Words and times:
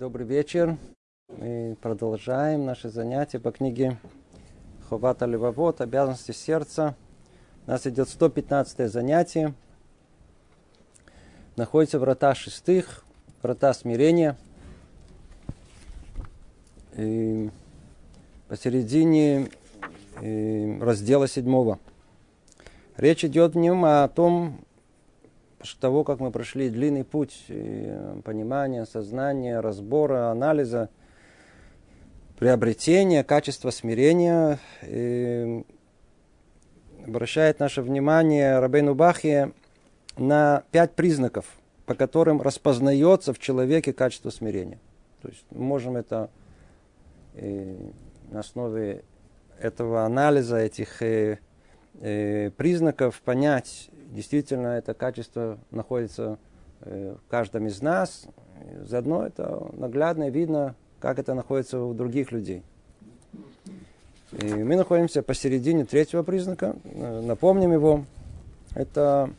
Добрый 0.00 0.26
вечер. 0.26 0.78
Мы 1.28 1.76
продолжаем 1.82 2.64
наши 2.64 2.88
занятия 2.88 3.38
по 3.38 3.52
книге 3.52 3.98
Ховата 4.88 5.26
Левовод, 5.26 5.82
обязанности 5.82 6.32
сердца. 6.32 6.96
У 7.66 7.70
нас 7.70 7.86
идет 7.86 8.08
115 8.08 8.90
занятие. 8.90 9.52
Находится 11.56 11.98
врата 11.98 12.34
шестых, 12.34 13.04
врата 13.42 13.74
смирения. 13.74 14.38
И 16.96 17.50
посередине 18.48 19.50
раздела 20.80 21.28
седьмого. 21.28 21.78
Речь 22.96 23.22
идет 23.26 23.52
в 23.52 23.58
нем 23.58 23.84
о 23.84 24.08
том, 24.08 24.64
После 25.60 25.78
того, 25.78 26.04
как 26.04 26.18
мы 26.20 26.32
прошли 26.32 26.70
длинный 26.70 27.04
путь 27.04 27.44
понимания, 28.24 28.86
сознания, 28.86 29.60
разбора, 29.60 30.30
анализа, 30.30 30.88
приобретения, 32.38 33.22
качества 33.22 33.70
смирения, 33.70 34.58
обращает 37.06 37.60
наше 37.60 37.82
внимание 37.82 38.58
Рабейну 38.58 38.94
Бахе 38.94 39.52
на 40.16 40.64
пять 40.72 40.94
признаков, 40.94 41.44
по 41.84 41.94
которым 41.94 42.40
распознается 42.40 43.34
в 43.34 43.38
человеке 43.38 43.92
качество 43.92 44.30
смирения. 44.30 44.78
То 45.20 45.28
есть 45.28 45.44
мы 45.50 45.62
можем 45.62 45.96
это 45.96 46.30
на 47.34 48.40
основе 48.40 49.04
этого 49.58 50.04
анализа, 50.04 50.56
этих 50.56 51.02
э, 51.02 51.38
э, 52.00 52.50
признаков 52.56 53.20
понять, 53.20 53.90
действительно 54.10 54.68
это 54.68 54.94
качество 54.94 55.58
находится 55.70 56.38
э, 56.82 57.16
в 57.24 57.30
каждом 57.30 57.66
из 57.66 57.80
нас. 57.80 58.26
Заодно 58.82 59.26
это 59.26 59.68
наглядно 59.72 60.28
видно, 60.28 60.74
как 60.98 61.18
это 61.18 61.34
находится 61.34 61.80
у 61.80 61.94
других 61.94 62.32
людей. 62.32 62.62
И 64.32 64.46
мы 64.46 64.76
находимся 64.76 65.22
посередине 65.22 65.84
третьего 65.84 66.22
признака. 66.22 66.76
Э, 66.84 67.20
напомним 67.20 67.72
его. 67.72 68.04
Это 68.74 69.30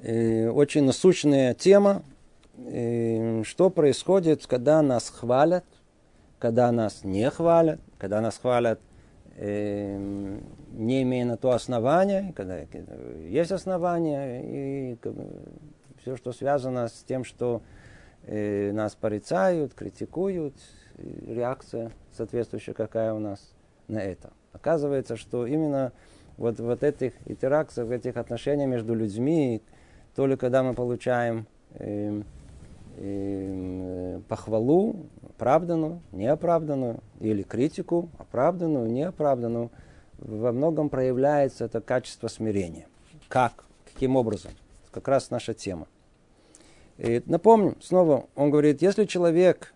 э, 0.00 0.48
очень 0.48 0.84
насущная 0.84 1.54
тема. 1.54 2.02
Что 3.44 3.70
происходит, 3.70 4.44
когда 4.48 4.82
нас 4.82 5.10
хвалят, 5.10 5.64
когда 6.40 6.72
нас 6.72 7.04
не 7.04 7.30
хвалят, 7.30 7.78
когда 7.98 8.20
нас 8.20 8.36
хвалят 8.36 8.80
не 9.40 11.02
имея 11.02 11.24
на 11.24 11.36
то 11.36 11.52
основания, 11.52 12.32
когда 12.34 12.58
есть 13.20 13.52
основания, 13.52 14.42
и 14.42 14.98
все, 16.00 16.16
что 16.16 16.32
связано 16.32 16.88
с 16.88 17.04
тем, 17.06 17.24
что 17.24 17.62
э, 18.24 18.72
нас 18.72 18.94
порицают, 18.94 19.74
критикуют, 19.74 20.54
реакция 21.26 21.92
соответствующая, 22.12 22.74
какая 22.74 23.12
у 23.14 23.18
нас 23.18 23.54
на 23.86 23.98
это. 23.98 24.32
Оказывается, 24.52 25.16
что 25.16 25.46
именно 25.46 25.92
вот, 26.36 26.58
вот 26.58 26.82
этих 26.82 27.12
интеракциях, 27.26 27.90
этих 27.90 28.16
отношениях 28.16 28.68
между 28.68 28.94
людьми, 28.94 29.62
то 30.14 30.26
ли 30.26 30.36
когда 30.36 30.62
мы 30.62 30.74
получаем 30.74 31.46
э, 31.74 32.22
э, 33.00 34.20
похвалу, 34.28 35.06
оправданную, 35.22 36.00
неоправданную, 36.12 37.00
или 37.20 37.42
критику, 37.42 38.10
оправданную, 38.18 38.90
неоправданную, 38.90 39.70
во 40.18 40.52
многом 40.52 40.88
проявляется 40.88 41.64
это 41.64 41.80
качество 41.80 42.28
смирения. 42.28 42.86
Как? 43.28 43.64
Каким 43.92 44.16
образом? 44.16 44.50
Как 44.90 45.06
раз 45.08 45.30
наша 45.30 45.54
тема. 45.54 45.86
И 46.98 47.22
напомню, 47.26 47.76
снова 47.80 48.26
он 48.34 48.50
говорит, 48.50 48.82
если 48.82 49.04
человек, 49.04 49.72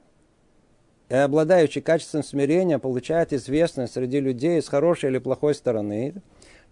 обладающий 1.09 1.81
качеством 1.81 2.25
смирения, 2.25 2.79
получает 2.79 3.33
известность 3.33 3.95
среди 3.95 4.19
людей 4.19 4.61
с 4.61 4.69
хорошей 4.69 5.11
или 5.11 5.19
плохой 5.19 5.55
стороны, 5.55 6.15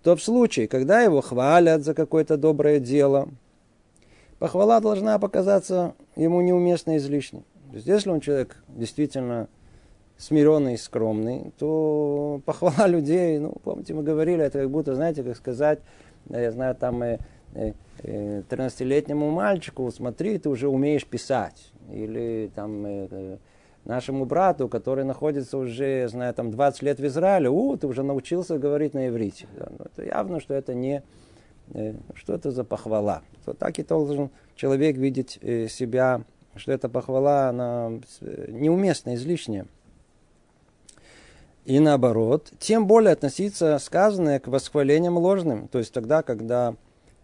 то 0.02 0.16
в 0.16 0.22
случае, 0.22 0.66
когда 0.66 1.02
его 1.02 1.20
хвалят 1.20 1.82
за 1.84 1.94
какое-то 1.94 2.36
доброе 2.36 2.80
дело, 2.80 3.28
похвала 4.40 4.80
должна 4.80 5.18
показаться 5.20 5.94
ему 6.16 6.40
неуместно 6.40 6.96
излишней. 6.96 7.44
То 7.70 7.76
есть, 7.76 7.86
если 7.86 8.10
он 8.10 8.20
человек 8.20 8.56
действительно 8.68 9.48
смиренный 10.16 10.76
скромный, 10.76 11.52
то 11.58 12.40
похвала 12.44 12.86
людей, 12.88 13.38
ну, 13.38 13.54
помните, 13.62 13.94
мы 13.94 14.02
говорили, 14.02 14.42
это 14.42 14.60
как 14.60 14.70
будто, 14.70 14.96
знаете, 14.96 15.22
как 15.22 15.36
сказать, 15.36 15.78
я 16.28 16.50
знаю, 16.50 16.74
там 16.74 17.02
э, 17.02 17.18
э, 17.54 17.72
13-летнему 18.02 19.30
мальчику, 19.30 19.90
смотри, 19.92 20.38
ты 20.38 20.48
уже 20.48 20.68
умеешь 20.68 21.06
писать. 21.06 21.70
Или 21.92 22.50
там 22.54 22.84
э, 22.86 23.36
нашему 23.84 24.24
брату, 24.24 24.68
который 24.68 25.04
находится 25.04 25.58
уже, 25.58 26.08
знаю, 26.08 26.32
там 26.32 26.50
20 26.50 26.82
лет 26.82 26.98
в 26.98 27.06
Израиле, 27.06 27.50
у, 27.50 27.76
ты 27.76 27.86
уже 27.86 28.02
научился 28.02 28.58
говорить 28.58 28.94
на 28.94 29.08
иврите. 29.08 29.46
Да, 29.58 29.68
ну, 29.78 29.84
это 29.84 30.04
явно, 30.04 30.40
что 30.40 30.54
это 30.54 30.72
не, 30.74 31.02
что 32.14 32.34
это 32.34 32.50
за 32.50 32.64
похвала. 32.64 33.22
То 33.44 33.52
так 33.52 33.78
и 33.78 33.82
должен 33.82 34.30
человек 34.56 34.96
видеть 34.96 35.38
э, 35.42 35.68
себя 35.68 36.22
что 36.56 36.72
эта 36.72 36.88
похвала, 36.88 37.48
она 37.48 37.92
неуместна, 38.20 39.14
излишняя. 39.14 39.66
И 41.64 41.78
наоборот, 41.78 42.52
тем 42.58 42.86
более 42.86 43.12
относиться 43.12 43.78
сказанное 43.78 44.40
к 44.40 44.48
восхвалениям 44.48 45.18
ложным. 45.18 45.68
То 45.68 45.78
есть 45.78 45.92
тогда, 45.92 46.22
когда 46.22 46.74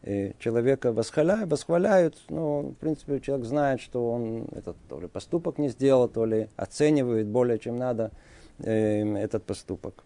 э, 0.03 0.33
человека 0.39 0.93
восхваляют, 0.93 1.51
восхваляют, 1.51 2.17
ну, 2.29 2.71
в 2.71 2.75
принципе, 2.75 3.19
человек 3.21 3.47
знает, 3.47 3.81
что 3.81 4.11
он 4.11 4.47
этот 4.53 4.77
то 4.89 5.01
ли 5.01 5.09
поступок 5.09 5.59
не 5.59 5.69
сделал, 5.69 6.09
то 6.09 6.27
ли 6.27 6.49
оценивает 6.57 7.27
более 7.27 7.59
чем 7.59 7.77
надо 7.77 8.13
э, 8.59 9.17
этот 9.17 9.45
поступок. 9.45 10.05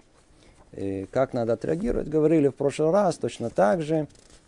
И 0.77 1.07
как 1.11 1.33
надо 1.33 1.55
отреагировать, 1.55 2.09
говорили 2.09 2.49
в 2.49 2.55
прошлый 2.55 2.91
раз, 2.91 3.17
точно 3.17 3.51
так 3.51 3.83
же. 3.83 4.07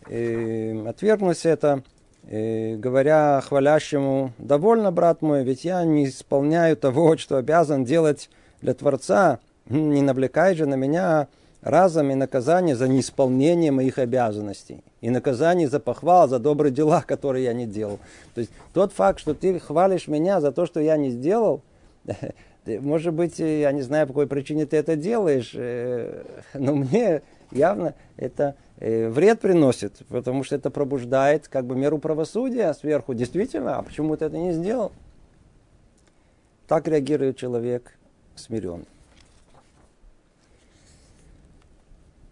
И 0.08 0.82
отвергнуть 0.86 1.44
это 1.44 1.82
говоря 2.24 3.40
хвалящему, 3.40 4.32
довольно, 4.38 4.92
брат 4.92 5.22
мой, 5.22 5.42
ведь 5.42 5.64
я 5.64 5.84
не 5.84 6.06
исполняю 6.06 6.76
того, 6.76 7.16
что 7.18 7.36
обязан 7.36 7.84
делать 7.84 8.30
для 8.60 8.74
Творца, 8.74 9.38
не 9.68 10.02
навлекай 10.02 10.54
же 10.54 10.66
на 10.66 10.74
меня 10.74 11.28
разом 11.62 12.10
и 12.10 12.14
наказание 12.14 12.74
за 12.74 12.88
неисполнение 12.88 13.70
моих 13.70 13.98
обязанностей. 13.98 14.82
И 15.00 15.10
наказание 15.10 15.68
за 15.68 15.78
похвал, 15.78 16.28
за 16.28 16.38
добрые 16.38 16.72
дела, 16.72 17.02
которые 17.06 17.44
я 17.44 17.52
не 17.52 17.66
делал. 17.66 17.98
То 18.34 18.40
есть 18.40 18.52
тот 18.72 18.92
факт, 18.92 19.20
что 19.20 19.34
ты 19.34 19.58
хвалишь 19.58 20.08
меня 20.08 20.40
за 20.40 20.52
то, 20.52 20.66
что 20.66 20.80
я 20.80 20.96
не 20.96 21.10
сделал, 21.10 21.62
может 22.66 23.14
быть, 23.14 23.38
я 23.38 23.72
не 23.72 23.82
знаю, 23.82 24.06
по 24.06 24.12
какой 24.12 24.26
причине 24.26 24.66
ты 24.66 24.76
это 24.76 24.96
делаешь, 24.96 25.52
э, 25.54 26.24
но 26.54 26.74
мне 26.74 27.22
явно 27.50 27.94
это 28.16 28.56
Э, 28.84 29.08
вред 29.10 29.38
приносит, 29.38 30.04
потому 30.08 30.42
что 30.42 30.56
это 30.56 30.68
пробуждает 30.68 31.46
как 31.46 31.66
бы 31.66 31.76
меру 31.76 31.98
правосудия 31.98 32.74
сверху. 32.74 33.14
Действительно, 33.14 33.78
а 33.78 33.82
почему 33.82 34.16
ты 34.16 34.24
это 34.24 34.36
не 34.36 34.52
сделал? 34.52 34.90
Так 36.66 36.88
реагирует 36.88 37.36
человек 37.36 37.96
смиренный. 38.34 38.88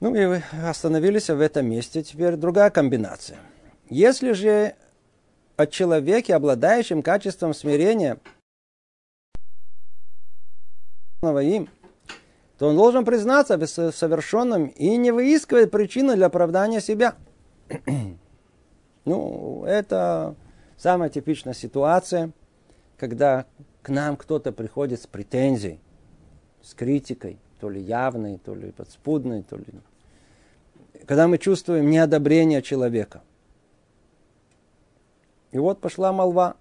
Ну 0.00 0.12
и 0.16 0.40
остановились 0.64 1.30
в 1.30 1.40
этом 1.40 1.66
месте. 1.66 2.02
Теперь 2.02 2.34
другая 2.34 2.70
комбинация. 2.70 3.38
Если 3.88 4.32
же 4.32 4.74
о 5.56 5.68
человеке, 5.68 6.34
обладающем 6.34 7.00
качеством 7.00 7.54
смирения, 7.54 8.18
им, 11.22 11.68
то 12.58 12.68
он 12.68 12.76
должен 12.76 13.04
признаться 13.04 13.56
в 13.56 13.66
совершенном 13.66 14.66
и 14.66 14.96
не 14.96 15.10
выискивать 15.10 15.70
причины 15.70 16.16
для 16.16 16.26
оправдания 16.26 16.80
себя. 16.80 17.14
ну, 19.04 19.64
это 19.66 20.34
самая 20.76 21.10
типичная 21.10 21.54
ситуация, 21.54 22.32
когда 22.98 23.46
к 23.82 23.90
нам 23.90 24.16
кто-то 24.16 24.52
приходит 24.52 25.00
с 25.00 25.06
претензией, 25.06 25.80
с 26.62 26.74
критикой, 26.74 27.38
то 27.60 27.68
ли 27.68 27.80
явной, 27.80 28.38
то 28.38 28.54
ли 28.54 28.72
подспудной, 28.72 29.42
то 29.42 29.56
ли... 29.56 29.64
Когда 31.06 31.28
мы 31.28 31.38
чувствуем 31.38 31.90
неодобрение 31.90 32.62
человека. 32.62 33.22
И 35.52 35.58
вот 35.58 35.80
пошла 35.80 36.12
молва 36.12 36.56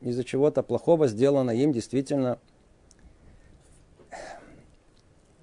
из-за 0.00 0.22
чего-то 0.24 0.62
плохого 0.62 1.08
сделано 1.08 1.50
им 1.50 1.72
действительно 1.72 2.38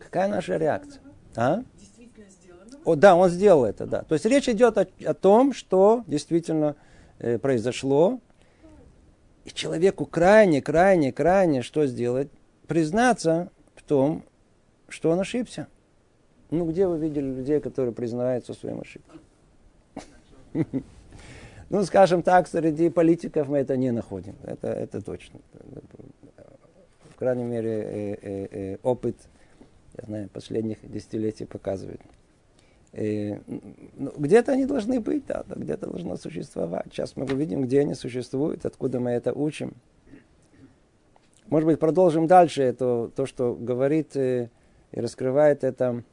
Какая 0.05 0.27
наша 0.27 0.57
реакция? 0.57 1.01
А? 1.35 1.63
О, 2.85 2.95
да, 2.95 3.15
он 3.15 3.29
сделал 3.29 3.65
это, 3.65 3.87
да. 3.87 4.03
То 4.03 4.13
есть 4.13 4.25
речь 4.25 4.47
идет 4.47 4.77
о, 4.77 4.87
о 5.03 5.13
том, 5.15 5.51
что 5.51 6.03
действительно 6.05 6.75
э, 7.17 7.39
произошло. 7.39 8.19
И 9.45 9.49
человеку 9.49 10.05
крайне, 10.05 10.61
крайне, 10.61 11.11
крайне 11.11 11.63
что 11.63 11.87
сделать? 11.87 12.29
Признаться 12.67 13.49
в 13.75 13.81
том, 13.81 14.23
что 14.87 15.09
он 15.09 15.19
ошибся. 15.19 15.67
Ну, 16.51 16.69
где 16.69 16.87
вы 16.87 16.99
видели 16.99 17.25
людей, 17.25 17.59
которые 17.59 17.93
признаются 17.93 18.53
своим 18.53 18.81
ошибкам? 18.81 19.19
Ну, 21.67 21.83
скажем 21.83 22.21
так, 22.21 22.47
среди 22.47 22.91
политиков 22.91 23.47
мы 23.47 23.57
это 23.57 23.75
не 23.75 23.89
находим. 23.89 24.35
Это, 24.43 24.67
это 24.67 25.01
точно. 25.01 25.39
В 27.09 27.15
крайней 27.17 27.43
мере, 27.43 27.71
э, 27.71 28.17
э, 28.21 28.47
э, 28.51 28.77
опыт, 28.83 29.15
я 29.97 30.05
знаю, 30.05 30.29
последних 30.29 30.77
десятилетий 30.89 31.45
показывает. 31.45 32.01
Ну, 32.93 34.13
где-то 34.17 34.53
они 34.53 34.65
должны 34.65 35.01
быть, 35.01 35.25
да, 35.25 35.43
где-то 35.47 35.87
должно 35.87 36.15
существовать. 36.15 36.87
Сейчас 36.91 37.17
мы 37.17 37.25
увидим, 37.25 37.63
где 37.63 37.81
они 37.81 37.93
существуют, 37.93 38.65
откуда 38.65 38.99
мы 38.99 39.11
это 39.11 39.33
учим. 39.33 39.73
Может 41.47 41.67
быть, 41.67 41.79
продолжим 41.79 42.25
дальше 42.25 42.63
это, 42.63 43.11
то, 43.15 43.25
что 43.25 43.53
говорит 43.53 44.15
и 44.15 44.49
раскрывает 44.93 45.63
это 45.63 46.03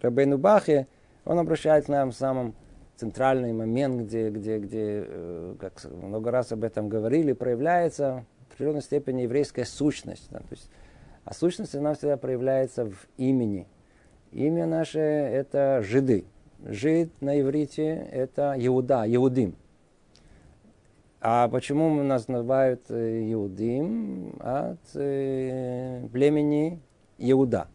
Рабейну 0.00 0.38
Бахе. 0.38 0.86
Он 1.24 1.38
обращает 1.38 1.86
к 1.86 1.88
нам 1.88 2.10
в 2.10 2.14
самом 2.14 2.54
центральный 2.96 3.52
момент, 3.52 4.02
где, 4.02 4.30
где, 4.30 4.58
где, 4.58 5.04
э, 5.06 5.54
как 5.60 5.84
много 5.84 6.30
раз 6.30 6.52
об 6.52 6.64
этом 6.64 6.88
говорили, 6.88 7.32
проявляется 7.32 8.24
в 8.48 8.54
определенной 8.54 8.82
степени 8.82 9.22
еврейская 9.22 9.64
сущность. 9.64 10.28
Да, 10.30 10.38
то 10.38 10.46
есть, 10.50 10.70
а 11.24 11.34
сущность 11.34 11.74
она 11.74 11.94
всегда 11.94 12.16
проявляется 12.16 12.86
в 12.86 13.06
имени. 13.16 13.66
Имя 14.32 14.66
наше– 14.66 14.98
это 15.00 15.80
жиды. 15.82 16.24
Жид 16.64 17.10
на 17.20 17.40
иврите– 17.40 18.08
это 18.12 18.54
Иуда, 18.58 19.04
Иудим. 19.06 19.54
А 21.20 21.48
почему 21.48 22.02
нас 22.02 22.28
называют 22.28 22.82
э, 22.90 23.32
Иудим? 23.32 24.34
От 24.40 24.78
э, 24.94 26.06
племени 26.12 26.80
Иуда. 27.18 27.68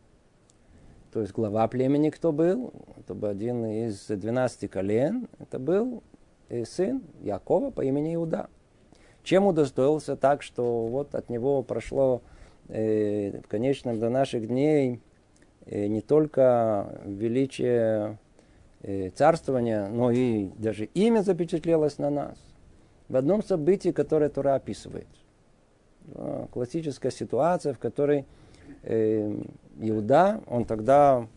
То 1.12 1.22
есть 1.22 1.34
глава 1.34 1.68
племени 1.68 2.12
кто 2.12 2.31
был? 2.31 2.72
Это 2.98 3.16
был 3.16 3.30
один 3.30 3.66
из 3.66 4.06
12 4.06 4.69
колен. 4.69 5.28
Это 5.40 5.57
был 5.57 6.04
э, 6.50 6.63
сын 6.66 7.02
Якова 7.22 7.72
по 7.72 7.81
имени 7.81 8.13
Иуда. 8.13 8.50
Чем 9.24 9.48
удостоился 9.48 10.16
так, 10.16 10.44
что 10.44 10.86
вот 10.86 11.16
от 11.16 11.30
него 11.30 11.63
прошло 11.63 12.22
в 12.69 13.48
конечном 13.48 14.00
до 14.00 14.10
наших 14.10 14.48
дней 14.48 15.01
э, 15.66 15.88
не 15.88 16.01
только 16.01 17.01
величие 17.06 18.18
э, 18.81 19.10
царствования, 19.10 19.88
но 19.88 20.12
и 20.12 20.50
даже 20.57 20.86
имя 20.86 21.21
запечатлелось 21.21 21.98
на 21.98 22.10
нас. 22.10 22.38
В 23.07 23.16
одном 23.16 23.44
событии, 23.44 23.89
которое 23.89 24.30
Тура 24.30 24.56
описывает. 24.56 25.07
Классическая 26.51 27.12
ситуация, 27.12 27.74
в 27.74 27.80
которой 27.80 28.25
э, 28.83 29.36
Иуда, 29.80 30.42
он 30.48 30.66
тогда 30.66 31.27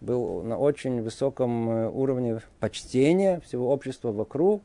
был 0.00 0.42
на 0.42 0.56
очень 0.56 1.02
высоком 1.02 1.70
э, 1.70 1.88
уровне 1.88 2.40
почтения 2.58 3.40
всего 3.40 3.70
общества 3.70 4.12
вокруг, 4.12 4.62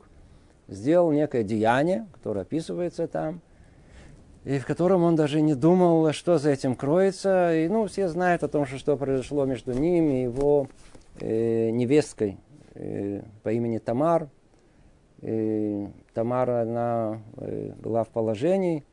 сделал 0.68 1.12
некое 1.12 1.44
деяние, 1.44 2.06
которое 2.12 2.40
описывается 2.40 3.06
там, 3.06 3.40
и 4.46 4.58
в 4.58 4.64
котором 4.66 5.02
он 5.02 5.16
даже 5.16 5.42
не 5.42 5.54
думал, 5.54 6.10
что 6.12 6.38
за 6.38 6.50
этим 6.50 6.74
кроется. 6.74 7.54
И, 7.54 7.68
ну, 7.68 7.86
все 7.86 8.08
знают 8.08 8.42
о 8.42 8.48
том, 8.48 8.64
что, 8.64 8.78
что 8.78 8.96
произошло 8.96 9.44
между 9.44 9.72
ним 9.72 10.08
и 10.08 10.22
его 10.22 10.68
э, 11.20 11.68
невесткой 11.70 12.38
э, 12.74 13.20
по 13.42 13.52
имени 13.52 13.76
Тамар. 13.76 14.30
И 15.20 15.86
Тамара, 16.14 16.62
она 16.62 17.20
э, 17.36 17.72
была 17.78 18.04
в 18.04 18.08
положении, 18.08 18.84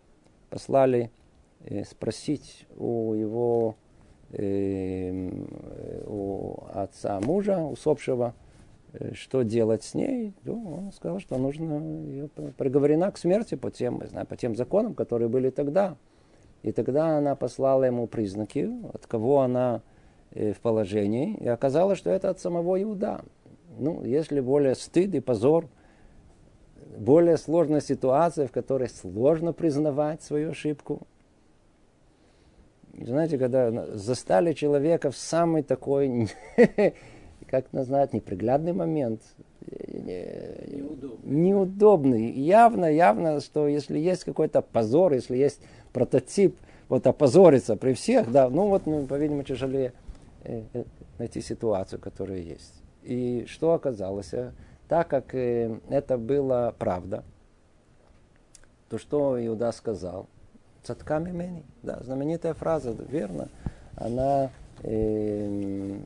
послали 0.50 1.12
э, 1.64 1.86
спросить 1.86 2.68
у 2.76 3.14
его 3.14 3.76
Эм, 4.36 5.48
у 6.08 6.56
отца 6.74 7.20
мужа, 7.22 7.60
усопшего, 7.60 8.34
э, 8.34 8.43
что 9.14 9.42
делать 9.44 9.84
с 9.84 9.94
ней, 9.94 10.34
ну, 10.44 10.86
он 10.86 10.92
сказал, 10.92 11.20
что 11.20 11.38
нужно 11.38 11.80
ее 12.06 12.28
приговорена 12.58 13.12
к 13.12 13.18
смерти 13.18 13.56
по 13.56 13.72
тем, 13.72 14.02
знаю, 14.08 14.28
по 14.28 14.38
тем 14.38 14.56
законам, 14.56 14.94
которые 14.94 15.30
были 15.30 15.50
тогда. 15.50 15.98
И 16.62 16.72
тогда 16.72 17.18
она 17.18 17.36
послала 17.36 17.84
ему 17.84 18.08
признаки, 18.08 18.70
от 18.94 19.06
кого 19.08 19.42
она 19.42 19.82
э, 20.32 20.54
в 20.54 20.60
положении, 20.60 21.36
и 21.36 21.48
оказалось, 21.48 21.98
что 21.98 22.10
это 22.10 22.30
от 22.30 22.40
самого 22.40 22.82
Иуда. 22.82 23.22
Ну, 23.78 24.04
если 24.04 24.40
более 24.40 24.76
стыд 24.76 25.14
и 25.16 25.20
позор, 25.20 25.68
более 26.98 27.38
сложная 27.38 27.82
ситуация, 27.82 28.48
в 28.48 28.52
которой 28.52 28.90
сложно 28.90 29.52
признавать 29.52 30.22
свою 30.22 30.52
ошибку, 30.52 31.08
знаете, 32.94 33.38
когда 33.38 33.86
застали 33.96 34.54
человека 34.54 35.10
в 35.12 35.18
самый 35.18 35.64
такой, 35.64 36.30
как 37.54 37.72
назвать, 37.72 38.14
неприглядный 38.14 38.74
момент, 38.74 39.22
неудобный. 39.62 41.20
неудобный. 41.24 42.32
Явно, 42.32 42.92
явно, 42.92 43.42
что 43.42 43.68
если 43.68 44.00
есть 44.00 44.24
какой-то 44.24 44.64
позор, 44.64 45.14
если 45.14 45.38
есть 45.38 45.60
прототип, 45.92 46.58
вот 46.90 47.06
опозориться 47.06 47.76
при 47.76 47.94
всех, 47.94 48.32
да, 48.32 48.50
ну 48.50 48.70
вот, 48.70 48.88
ну, 48.88 49.06
по-видимому, 49.06 49.44
тяжелее 49.44 49.94
э, 50.46 50.64
э, 50.74 50.84
найти 51.20 51.42
ситуацию, 51.42 52.00
которая 52.00 52.40
есть. 52.40 52.74
И 53.04 53.46
что 53.48 53.74
оказалось? 53.74 54.34
Так 54.88 55.10
как 55.10 55.36
э, 55.36 55.78
это 55.90 56.18
была 56.18 56.72
правда, 56.72 57.24
то 58.90 58.98
что 58.98 59.38
Иуда 59.46 59.72
сказал? 59.74 60.26
Цатками 60.82 61.30
мени. 61.30 61.64
Да, 61.84 62.02
знаменитая 62.02 62.56
фраза, 62.56 62.96
верно. 63.12 63.48
Она 63.96 64.50
э, 64.84 65.98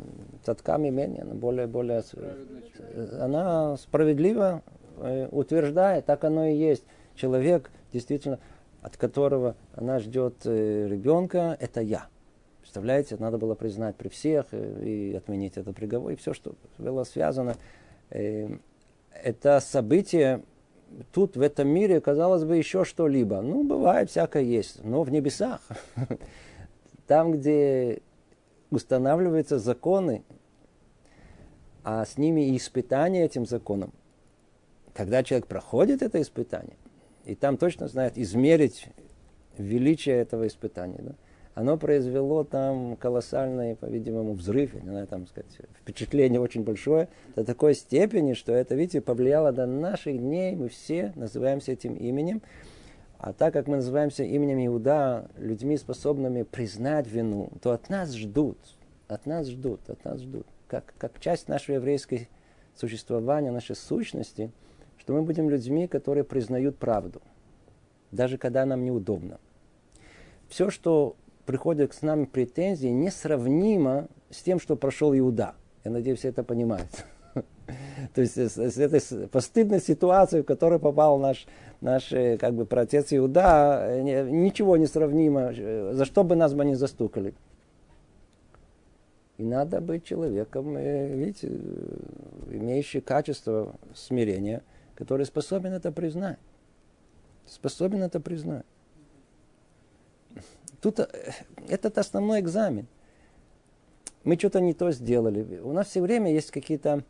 цатками 0.43 0.89
мени, 0.89 1.19
она 1.19 1.33
более, 1.33 1.67
более, 1.67 2.03
она 3.19 3.77
справедливо 3.77 4.61
э, 4.97 5.27
утверждает, 5.31 6.05
так 6.05 6.23
оно 6.23 6.45
и 6.45 6.55
есть. 6.55 6.83
Человек, 7.15 7.71
действительно, 7.91 8.39
от 8.81 8.97
которого 8.97 9.55
она 9.73 9.99
ждет 9.99 10.45
э, 10.45 10.87
ребенка, 10.87 11.57
это 11.59 11.81
я. 11.81 12.07
Представляете, 12.61 13.15
надо 13.17 13.37
было 13.37 13.55
признать 13.55 13.95
при 13.95 14.09
всех 14.09 14.47
э, 14.51 14.83
и 14.83 15.15
отменить 15.15 15.57
этот 15.57 15.75
приговор, 15.75 16.11
и 16.11 16.15
все, 16.15 16.33
что 16.33 16.55
было 16.77 17.03
связано. 17.03 17.55
Э, 18.09 18.49
это 19.23 19.59
событие 19.59 20.43
тут, 21.11 21.35
в 21.35 21.41
этом 21.41 21.67
мире, 21.67 22.01
казалось 22.01 22.43
бы, 22.43 22.57
еще 22.57 22.85
что-либо. 22.85 23.41
Ну, 23.41 23.63
бывает, 23.63 24.09
всякое 24.09 24.43
есть. 24.43 24.83
Но 24.83 25.03
в 25.03 25.11
небесах, 25.11 25.61
там, 27.07 27.31
где 27.31 28.01
устанавливаются 28.71 29.59
законы, 29.59 30.23
а 31.83 32.05
с 32.05 32.17
ними 32.17 32.49
и 32.49 32.57
испытания 32.57 33.25
этим 33.25 33.45
законом, 33.45 33.93
когда 34.93 35.23
человек 35.23 35.47
проходит 35.47 36.01
это 36.01 36.21
испытание, 36.21 36.75
и 37.25 37.35
там 37.35 37.57
точно 37.57 37.87
знает 37.87 38.17
измерить 38.17 38.87
величие 39.57 40.17
этого 40.17 40.47
испытания, 40.47 40.99
да, 40.99 41.15
оно 41.57 41.75
произвело 41.75 42.43
там 42.43 42.95
колоссальный, 42.97 43.75
по-видимому, 43.75 44.33
взрыв, 44.33 44.75
не 44.75 44.89
знаю, 44.89 45.07
там 45.07 45.25
сказать, 45.25 45.49
впечатление 45.81 46.39
очень 46.39 46.63
большое, 46.63 47.09
до 47.35 47.43
такой 47.43 47.73
степени, 47.73 48.33
что 48.33 48.51
это, 48.51 48.75
видите, 48.75 49.01
повлияло 49.01 49.51
до 49.51 49.65
наших 49.65 50.19
дней, 50.19 50.55
мы 50.55 50.69
все 50.69 51.13
называемся 51.15 51.71
этим 51.71 51.95
именем. 51.95 52.43
А 53.19 53.33
так 53.33 53.53
как 53.53 53.67
мы 53.67 53.77
называемся 53.77 54.23
именем 54.23 54.65
Иуда, 54.67 55.29
людьми, 55.37 55.75
способными 55.77 56.43
признать 56.43 57.07
вину, 57.07 57.51
то 57.61 57.71
от 57.71 57.89
нас 57.89 58.13
ждут, 58.13 58.57
от 59.07 59.25
нас 59.25 59.47
ждут, 59.47 59.89
от 59.89 60.03
нас 60.05 60.21
ждут. 60.21 60.45
Как, 60.67 60.93
как 60.97 61.19
часть 61.19 61.47
нашего 61.47 61.75
еврейского 61.75 62.19
существования, 62.75 63.51
нашей 63.51 63.75
сущности, 63.75 64.51
что 64.99 65.13
мы 65.13 65.23
будем 65.23 65.49
людьми, 65.49 65.87
которые 65.87 66.23
признают 66.23 66.77
правду, 66.77 67.21
даже 68.11 68.37
когда 68.37 68.65
нам 68.65 68.83
неудобно. 68.83 69.39
Все, 70.47 70.69
что 70.69 71.15
приходят 71.45 71.93
с 71.93 72.01
нами 72.03 72.25
претензии, 72.25 72.87
несравнимо 72.87 74.09
с 74.29 74.43
тем, 74.43 74.59
что 74.59 74.75
прошел 74.75 75.17
Иуда. 75.17 75.55
Я 75.83 75.91
надеюсь, 75.91 76.19
все 76.19 76.29
это 76.29 76.43
понимают. 76.43 77.05
То 78.13 78.21
есть 78.21 78.37
с, 78.37 78.77
этой 78.77 79.27
постыдной 79.27 79.81
ситуацией, 79.81 80.41
в 80.41 80.45
которую 80.45 80.79
попал 80.79 81.19
наш, 81.19 81.45
наш 81.81 82.11
э, 82.11 82.37
как 82.37 82.53
бы, 82.53 82.65
протец 82.65 83.07
Иуда, 83.11 83.85
э, 83.87 84.29
ничего 84.29 84.77
не 84.77 84.87
сравнимо, 84.87 85.53
э, 85.55 85.91
за 85.93 86.05
что 86.05 86.23
бы 86.23 86.35
нас 86.35 86.53
бы 86.53 86.65
не 86.65 86.75
застукали. 86.75 87.33
И 89.37 89.43
надо 89.43 89.81
быть 89.81 90.03
человеком, 90.03 90.75
видите, 90.75 91.47
имеющий 92.49 93.01
качество 93.01 93.75
смирения, 93.93 94.63
который 94.95 95.27
способен 95.27 95.73
это 95.73 95.91
признать. 95.91 96.39
Способен 97.45 98.01
это 98.01 98.19
признать. 98.19 98.65
Тут 100.81 100.99
этот 101.69 101.97
основной 101.99 102.39
экзамен. 102.39 102.87
Мы 104.23 104.37
что-то 104.37 104.59
не 104.59 104.73
то 104.73 104.91
сделали. 104.91 105.59
У 105.59 105.71
нас 105.71 105.87
все 105.87 106.01
время 106.01 106.33
есть 106.33 106.49
какие-то, 106.49 107.03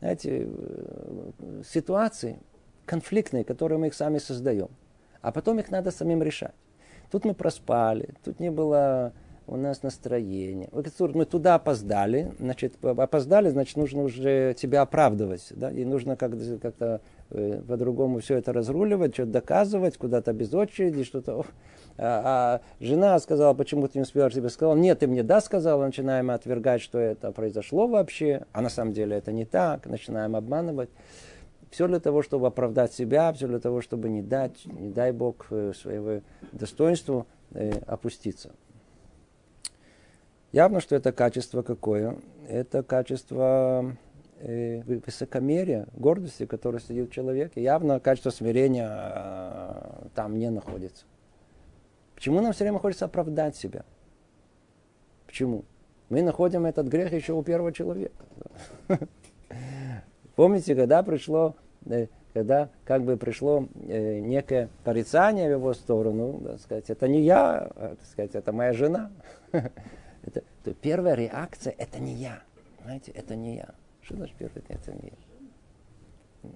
знаете, 0.00 0.48
э, 0.48 1.62
ситуации 1.66 2.38
конфликтные, 2.84 3.44
которые 3.44 3.78
мы 3.78 3.88
их 3.88 3.94
сами 3.94 4.18
создаем. 4.18 4.68
А 5.20 5.32
потом 5.32 5.58
их 5.58 5.70
надо 5.70 5.90
самим 5.90 6.22
решать. 6.22 6.54
Тут 7.10 7.24
мы 7.24 7.34
проспали, 7.34 8.10
тут 8.24 8.40
не 8.40 8.50
было 8.50 9.12
у 9.46 9.56
нас 9.56 9.82
настроение. 9.82 10.68
Мы 10.72 11.24
туда 11.24 11.54
опоздали, 11.54 12.32
значит, 12.38 12.84
опоздали, 12.84 13.48
значит, 13.48 13.76
нужно 13.76 14.02
уже 14.02 14.54
тебя 14.58 14.82
оправдывать, 14.82 15.46
да, 15.50 15.70
и 15.70 15.84
нужно 15.84 16.16
как-то, 16.16 16.58
как-то 16.58 17.00
по-другому 17.28 18.20
все 18.20 18.36
это 18.36 18.52
разруливать, 18.52 19.14
что-то 19.14 19.32
доказывать, 19.32 19.96
куда-то 19.96 20.32
без 20.32 20.54
очереди, 20.54 21.04
что-то. 21.04 21.44
А, 21.98 22.60
а 22.60 22.60
жена 22.78 23.18
сказала, 23.18 23.54
почему 23.54 23.88
ты 23.88 23.98
не 23.98 24.02
успеваешь, 24.02 24.34
тебе 24.34 24.50
сказал, 24.50 24.76
нет, 24.76 24.98
ты 24.98 25.06
мне 25.06 25.22
да 25.22 25.40
сказала, 25.40 25.84
начинаем 25.84 26.30
отвергать, 26.30 26.82
что 26.82 26.98
это 26.98 27.32
произошло 27.32 27.86
вообще, 27.86 28.44
а 28.52 28.60
на 28.60 28.68
самом 28.68 28.92
деле 28.92 29.16
это 29.16 29.32
не 29.32 29.44
так, 29.44 29.86
начинаем 29.86 30.36
обманывать. 30.36 30.90
Все 31.70 31.88
для 31.88 31.98
того, 31.98 32.22
чтобы 32.22 32.46
оправдать 32.46 32.92
себя, 32.92 33.32
все 33.32 33.48
для 33.48 33.58
того, 33.58 33.80
чтобы 33.80 34.08
не 34.08 34.22
дать, 34.22 34.64
не 34.66 34.90
дай 34.90 35.12
Бог, 35.12 35.46
э, 35.50 35.72
своего 35.74 36.20
достоинству 36.52 37.26
э, 37.52 37.72
опуститься. 37.86 38.52
Явно, 40.52 40.80
что 40.80 40.94
это 40.96 41.12
качество 41.12 41.62
какое? 41.62 42.16
Это 42.48 42.82
качество 42.82 43.84
э, 43.84 44.05
высокомерия, 44.46 45.86
гордости, 45.94 46.46
которое 46.46 46.78
сидит 46.78 47.10
в 47.10 47.12
человеке. 47.12 47.62
Явно 47.62 47.98
качество 47.98 48.30
смирения 48.30 48.88
э, 48.88 50.08
там 50.14 50.38
не 50.38 50.50
находится. 50.50 51.04
Почему 52.14 52.40
нам 52.40 52.52
все 52.52 52.64
время 52.64 52.78
хочется 52.78 53.06
оправдать 53.06 53.56
себя? 53.56 53.84
Почему? 55.26 55.64
Мы 56.08 56.22
находим 56.22 56.64
этот 56.64 56.86
грех 56.86 57.12
еще 57.12 57.32
у 57.32 57.42
первого 57.42 57.72
человека. 57.72 58.24
Помните, 60.36 60.76
когда 60.76 61.02
пришло, 61.02 61.56
э, 61.86 62.06
когда 62.32 62.68
как 62.84 63.02
бы 63.02 63.16
пришло 63.16 63.66
э, 63.88 64.20
некое 64.20 64.68
порицание 64.84 65.48
в 65.48 65.58
его 65.58 65.74
сторону, 65.74 66.40
так 66.44 66.60
сказать, 66.60 66.90
это 66.90 67.08
не 67.08 67.22
я, 67.22 67.68
а, 67.74 67.96
так 67.96 68.06
сказать, 68.06 68.34
это 68.34 68.52
моя 68.52 68.72
жена. 68.72 69.10
Это, 70.22 70.42
то 70.64 70.74
первая 70.74 71.14
реакция– 71.14 71.72
это 71.78 72.00
не 72.00 72.14
я. 72.14 72.42
Знаете, 72.82 73.12
это 73.12 73.36
не 73.36 73.58
я. 73.58 73.68
Что 74.06 74.14
значит 74.14 74.36
реакция? 74.40 74.62
Это 74.68 74.92
я. 74.92 75.10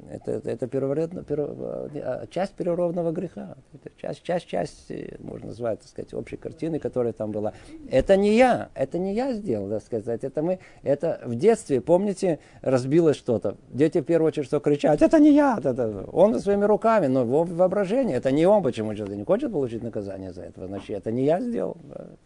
Это, 0.09 0.31
это, 0.31 0.51
это 0.51 0.69
первородно, 0.69 1.25
перво, 1.25 1.91
а, 1.95 2.27
часть 2.31 2.53
первородного 2.53 3.11
греха. 3.11 3.57
Это 3.75 3.91
часть, 4.01 4.23
часть, 4.23 4.47
часть, 4.47 4.89
э, 4.89 5.17
можно 5.19 5.49
назвать, 5.49 5.81
так 5.81 5.89
сказать, 5.89 6.15
общей 6.15 6.37
картины, 6.37 6.79
которая 6.79 7.13
там 7.13 7.33
была. 7.33 7.55
Это 7.91 8.17
не 8.17 8.37
я, 8.37 8.69
это 8.75 9.01
не 9.01 9.15
я 9.15 9.33
сделал, 9.33 9.69
так 9.69 9.83
сказать. 9.83 10.23
Это 10.23 10.43
мы, 10.43 10.61
это 10.85 11.21
в 11.25 11.35
детстве, 11.35 11.81
помните, 11.81 12.39
разбилось 12.63 13.17
что-то. 13.17 13.57
Дети 13.69 14.01
в 14.01 14.05
первую 14.05 14.29
очередь 14.29 14.47
что 14.47 14.61
кричат, 14.61 15.03
это 15.03 15.19
не 15.19 15.35
я, 15.35 15.59
это, 15.59 16.05
он 16.13 16.39
своими 16.39 16.67
руками, 16.67 17.09
но 17.09 17.23
его 17.23 17.43
воображение, 17.43 18.17
это 18.17 18.31
не 18.31 18.47
он, 18.47 18.63
почему 18.63 18.95
человек 18.95 19.17
не 19.17 19.25
хочет 19.25 19.51
получить 19.51 19.83
наказание 19.83 20.33
за 20.33 20.43
это. 20.43 20.69
Значит, 20.69 20.91
это 20.91 21.11
не 21.11 21.25
я 21.25 21.41
сделал, 21.41 21.77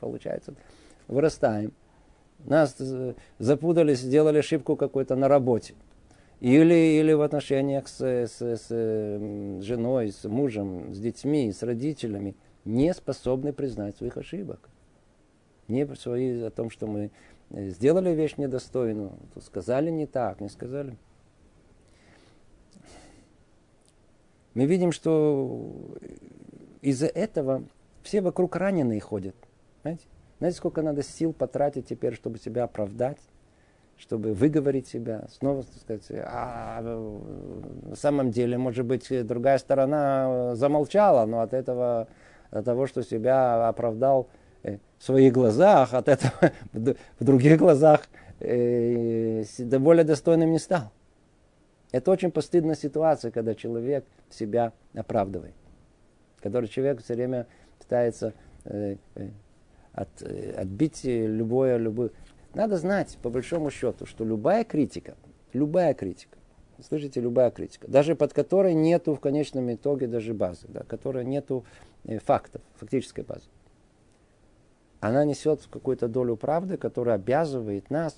получается 0.00 0.52
вырастаем. 1.08 1.72
Нас 2.44 2.76
э, 2.78 3.14
запутались, 3.38 4.00
сделали 4.00 4.38
ошибку 4.38 4.76
какую-то 4.76 5.16
на 5.16 5.28
работе. 5.28 5.74
Или, 6.40 6.98
или 7.00 7.12
в 7.12 7.22
отношениях 7.22 7.88
с, 7.88 8.00
с, 8.00 8.40
с 8.40 8.68
женой, 9.62 10.12
с 10.12 10.24
мужем, 10.24 10.92
с 10.94 10.98
детьми, 10.98 11.50
с 11.50 11.62
родителями. 11.62 12.36
Не 12.64 12.92
способны 12.92 13.52
признать 13.52 13.96
своих 13.96 14.16
ошибок. 14.16 14.68
Не 15.68 15.86
свои 15.96 16.42
о 16.42 16.50
том, 16.50 16.68
что 16.68 16.86
мы 16.86 17.10
э, 17.50 17.68
сделали 17.70 18.10
вещь 18.10 18.34
недостойную, 18.36 19.12
сказали 19.40 19.90
не 19.90 20.06
так, 20.06 20.40
не 20.40 20.48
сказали. 20.48 20.96
Мы 24.52 24.66
видим, 24.66 24.92
что 24.92 25.96
из-за 26.82 27.06
этого 27.06 27.64
все 28.02 28.20
вокруг 28.20 28.54
раненые 28.54 29.00
ходят. 29.00 29.34
Знаете? 29.82 30.04
Знаете, 30.44 30.58
сколько 30.58 30.82
надо 30.82 31.02
сил 31.02 31.32
потратить 31.32 31.86
теперь, 31.88 32.14
чтобы 32.14 32.36
себя 32.36 32.64
оправдать, 32.64 33.16
чтобы 33.96 34.34
выговорить 34.34 34.86
себя, 34.86 35.24
снова 35.30 35.62
сказать, 35.62 36.06
а 36.10 36.82
на 36.82 37.96
самом 37.96 38.30
деле, 38.30 38.58
может 38.58 38.84
быть, 38.84 39.08
другая 39.26 39.56
сторона 39.56 40.54
замолчала, 40.54 41.24
но 41.24 41.40
от 41.40 41.54
этого, 41.54 42.08
от 42.50 42.62
того, 42.62 42.86
что 42.86 43.02
себя 43.02 43.68
оправдал 43.68 44.28
э, 44.64 44.76
в 44.98 45.04
своих 45.04 45.32
глазах, 45.32 45.94
от 45.94 46.08
этого 46.08 46.52
в 46.74 47.24
других 47.24 47.56
глазах 47.56 48.02
э, 48.40 49.44
более 49.78 50.04
достойным 50.04 50.50
не 50.50 50.58
стал. 50.58 50.92
Это 51.90 52.10
очень 52.10 52.30
постыдная 52.30 52.74
ситуация, 52.74 53.30
когда 53.30 53.54
человек 53.54 54.04
себя 54.28 54.74
оправдывает. 54.94 55.54
Когда 56.42 56.66
человек 56.66 57.02
все 57.02 57.14
время 57.14 57.46
пытается 57.78 58.34
э, 58.66 58.96
от, 59.94 60.08
э, 60.22 60.52
отбить 60.52 61.00
любое, 61.04 61.76
любое. 61.76 62.10
Надо 62.54 62.76
знать, 62.76 63.18
по 63.22 63.30
большому 63.30 63.70
счету, 63.70 64.06
что 64.06 64.24
любая 64.24 64.64
критика, 64.64 65.14
любая 65.52 65.94
критика, 65.94 66.38
слышите, 66.86 67.20
любая 67.20 67.50
критика, 67.50 67.88
даже 67.88 68.14
под 68.14 68.32
которой 68.32 68.74
нету 68.74 69.14
в 69.14 69.20
конечном 69.20 69.72
итоге 69.72 70.06
даже 70.06 70.34
базы, 70.34 70.66
да, 70.68 70.82
которой 70.82 71.24
нету 71.24 71.64
э, 72.04 72.18
фактов, 72.18 72.62
фактической 72.76 73.24
базы, 73.24 73.48
она 75.00 75.24
несет 75.24 75.60
какую-то 75.70 76.08
долю 76.08 76.36
правды, 76.36 76.76
которая 76.76 77.16
обязывает 77.16 77.90
нас 77.90 78.16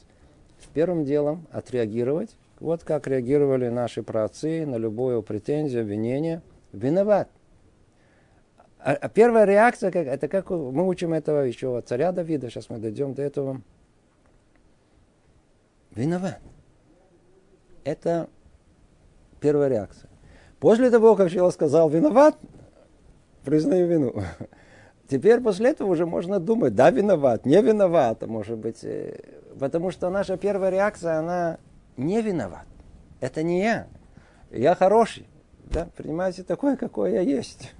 в 0.59 0.69
первым 0.69 1.05
делом 1.05 1.47
отреагировать, 1.51 2.37
вот 2.61 2.85
как 2.85 3.07
реагировали 3.07 3.69
наши 3.69 4.03
праотцы 4.03 4.65
на 4.65 4.77
любую 4.77 5.23
претензию, 5.23 5.83
обвинение. 5.83 6.43
Виноват. 6.73 7.29
А, 8.87 8.93
а 8.93 9.09
первая 9.09 9.45
реакция, 9.47 9.91
как, 9.91 10.07
это 10.07 10.29
как 10.29 10.49
мы 10.51 10.87
учим 10.87 11.13
этого 11.13 11.41
еще 11.41 11.77
от 11.77 11.89
царя 11.89 12.13
Давида, 12.13 12.49
сейчас 12.49 12.71
мы 12.71 12.79
дойдем 12.79 13.15
до 13.15 13.23
этого. 13.23 13.61
Виноват. 15.91 16.39
Это 17.83 18.29
первая 19.41 19.69
реакция. 19.69 20.09
После 20.61 20.89
того, 20.89 21.17
как 21.17 21.33
человек 21.33 21.53
сказал 21.53 21.91
виноват, 21.91 22.39
признаю 23.45 23.89
вину. 23.89 24.15
Теперь 25.09 25.41
после 25.41 25.71
этого 25.71 25.89
уже 25.89 26.07
можно 26.07 26.39
думать, 26.39 26.77
да, 26.77 26.91
виноват, 26.91 27.45
не 27.45 27.61
виноват, 27.61 28.25
может 28.25 28.57
быть. 28.57 28.85
Э, 28.85 29.19
потому 29.59 29.91
что 29.91 30.11
наша 30.11 30.37
первая 30.37 30.71
реакция, 30.71 31.19
она 31.19 31.59
не 31.97 32.23
виноват. 32.23 32.67
Это 33.21 33.43
не 33.43 33.65
я. 33.65 33.89
Я 34.53 34.77
хороший. 34.77 35.27
Да? 35.65 35.89
Принимайте 35.97 36.45
такой, 36.45 36.77
какой 36.77 37.15
я 37.15 37.23
есть 37.23 37.75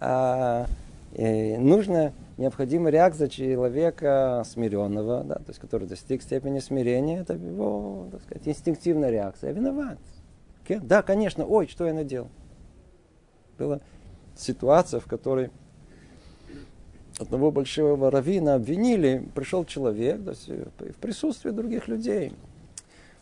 а, 0.00 0.66
э, 1.14 1.58
нужно, 1.58 2.12
необходима 2.36 2.90
реакция 2.90 3.28
человека 3.28 4.42
смиренного, 4.46 5.24
да, 5.24 5.34
то 5.36 5.48
есть 5.48 5.58
который 5.58 5.88
достиг 5.88 6.22
степени 6.22 6.60
смирения, 6.60 7.20
это 7.20 7.34
его, 7.34 8.08
так 8.12 8.22
сказать, 8.22 8.46
инстинктивная 8.46 9.10
реакция. 9.10 9.50
Я 9.50 9.56
виноват. 9.56 9.98
Да, 10.68 11.02
конечно, 11.02 11.46
ой, 11.46 11.66
что 11.66 11.86
я 11.86 11.94
наделал. 11.94 12.28
Была 13.58 13.80
ситуация, 14.36 15.00
в 15.00 15.06
которой 15.06 15.50
одного 17.18 17.50
большого 17.50 18.10
равина 18.10 18.54
обвинили, 18.54 19.26
пришел 19.34 19.64
человек 19.64 20.22
то 20.24 20.30
есть, 20.30 20.48
в 20.48 21.00
присутствии 21.00 21.50
других 21.50 21.88
людей. 21.88 22.32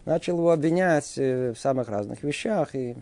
Начал 0.04 0.36
его 0.38 0.52
обвинять 0.52 1.14
э, 1.16 1.52
в 1.52 1.58
самых 1.58 1.88
разных 1.88 2.22
вещах, 2.22 2.74
и 2.74 2.96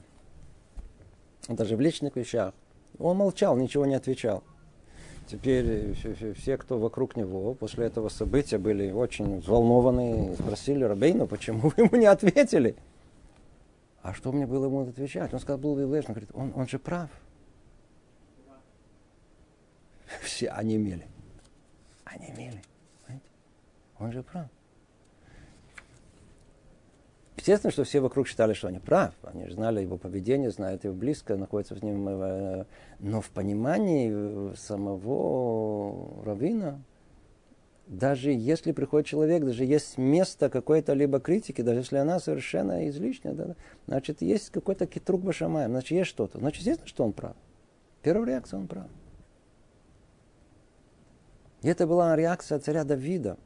даже 1.49 1.77
в 1.77 1.81
личных 1.81 2.17
вещах. 2.17 2.55
Он 2.99 3.17
молчал, 3.17 3.57
ничего 3.57 3.87
не 3.87 3.95
отвечал. 3.95 4.43
Теперь 5.27 5.95
э, 6.05 6.35
все, 6.35 6.57
кто 6.59 6.79
вокруг 6.79 7.17
него 7.17 7.55
после 7.55 7.87
этого 7.87 8.09
события 8.09 8.59
были 8.59 8.91
очень 8.91 9.41
взволнованы 9.41 10.33
и 10.33 10.35
спросили 10.35 10.85
Рабейну, 10.85 11.27
почему 11.27 11.69
вы 11.69 11.85
ему 11.85 11.97
не 11.97 12.07
ответили? 12.07 12.77
А 14.03 14.13
что 14.13 14.33
мне 14.33 14.47
было 14.47 14.67
ему 14.67 14.81
отвечать? 14.81 15.33
Он 15.33 15.41
сказал, 15.41 15.59
был 15.59 15.77
Вилеш, 15.77 16.05
говорит, 16.05 16.29
он, 16.35 16.53
он 16.55 16.69
же 16.69 16.79
прав. 16.79 17.09
Все 20.21 20.49
онемели. 20.51 21.07
Онемели. 22.05 22.63
Он 23.99 24.13
же 24.13 24.23
прав. 24.23 24.47
Естественно, 27.45 27.73
что 27.73 27.85
все 27.85 28.01
вокруг 28.01 28.27
считали, 28.27 28.55
что 28.55 28.69
они 28.69 28.79
прав. 28.79 29.13
Они 29.23 29.47
же 29.47 29.53
знали 29.53 29.83
его 29.83 29.99
поведение, 29.99 30.51
знают 30.51 30.85
его 30.85 30.95
близко, 30.95 31.37
находятся 31.37 31.77
с 31.77 31.83
ним. 31.83 32.09
Э, 32.09 32.65
но 33.01 33.21
в 33.21 33.29
понимании 33.29 34.11
э, 34.11 34.55
самого 34.57 36.25
Равина, 36.25 36.83
даже 37.87 38.33
если 38.33 38.73
приходит 38.73 39.09
человек, 39.09 39.45
даже 39.45 39.67
есть 39.67 39.99
место 39.99 40.49
какой-то 40.49 40.95
либо 40.95 41.21
критики, 41.21 41.61
даже 41.61 41.81
если 41.81 41.99
она 41.99 42.19
совершенно 42.19 42.89
излишняя, 42.89 43.35
да, 43.35 43.57
значит, 43.89 44.23
есть 44.23 44.49
какой-то 44.49 44.87
китрук 44.87 45.21
башамаем, 45.21 45.69
значит, 45.69 45.91
есть 45.91 46.09
что-то. 46.09 46.39
Значит, 46.39 46.61
естественно, 46.61 46.89
что 46.89 47.05
он 47.05 47.13
прав. 47.13 47.37
Первая 48.01 48.27
реакция, 48.27 48.59
он 48.59 48.69
прав. 48.69 48.87
И 51.61 51.69
это 51.69 51.87
была 51.87 52.17
реакция 52.17 52.59
царя 52.59 52.85
Давида 52.85 53.37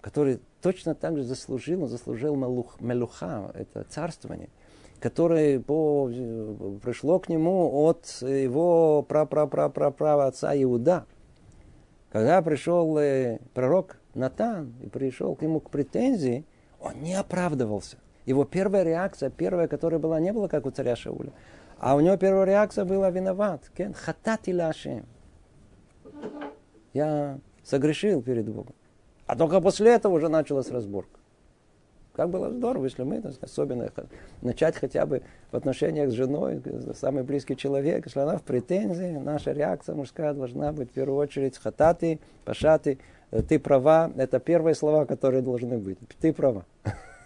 который 0.00 0.40
точно 0.60 0.94
так 0.94 1.16
же 1.16 1.24
заслужил, 1.24 1.82
он 1.82 1.88
заслужил 1.88 2.36
мелух, 2.36 2.80
мелуха, 2.80 3.50
это 3.54 3.84
царствование, 3.84 4.48
которое 5.00 5.60
по, 5.60 6.08
пришло 6.82 7.18
к 7.18 7.28
нему 7.28 7.84
от 7.84 8.06
его 8.22 9.02
пра-пра-пра-пра-пра 9.02 10.26
отца 10.26 10.54
Иуда. 10.62 11.06
Когда 12.10 12.42
пришел 12.42 12.98
э, 12.98 13.38
пророк 13.54 13.96
Натан 14.14 14.74
и 14.82 14.88
пришел 14.88 15.36
к 15.36 15.42
нему 15.42 15.60
к 15.60 15.70
претензии, 15.70 16.44
он 16.80 17.00
не 17.02 17.14
оправдывался. 17.14 17.98
Его 18.26 18.44
первая 18.44 18.82
реакция, 18.82 19.30
первая, 19.30 19.68
которая 19.68 20.00
была, 20.00 20.20
не 20.20 20.32
была 20.32 20.48
как 20.48 20.66
у 20.66 20.70
царя 20.70 20.96
Шауля. 20.96 21.32
А 21.78 21.96
у 21.96 22.00
него 22.00 22.16
первая 22.16 22.44
реакция 22.44 22.84
была 22.84 23.10
виноват. 23.10 23.70
Хатати 23.94 24.50
лашем. 24.50 25.06
Я 26.92 27.38
согрешил 27.62 28.22
перед 28.22 28.48
Богом. 28.48 28.74
А 29.30 29.36
только 29.36 29.60
после 29.60 29.92
этого 29.92 30.14
уже 30.14 30.28
началась 30.28 30.72
разборка. 30.72 31.20
Как 32.14 32.30
было 32.30 32.50
здорово, 32.50 32.86
если 32.86 33.04
мы, 33.04 33.22
особенно 33.40 33.88
начать 34.42 34.74
хотя 34.74 35.06
бы 35.06 35.22
в 35.52 35.56
отношениях 35.56 36.10
с 36.10 36.14
женой, 36.14 36.60
самый 36.94 37.22
близкий 37.22 37.56
человек, 37.56 38.06
если 38.06 38.18
она 38.18 38.38
в 38.38 38.42
претензии, 38.42 39.18
наша 39.18 39.52
реакция 39.52 39.94
мужская 39.94 40.34
должна 40.34 40.72
быть 40.72 40.90
в 40.90 40.92
первую 40.94 41.16
очередь 41.16 41.56
хататы, 41.58 42.18
пашаты, 42.44 42.98
ты 43.48 43.60
права, 43.60 44.10
это 44.16 44.40
первые 44.40 44.74
слова, 44.74 45.04
которые 45.04 45.42
должны 45.42 45.78
быть. 45.78 45.98
Ты 46.20 46.32
права. 46.32 46.64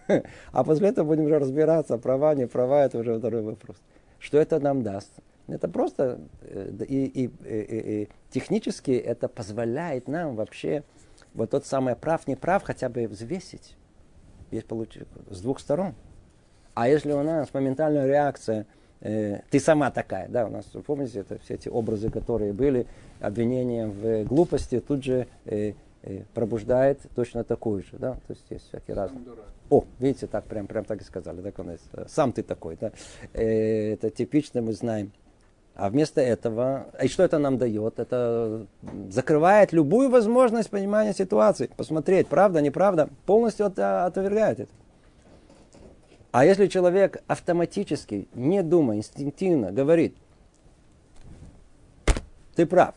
А 0.53 0.63
после 0.63 0.91
этого 0.91 1.07
будем 1.07 1.25
уже 1.25 1.39
разбираться, 1.39 1.97
права, 1.97 2.35
не 2.35 2.47
права, 2.47 2.85
это 2.85 2.99
уже 2.99 3.19
второй 3.19 3.41
вопрос. 3.41 3.79
Что 4.19 4.37
это 4.37 4.61
нам 4.61 4.83
даст? 4.83 5.11
Это 5.49 5.69
просто 5.69 6.19
э, 6.43 6.71
и, 6.87 7.07
и, 7.07 7.25
и, 7.25 8.03
и 8.03 8.09
технически 8.31 8.91
это 8.91 9.29
позволяет 9.29 10.07
нам 10.07 10.37
вообще 10.37 10.85
вот 11.35 11.51
тот 11.51 11.67
самый 11.67 11.97
прав, 11.97 12.27
не 12.27 12.37
прав, 12.37 12.63
хотя 12.63 12.89
бы 12.89 13.07
взвесить. 13.07 13.77
Есть 14.51 14.67
получится 14.67 15.07
с 15.31 15.41
двух 15.41 15.61
сторон. 15.61 15.95
А 16.75 16.89
если 16.89 17.13
у 17.13 17.23
нас 17.23 17.53
моментальная 17.53 18.07
реакция, 18.07 18.67
э, 19.01 19.41
ты 19.51 19.61
сама 19.61 19.91
такая, 19.91 20.29
да, 20.29 20.47
у 20.47 20.51
нас, 20.51 20.65
помните, 20.87 21.21
это 21.21 21.39
все 21.39 21.55
эти 21.55 21.69
образы, 21.69 22.11
которые 22.11 22.53
были, 22.53 22.87
обвинения 23.21 23.87
в 23.87 24.25
глупости, 24.25 24.81
тут 24.81 25.05
же 25.05 25.27
э, 25.45 25.75
э, 26.03 26.23
пробуждает 26.35 27.01
точно 27.15 27.45
такую 27.45 27.83
же, 27.83 27.97
да, 27.99 28.15
то 28.15 28.31
есть 28.31 28.45
есть 28.51 28.69
всякие 28.69 28.97
разные. 28.97 29.25
О, 29.71 29.85
видите, 29.99 30.27
так 30.27 30.45
прям, 30.45 30.67
прям 30.67 30.85
так 30.85 31.01
и 31.01 31.05
сказали, 31.05 31.41
да, 31.41 32.09
сам 32.09 32.33
ты 32.33 32.43
такой, 32.43 32.77
да, 32.81 32.93
э, 33.33 33.93
это 33.95 34.11
типично 34.11 34.63
мы 34.63 34.73
знаем. 34.73 35.13
А 35.75 35.91
вместо 35.91 36.21
этого, 36.21 36.87
и 37.03 37.09
что 37.09 37.25
это 37.25 37.39
нам 37.39 37.59
дает? 37.59 37.99
Это 37.99 38.67
закрывает 39.11 39.73
любую 39.73 40.09
возможность 40.09 40.71
понимания 40.71 41.13
ситуации. 41.13 41.69
Посмотреть, 41.77 42.29
правда, 42.29 42.61
неправда, 42.61 43.09
полностью 43.27 43.67
от, 43.67 43.79
отвергает 43.79 44.61
это. 44.61 44.73
А 46.31 46.45
если 46.45 46.69
человек 46.69 47.23
автоматически, 47.27 48.29
не 48.35 48.63
думая, 48.63 48.99
инстинктивно 48.99 49.73
говорит, 49.73 50.17
ты 52.55 52.67
прав, 52.67 52.95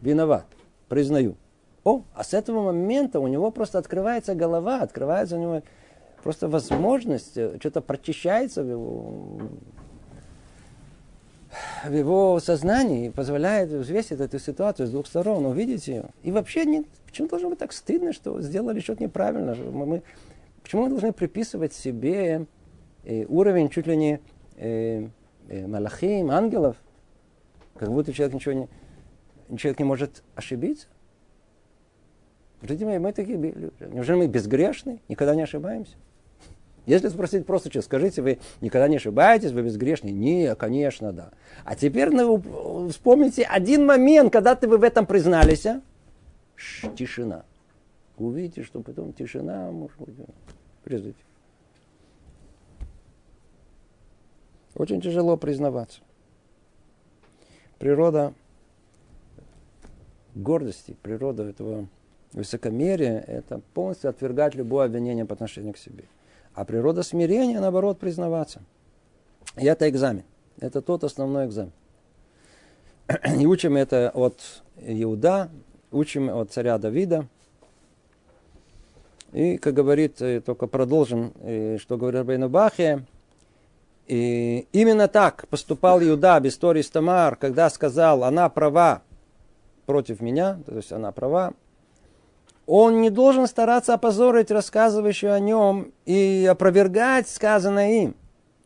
виноват, 0.00 0.46
признаю. 0.88 1.36
О, 1.82 2.02
а 2.14 2.22
с 2.22 2.32
этого 2.32 2.62
момента 2.62 3.18
у 3.18 3.26
него 3.26 3.50
просто 3.50 3.78
открывается 3.78 4.36
голова, 4.36 4.82
открывается 4.82 5.36
у 5.36 5.40
него 5.40 5.62
просто 6.22 6.48
возможность, 6.48 7.36
э, 7.36 7.56
что-то 7.58 7.80
прочищается 7.80 8.62
в 8.62 8.68
его 8.68 9.40
в 11.84 11.92
его 11.92 12.38
сознании 12.40 13.08
позволяет 13.08 13.70
взвесить 13.70 14.20
эту 14.20 14.38
ситуацию 14.38 14.86
с 14.86 14.90
двух 14.90 15.06
сторон, 15.06 15.46
увидеть 15.46 15.88
ее. 15.88 16.06
И 16.22 16.30
вообще, 16.30 16.64
нет, 16.64 16.86
почему 17.06 17.28
должно 17.28 17.50
быть 17.50 17.58
так 17.58 17.72
стыдно, 17.72 18.12
что 18.12 18.40
сделали 18.42 18.80
что-то 18.80 19.02
неправильно? 19.02 19.54
Мы, 19.54 19.86
мы, 19.86 20.02
почему 20.62 20.82
мы 20.82 20.88
должны 20.90 21.12
приписывать 21.12 21.72
себе 21.72 22.46
э, 23.04 23.24
уровень 23.26 23.70
чуть 23.70 23.86
ли 23.86 23.96
не 23.96 24.20
э, 24.56 25.08
э, 25.48 25.66
малахим, 25.66 26.30
ангелов, 26.30 26.76
как 27.78 27.90
будто 27.90 28.12
человек 28.12 28.34
ничего 28.34 28.54
не, 29.48 29.58
человек 29.58 29.78
не 29.78 29.84
может 29.84 30.22
ошибиться? 30.34 30.88
Видимо, 32.60 32.98
мы 32.98 33.12
такие 33.12 33.38
люди. 33.38 33.70
Неужели 33.80 34.16
мы 34.18 34.26
безгрешны, 34.26 35.00
никогда 35.08 35.34
не 35.34 35.42
ошибаемся? 35.42 35.96
Если 36.88 37.08
спросить 37.10 37.44
просто, 37.44 37.68
что 37.68 37.82
скажите, 37.82 38.22
вы 38.22 38.38
никогда 38.62 38.88
не 38.88 38.96
ошибаетесь, 38.96 39.52
вы 39.52 39.60
безгрешны? 39.60 40.08
Не, 40.08 40.54
конечно, 40.54 41.12
да. 41.12 41.32
А 41.66 41.76
теперь 41.76 42.08
ну, 42.08 42.88
вспомните 42.88 43.42
один 43.42 43.84
момент, 43.84 44.32
когда 44.32 44.54
ты 44.54 44.66
вы 44.66 44.78
в 44.78 44.82
этом 44.82 45.04
признались. 45.04 45.66
А? 45.66 45.82
Ш, 46.56 46.88
тишина. 46.96 47.44
Увидите, 48.16 48.62
что 48.62 48.80
потом 48.80 49.12
тишина, 49.12 49.70
может 49.70 50.00
быть, 50.00 50.14
признайте. 50.82 51.18
Очень 54.74 55.02
тяжело 55.02 55.36
признаваться. 55.36 56.00
Природа 57.78 58.32
гордости, 60.34 60.96
природа 61.02 61.42
этого 61.42 61.86
высокомерия, 62.32 63.18
это 63.18 63.60
полностью 63.74 64.08
отвергать 64.08 64.54
любое 64.54 64.86
обвинение 64.86 65.26
по 65.26 65.34
отношению 65.34 65.74
к 65.74 65.78
себе. 65.78 66.04
А 66.58 66.64
природа 66.64 67.04
смирения, 67.04 67.60
наоборот, 67.60 68.00
признаваться. 68.00 68.62
И 69.56 69.64
это 69.64 69.88
экзамен. 69.88 70.24
Это 70.58 70.82
тот 70.82 71.04
основной 71.04 71.46
экзамен. 71.46 71.70
И 73.38 73.46
учим 73.46 73.76
это 73.76 74.10
от 74.12 74.64
Иуда, 74.76 75.50
учим 75.92 76.28
от 76.28 76.50
царя 76.50 76.76
Давида. 76.78 77.28
И, 79.30 79.56
как 79.58 79.72
говорит, 79.72 80.20
э, 80.20 80.40
только 80.40 80.66
продолжим, 80.66 81.32
э, 81.42 81.78
что 81.78 81.96
говорит 81.96 82.22
Рабейну 82.22 82.48
Бахе, 82.48 83.04
и 84.08 84.66
именно 84.72 85.06
так 85.06 85.46
поступал 85.46 86.02
Иуда 86.02 86.40
в 86.40 86.48
истории 86.48 86.82
с 86.82 86.90
Тамар, 86.90 87.36
когда 87.36 87.70
сказал, 87.70 88.24
она 88.24 88.48
права 88.48 89.02
против 89.86 90.20
меня, 90.20 90.58
то 90.66 90.74
есть 90.74 90.90
она 90.90 91.12
права, 91.12 91.52
он 92.68 93.00
не 93.00 93.08
должен 93.08 93.46
стараться 93.46 93.94
опозорить 93.94 94.50
рассказывающего 94.50 95.32
о 95.32 95.40
нем 95.40 95.90
и 96.04 96.46
опровергать 96.50 97.26
сказанное 97.26 98.02
им. 98.02 98.14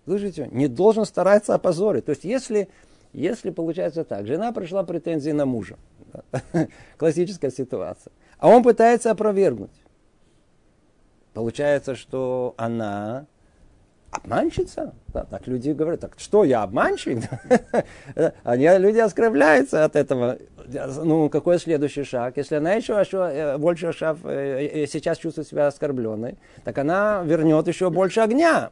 Слышите? 0.05 0.49
Не 0.51 0.67
должен 0.67 1.05
стараться 1.05 1.55
опозорить. 1.55 2.07
То 2.07 2.11
есть, 2.11 2.25
если, 2.25 2.69
если 3.13 3.51
получается 3.51 4.03
так, 4.03 4.27
жена 4.27 4.51
пришла 4.51 4.83
претензии 4.83 5.31
на 5.31 5.47
мужа, 5.47 5.77
классическая 6.97 7.53
ситуация, 7.53 8.13
а 8.39 8.49
он 8.49 8.65
пытается 8.65 9.13
опровергнуть. 9.13 9.71
Получается, 11.33 11.95
что 11.95 12.55
она 12.57 13.27
обманщица. 14.13 14.95
Да, 15.09 15.25
так 15.25 15.47
люди 15.47 15.71
говорят, 15.71 16.01
так 16.01 16.15
что 16.19 16.45
я 16.45 16.63
обманщик? 16.63 17.19
Они, 18.45 18.69
люди 18.79 18.99
оскорбляются 18.99 19.85
от 19.85 19.97
этого. 19.97 20.39
Ну, 21.03 21.29
какой 21.29 21.59
следующий 21.59 22.05
шаг? 22.05 22.37
Если 22.37 22.55
она 22.55 22.75
еще, 22.75 22.93
еще 22.93 23.19
э, 23.19 23.59
больше 23.59 23.93
шаг, 23.93 24.19
э, 24.25 24.87
сейчас 24.87 25.19
чувствует 25.19 25.49
себя 25.49 25.67
оскорбленной, 25.67 26.37
так 26.63 26.79
она 26.79 27.23
вернет 27.25 27.67
еще 27.67 27.91
больше 27.91 28.21
огня. 28.21 28.71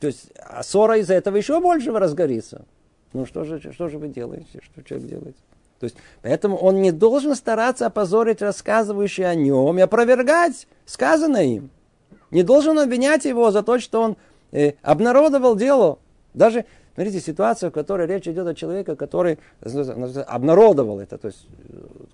То 0.00 0.06
есть 0.06 0.32
а 0.38 0.62
ссора 0.62 0.98
из 0.98 1.10
этого 1.10 1.36
еще 1.36 1.60
больше 1.60 1.92
разгорится. 1.92 2.64
Ну 3.12 3.26
что 3.26 3.44
же, 3.44 3.60
что 3.72 3.88
же 3.88 3.98
вы 3.98 4.08
делаете? 4.08 4.60
Что 4.62 4.82
человек 4.82 5.08
делает? 5.08 5.36
То 5.80 5.84
есть, 5.84 5.96
поэтому 6.22 6.56
он 6.56 6.80
не 6.80 6.90
должен 6.90 7.34
стараться 7.34 7.86
опозорить 7.86 8.40
рассказывающий 8.40 9.24
о 9.24 9.34
нем 9.34 9.78
и 9.78 9.82
опровергать 9.82 10.66
сказанное 10.86 11.44
им. 11.44 11.70
Не 12.30 12.42
должен 12.42 12.78
обвинять 12.78 13.24
его 13.24 13.50
за 13.50 13.62
то, 13.62 13.78
что 13.78 14.00
он 14.00 14.16
э, 14.56 14.72
обнародовал 14.82 15.54
дело. 15.54 15.98
Даже, 16.34 16.64
смотрите, 16.94 17.20
ситуация, 17.20 17.70
в 17.70 17.72
которой 17.72 18.06
речь 18.06 18.26
идет 18.26 18.46
о 18.46 18.54
человеке, 18.54 18.96
который 18.96 19.38
обнародовал 20.26 21.00
это, 21.00 21.18
то 21.18 21.28
есть 21.28 21.46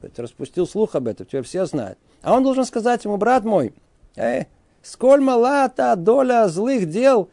э, 0.02 0.08
распустил 0.16 0.66
слух 0.66 0.94
об 0.94 1.06
этом, 1.06 1.26
теперь 1.26 1.42
все 1.42 1.64
знают. 1.66 1.98
А 2.22 2.34
он 2.34 2.42
должен 2.42 2.64
сказать 2.64 3.04
ему, 3.04 3.16
брат 3.16 3.44
мой, 3.44 3.72
э, 4.16 4.44
сколь 4.82 5.20
мала 5.20 5.68
та 5.68 5.94
доля 5.96 6.48
злых 6.48 6.88
дел 6.88 7.28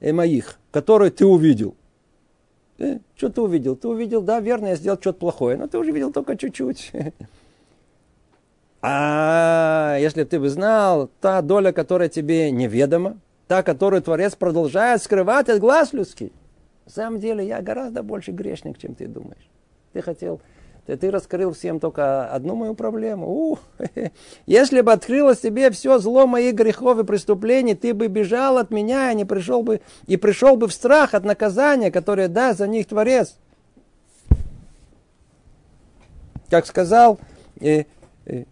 э, 0.00 0.12
моих, 0.12 0.58
которые 0.72 1.10
ты 1.10 1.24
увидел. 1.24 1.76
Э, 2.78 2.98
что 3.16 3.28
ты 3.28 3.40
увидел? 3.40 3.76
Ты 3.76 3.88
увидел, 3.88 4.22
да, 4.22 4.40
верно, 4.40 4.68
я 4.68 4.76
сделал 4.76 4.98
что-то 5.00 5.20
плохое, 5.20 5.56
но 5.56 5.68
ты 5.68 5.78
уже 5.78 5.92
видел 5.92 6.12
только 6.12 6.36
чуть-чуть. 6.36 6.92
А 8.80 9.96
если 9.98 10.22
ты 10.22 10.38
бы 10.38 10.48
знал, 10.48 11.10
та 11.20 11.42
доля, 11.42 11.72
которая 11.72 12.08
тебе 12.08 12.52
неведома, 12.52 13.18
та, 13.48 13.62
которую 13.62 14.02
Творец 14.02 14.36
продолжает 14.36 15.02
скрывать 15.02 15.48
от 15.48 15.58
глаз 15.58 15.92
людских. 15.92 16.30
На 16.84 16.92
самом 16.92 17.18
деле 17.18 17.46
я 17.46 17.60
гораздо 17.60 18.02
больше 18.02 18.30
грешник, 18.30 18.78
чем 18.78 18.94
ты 18.94 19.08
думаешь. 19.08 19.48
Ты 19.94 20.02
хотел, 20.02 20.40
ты, 20.86 20.96
ты 20.96 21.10
раскрыл 21.10 21.52
всем 21.52 21.80
только 21.80 22.28
одну 22.28 22.54
мою 22.54 22.74
проблему. 22.74 23.26
У, 23.26 23.58
если 24.46 24.82
бы 24.82 24.92
открылось 24.92 25.40
тебе 25.40 25.70
все 25.70 25.98
зло 25.98 26.26
моих 26.26 26.54
грехов 26.54 26.98
и 26.98 27.04
преступлений, 27.04 27.74
ты 27.74 27.94
бы 27.94 28.08
бежал 28.08 28.58
от 28.58 28.70
меня 28.70 29.12
и 29.12 29.16
не 29.16 29.24
пришел 29.24 29.62
бы, 29.62 29.80
и 30.06 30.18
пришел 30.18 30.56
бы 30.56 30.68
в 30.68 30.72
страх 30.72 31.14
от 31.14 31.24
наказания, 31.24 31.90
которое 31.90 32.28
даст 32.28 32.58
за 32.58 32.68
них 32.68 32.86
Творец. 32.86 33.36
Как 36.50 36.66
сказал 36.66 37.18
э, 38.28 38.44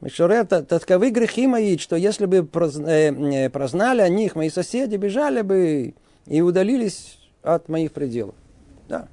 Мишурев, 0.00 0.48
таковы 0.48 1.10
грехи 1.10 1.46
мои, 1.46 1.78
что 1.78 1.96
если 1.96 2.26
бы 2.26 2.38
э, 2.38 3.50
прознали 3.50 4.02
о 4.02 4.08
них, 4.08 4.34
мои 4.34 4.50
соседи 4.50 4.96
бежали 4.96 5.42
бы 5.42 5.94
и 6.26 6.40
удалились 6.40 7.18
от 7.42 7.68
моих 7.68 7.92
пределов. 7.92 8.34
Да. 8.88 9.08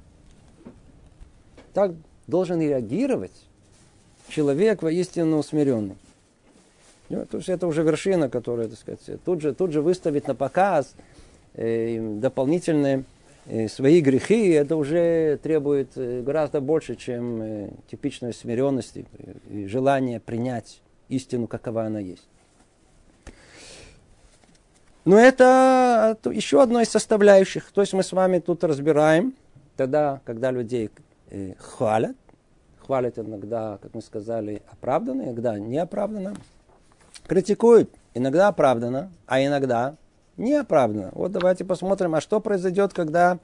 Так 1.72 1.92
должен 2.26 2.60
реагировать 2.60 3.32
человек 4.28 4.82
воистину 4.82 5.42
смиренный. 5.42 5.96
Ну, 7.08 7.24
то 7.24 7.38
есть 7.38 7.48
это 7.48 7.66
уже 7.66 7.82
вершина, 7.82 8.28
которая, 8.28 8.68
так 8.68 8.78
сказать, 8.78 9.22
тут 9.24 9.40
же, 9.40 9.54
тут 9.54 9.72
же 9.72 9.80
выставить 9.80 10.28
на 10.28 10.34
показ 10.34 10.94
э, 11.54 12.18
дополнительные 12.18 12.98
э, 12.98 13.02
свои 13.68 14.00
грехи, 14.00 14.50
это 14.50 14.76
уже 14.76 15.38
требует 15.42 15.92
э, 15.96 16.22
гораздо 16.22 16.60
больше, 16.60 16.96
чем 16.96 17.42
э, 17.42 17.70
типичной 17.90 18.32
смиренности 18.32 19.06
и 19.48 19.66
желание 19.66 20.20
принять 20.20 20.80
истину, 21.08 21.46
какова 21.46 21.84
она 21.84 21.98
есть. 22.00 22.28
Но 25.04 25.18
это 25.18 26.18
еще 26.30 26.62
одно 26.62 26.82
из 26.82 26.90
составляющих. 26.90 27.70
То 27.72 27.80
есть 27.80 27.94
мы 27.94 28.02
с 28.02 28.12
вами 28.12 28.38
тут 28.40 28.64
разбираем, 28.64 29.34
тогда, 29.76 30.20
когда 30.24 30.50
людей 30.50 30.90
э, 31.30 31.54
хвалят, 31.58 32.16
хвалят 32.80 33.18
иногда, 33.18 33.78
как 33.80 33.94
мы 33.94 34.02
сказали, 34.02 34.62
оправданно, 34.70 35.22
иногда 35.22 35.58
неоправданно, 35.58 36.34
критикуют 37.26 37.90
иногда 38.18 38.48
оправданно, 38.48 39.10
а 39.26 39.42
иногда 39.42 39.96
неоправданно. 40.38 41.10
Вот 41.12 41.32
давайте 41.32 41.64
посмотрим, 41.64 42.14
а 42.14 42.20
что 42.20 42.40
произойдет, 42.40 42.92
когда 42.92 43.38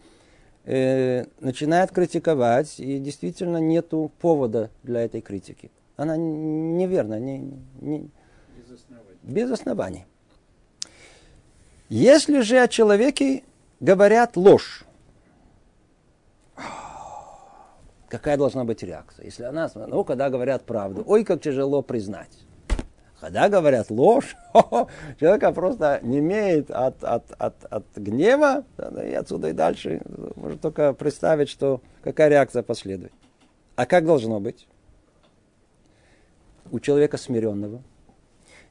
э, 0.64 1.24
начинает 1.40 1.90
критиковать, 1.90 2.80
и 2.80 2.98
действительно 2.98 3.58
нету 3.58 4.10
повода 4.20 4.70
для 4.82 5.04
этой 5.04 5.20
критики. 5.20 5.70
Она 5.96 6.16
неверна, 6.16 7.20
не, 7.20 7.38
не, 7.80 8.10
без 8.56 8.70
оснований. 8.70 9.18
Без 9.22 9.50
оснований. 9.50 10.06
Если 11.88 12.40
же 12.40 12.58
о 12.58 12.68
человеке 12.68 13.44
говорят 13.78 14.36
ложь, 14.36 14.84
какая 18.08 18.36
должна 18.36 18.64
быть 18.64 18.82
реакция? 18.82 19.26
Если 19.26 19.44
она, 19.44 19.70
ну, 19.74 20.04
когда 20.04 20.30
говорят 20.30 20.64
правду, 20.64 21.04
ой, 21.06 21.24
как 21.24 21.42
тяжело 21.42 21.82
признать. 21.82 22.30
Когда 23.24 23.48
говорят 23.48 23.88
ложь, 23.88 24.36
человека 25.18 25.50
просто 25.52 25.98
не 26.02 26.18
имеет 26.18 26.70
от, 26.70 27.02
от, 27.02 27.32
от, 27.38 27.64
от 27.64 27.86
гнева, 27.96 28.66
и 29.02 29.14
отсюда 29.14 29.48
и 29.48 29.52
дальше 29.54 30.02
можно 30.36 30.58
только 30.58 30.92
представить, 30.92 31.48
что 31.48 31.80
какая 32.02 32.28
реакция 32.28 32.62
последует. 32.62 33.12
А 33.76 33.86
как 33.86 34.04
должно 34.04 34.40
быть? 34.40 34.68
У 36.70 36.80
человека 36.80 37.16
смиренного. 37.16 37.82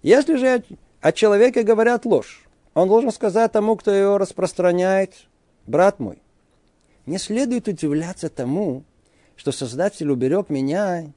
Если 0.03 0.35
же 0.35 0.63
о 1.01 1.11
человеке 1.13 1.63
говорят 1.63 2.05
ложь, 2.05 2.45
он 2.75 2.89
должен 2.89 3.11
сказать 3.11 3.51
тому, 3.51 3.75
кто 3.75 3.89
его 3.89 4.19
распространяет, 4.19 5.15
брат 5.65 5.99
мой, 5.99 6.21
не 7.07 7.17
следует 7.17 7.67
удивляться 7.67 8.29
тому, 8.29 8.83
что 9.35 9.51
Создатель 9.51 10.11
уберег 10.11 10.51
меня 10.51 11.11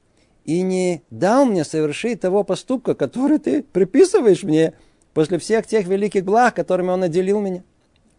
и 0.47 0.63
не 0.63 1.03
дал 1.11 1.45
мне 1.45 1.65
совершить 1.65 2.21
того 2.21 2.45
поступка, 2.45 2.95
который 2.95 3.39
ты 3.39 3.63
приписываешь 3.65 4.45
мне 4.45 4.75
после 5.13 5.39
всех 5.39 5.67
тех 5.67 5.87
великих 5.87 6.25
благ, 6.25 6.55
которыми 6.55 6.91
он 6.91 7.01
наделил 7.01 7.41
меня. 7.41 7.65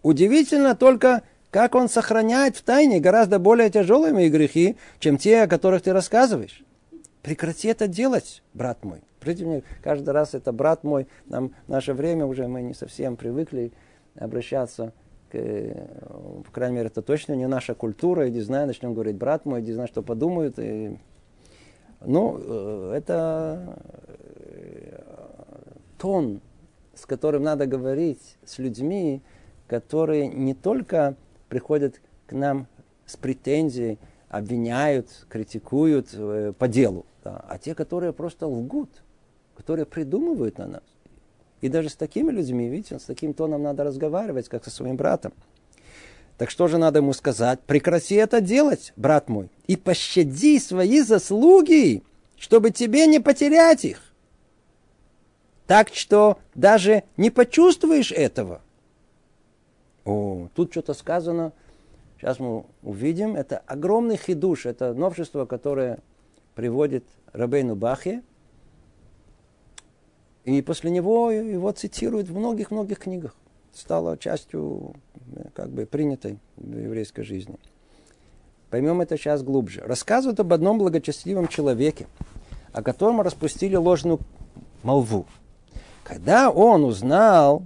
Удивительно 0.04 0.76
только, 0.76 1.24
как 1.52 1.74
он 1.74 1.88
сохраняет 1.88 2.58
в 2.58 2.64
тайне 2.64 3.00
гораздо 3.00 3.40
более 3.40 3.70
тяжелые 3.70 4.14
мои 4.14 4.30
грехи, 4.30 4.76
чем 5.00 5.18
те, 5.18 5.44
о 5.44 5.48
которых 5.48 5.84
ты 5.84 5.94
рассказываешь. 5.94 6.64
Прекрати 7.24 7.70
это 7.70 7.88
делать, 7.88 8.44
брат 8.54 8.84
мой. 8.84 9.00
Мне, 9.26 9.64
каждый 9.82 10.12
раз 10.12 10.34
это 10.34 10.52
брат 10.52 10.84
мой. 10.84 11.08
Нам 11.26 11.54
в 11.66 11.70
наше 11.70 11.94
время 11.94 12.26
уже 12.26 12.48
мы 12.48 12.62
не 12.62 12.74
совсем 12.74 13.16
привыкли 13.16 13.72
обращаться 14.16 14.94
к, 15.32 15.38
по 16.46 16.52
крайней 16.52 16.78
мере, 16.78 16.88
это 16.88 17.02
точно 17.02 17.34
не 17.34 17.48
наша 17.48 17.74
культура. 17.74 18.30
Не 18.30 18.42
знаю, 18.42 18.68
начнем 18.68 18.94
говорить 18.94 19.16
брат 19.16 19.46
мой, 19.46 19.62
не 19.62 19.74
знаю, 19.74 19.88
что 19.88 20.02
подумают. 20.02 20.60
И 20.60 20.98
ну, 22.06 22.38
э, 22.40 22.94
это 22.96 23.78
э, 24.08 25.02
тон, 25.98 26.42
с 26.94 27.06
которым 27.06 27.44
надо 27.44 27.66
говорить 27.66 28.38
с 28.46 28.60
людьми, 28.60 29.22
которые 29.68 30.28
не 30.28 30.54
только 30.54 31.16
приходят 31.50 32.00
к 32.28 32.34
нам 32.34 32.68
с 33.06 33.18
претензией, 33.18 34.00
обвиняют, 34.30 35.26
критикуют 35.30 36.10
э, 36.14 36.54
по 36.58 36.68
делу, 36.68 37.06
да, 37.24 37.44
а 37.48 37.58
те, 37.58 37.74
которые 37.74 38.14
просто 38.14 38.48
лгут, 38.48 38.90
которые 39.56 39.86
придумывают 39.86 40.58
на 40.58 40.68
нас. 40.68 40.84
И 41.62 41.70
даже 41.70 41.90
с 41.90 41.96
такими 41.96 42.32
людьми, 42.32 42.70
видите, 42.70 43.00
с 43.00 43.06
таким 43.06 43.34
тоном 43.34 43.64
надо 43.64 43.84
разговаривать, 43.84 44.48
как 44.48 44.64
со 44.64 44.70
своим 44.70 44.96
братом. 44.96 45.34
Так 46.38 46.52
что 46.52 46.68
же 46.68 46.78
надо 46.78 47.00
ему 47.00 47.14
сказать? 47.14 47.60
Прекрати 47.62 48.16
это 48.16 48.42
делать, 48.42 48.94
брат 48.96 49.28
мой, 49.28 49.50
и 49.66 49.76
пощади 49.76 50.60
свои 50.60 51.02
заслуги, 51.02 52.04
чтобы 52.38 52.70
тебе 52.70 53.08
не 53.08 53.20
потерять 53.20 53.86
их. 53.86 54.02
Так 55.66 55.90
что 55.94 56.38
даже 56.54 57.04
не 57.18 57.32
почувствуешь 57.32 58.12
этого. 58.12 58.62
О, 60.06 60.48
тут 60.54 60.72
что-то 60.72 60.94
сказано. 60.94 61.54
Сейчас 62.18 62.40
мы 62.40 62.66
увидим. 62.82 63.36
Это 63.36 63.58
огромный 63.58 64.16
хидуш. 64.16 64.66
Это 64.66 64.94
новшество, 64.94 65.46
которое 65.46 66.00
приводит 66.56 67.04
Рабейну 67.34 67.76
Бахе. 67.76 68.24
И 70.46 70.62
после 70.62 70.92
него 70.92 71.32
его 71.32 71.72
цитируют 71.74 72.30
в 72.30 72.38
многих-многих 72.38 73.00
книгах 73.00 73.36
стало 73.78 74.18
частью 74.18 74.96
как 75.54 75.70
бы 75.70 75.86
принятой 75.86 76.40
в 76.56 76.78
еврейской 76.78 77.24
жизни. 77.24 77.58
Поймем 78.70 79.02
это 79.02 79.18
сейчас 79.18 79.44
глубже. 79.44 79.82
Рассказывают 79.82 80.40
об 80.40 80.52
одном 80.52 80.78
благочестивом 80.78 81.48
человеке, 81.48 82.08
о 82.74 82.84
котором 82.84 83.22
распустили 83.22 83.76
ложную 83.76 84.20
молву. 84.84 85.26
Когда 86.04 86.50
он 86.50 86.84
узнал 86.84 87.64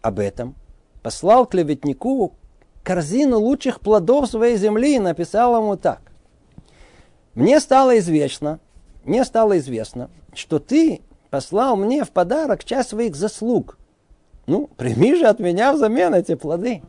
об 0.00 0.18
этом, 0.18 0.54
послал 1.02 1.46
клеветнику 1.46 2.34
корзину 2.82 3.38
лучших 3.38 3.80
плодов 3.80 4.28
своей 4.28 4.56
земли 4.56 4.96
и 4.96 5.00
написал 5.00 5.56
ему 5.60 5.76
так. 5.76 6.00
Мне 7.34 7.60
стало 7.60 7.98
известно, 7.98 8.60
мне 9.04 9.24
стало 9.24 9.58
известно, 9.58 10.10
что 10.34 10.58
ты 10.58 11.02
послал 11.30 11.76
мне 11.76 12.04
в 12.04 12.10
подарок 12.10 12.64
часть 12.64 12.90
своих 12.90 13.14
заслуг– 13.14 13.78
ну, 14.46 14.68
прими 14.76 15.14
же 15.14 15.26
от 15.26 15.40
меня 15.40 15.72
взамен 15.72 16.14
эти 16.14 16.34
плоды. 16.34 16.82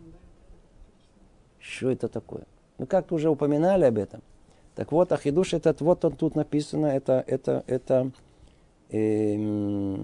Что 1.59 1.91
это 1.91 2.07
такое? 2.07 2.43
Мы 2.77 2.85
как-то 2.85 3.15
уже 3.15 3.29
упоминали 3.29 3.85
об 3.85 3.97
этом. 3.97 4.21
Так 4.75 4.91
вот, 4.91 5.11
Ахидуш 5.11 5.53
этот, 5.53 5.81
вот 5.81 6.05
он 6.05 6.13
тут 6.13 6.35
написано, 6.35 6.85
это, 6.85 7.23
это, 7.25 7.63
это, 7.65 8.11
э, 8.91 9.95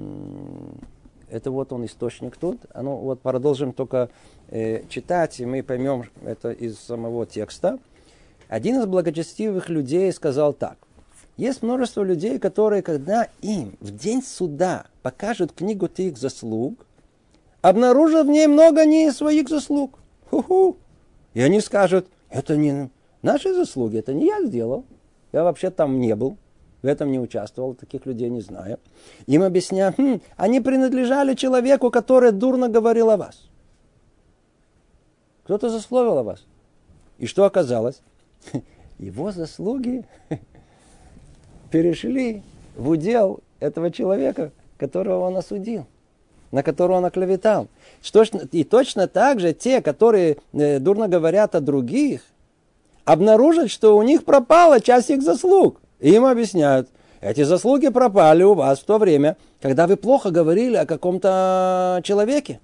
это 1.29 1.51
вот 1.51 1.71
он 1.71 1.85
источник 1.85 2.37
тут. 2.37 2.61
А 2.73 2.81
ну, 2.81 2.95
вот 2.95 3.21
продолжим 3.21 3.71
только 3.71 4.09
э, 4.49 4.83
читать, 4.89 5.39
и 5.39 5.45
мы 5.45 5.61
поймем 5.61 6.05
это 6.25 6.51
из 6.51 6.79
самого 6.79 7.27
текста. 7.27 7.77
Один 8.47 8.79
из 8.79 8.87
благочестивых 8.87 9.69
людей 9.69 10.11
сказал 10.11 10.53
так. 10.53 10.77
Есть 11.37 11.61
множество 11.61 12.03
людей, 12.03 12.39
которые, 12.39 12.81
когда 12.81 13.27
им 13.41 13.75
в 13.79 13.95
день 13.95 14.23
суда 14.23 14.87
покажут 15.03 15.51
книгу 15.51 15.87
их 15.97 16.17
заслуг, 16.17 16.85
обнаружат 17.63 18.27
в 18.27 18.29
ней 18.29 18.45
много 18.45 18.85
не 18.85 19.11
своих 19.11 19.49
заслуг. 19.49 19.97
Ху-ху. 20.29 20.77
И 21.33 21.41
они 21.41 21.61
скажут, 21.61 22.07
это 22.29 22.55
не 22.55 22.89
наши 23.23 23.53
заслуги, 23.53 23.97
это 23.97 24.13
не 24.13 24.27
я 24.27 24.45
сделал. 24.45 24.85
Я 25.31 25.43
вообще 25.43 25.71
там 25.71 25.99
не 25.99 26.13
был, 26.15 26.37
в 26.83 26.85
этом 26.85 27.11
не 27.11 27.19
участвовал, 27.19 27.73
таких 27.73 28.05
людей 28.05 28.29
не 28.29 28.41
знаю. 28.41 28.79
Им 29.25 29.41
объясняют, 29.43 29.97
хм, 29.97 30.21
они 30.35 30.59
принадлежали 30.59 31.33
человеку, 31.33 31.89
который 31.89 32.31
дурно 32.31 32.67
говорил 32.67 33.09
о 33.09 33.17
вас. 33.17 33.49
Кто-то 35.45 35.69
засловил 35.69 36.17
о 36.17 36.23
вас. 36.23 36.45
И 37.17 37.25
что 37.25 37.45
оказалось? 37.45 38.01
Его 38.99 39.31
заслуги 39.31 40.05
перешли 41.71 42.43
в 42.75 42.89
удел 42.89 43.39
этого 43.61 43.89
человека, 43.89 44.51
которого 44.77 45.27
он 45.27 45.37
осудил 45.37 45.87
на 46.53 46.61
которого 46.61 46.97
он 46.97 47.05
оклеветал. 47.05 47.67
И 48.51 48.63
точно 48.63 49.07
так 49.07 49.39
же 49.39 49.53
те, 49.53 49.81
которые 49.81 50.37
э, 50.53 50.79
дурно 50.79 51.07
говорят 51.07 51.55
о 51.55 51.61
других, 51.61 52.21
обнаружат, 53.05 53.71
что 53.71 53.97
у 53.97 54.03
них 54.03 54.23
пропала 54.23 54.79
часть 54.79 55.09
их 55.09 55.23
заслуг. 55.23 55.81
И 55.99 56.11
им 56.11 56.25
объясняют, 56.25 56.89
эти 57.21 57.41
заслуги 57.41 57.89
пропали 57.89 58.43
у 58.43 58.53
вас 58.53 58.79
в 58.79 58.85
то 58.85 58.99
время, 58.99 59.35
когда 59.61 59.87
вы 59.87 59.97
плохо 59.97 60.29
говорили 60.29 60.75
о 60.75 60.85
каком-то 60.85 62.01
человеке. 62.03 62.59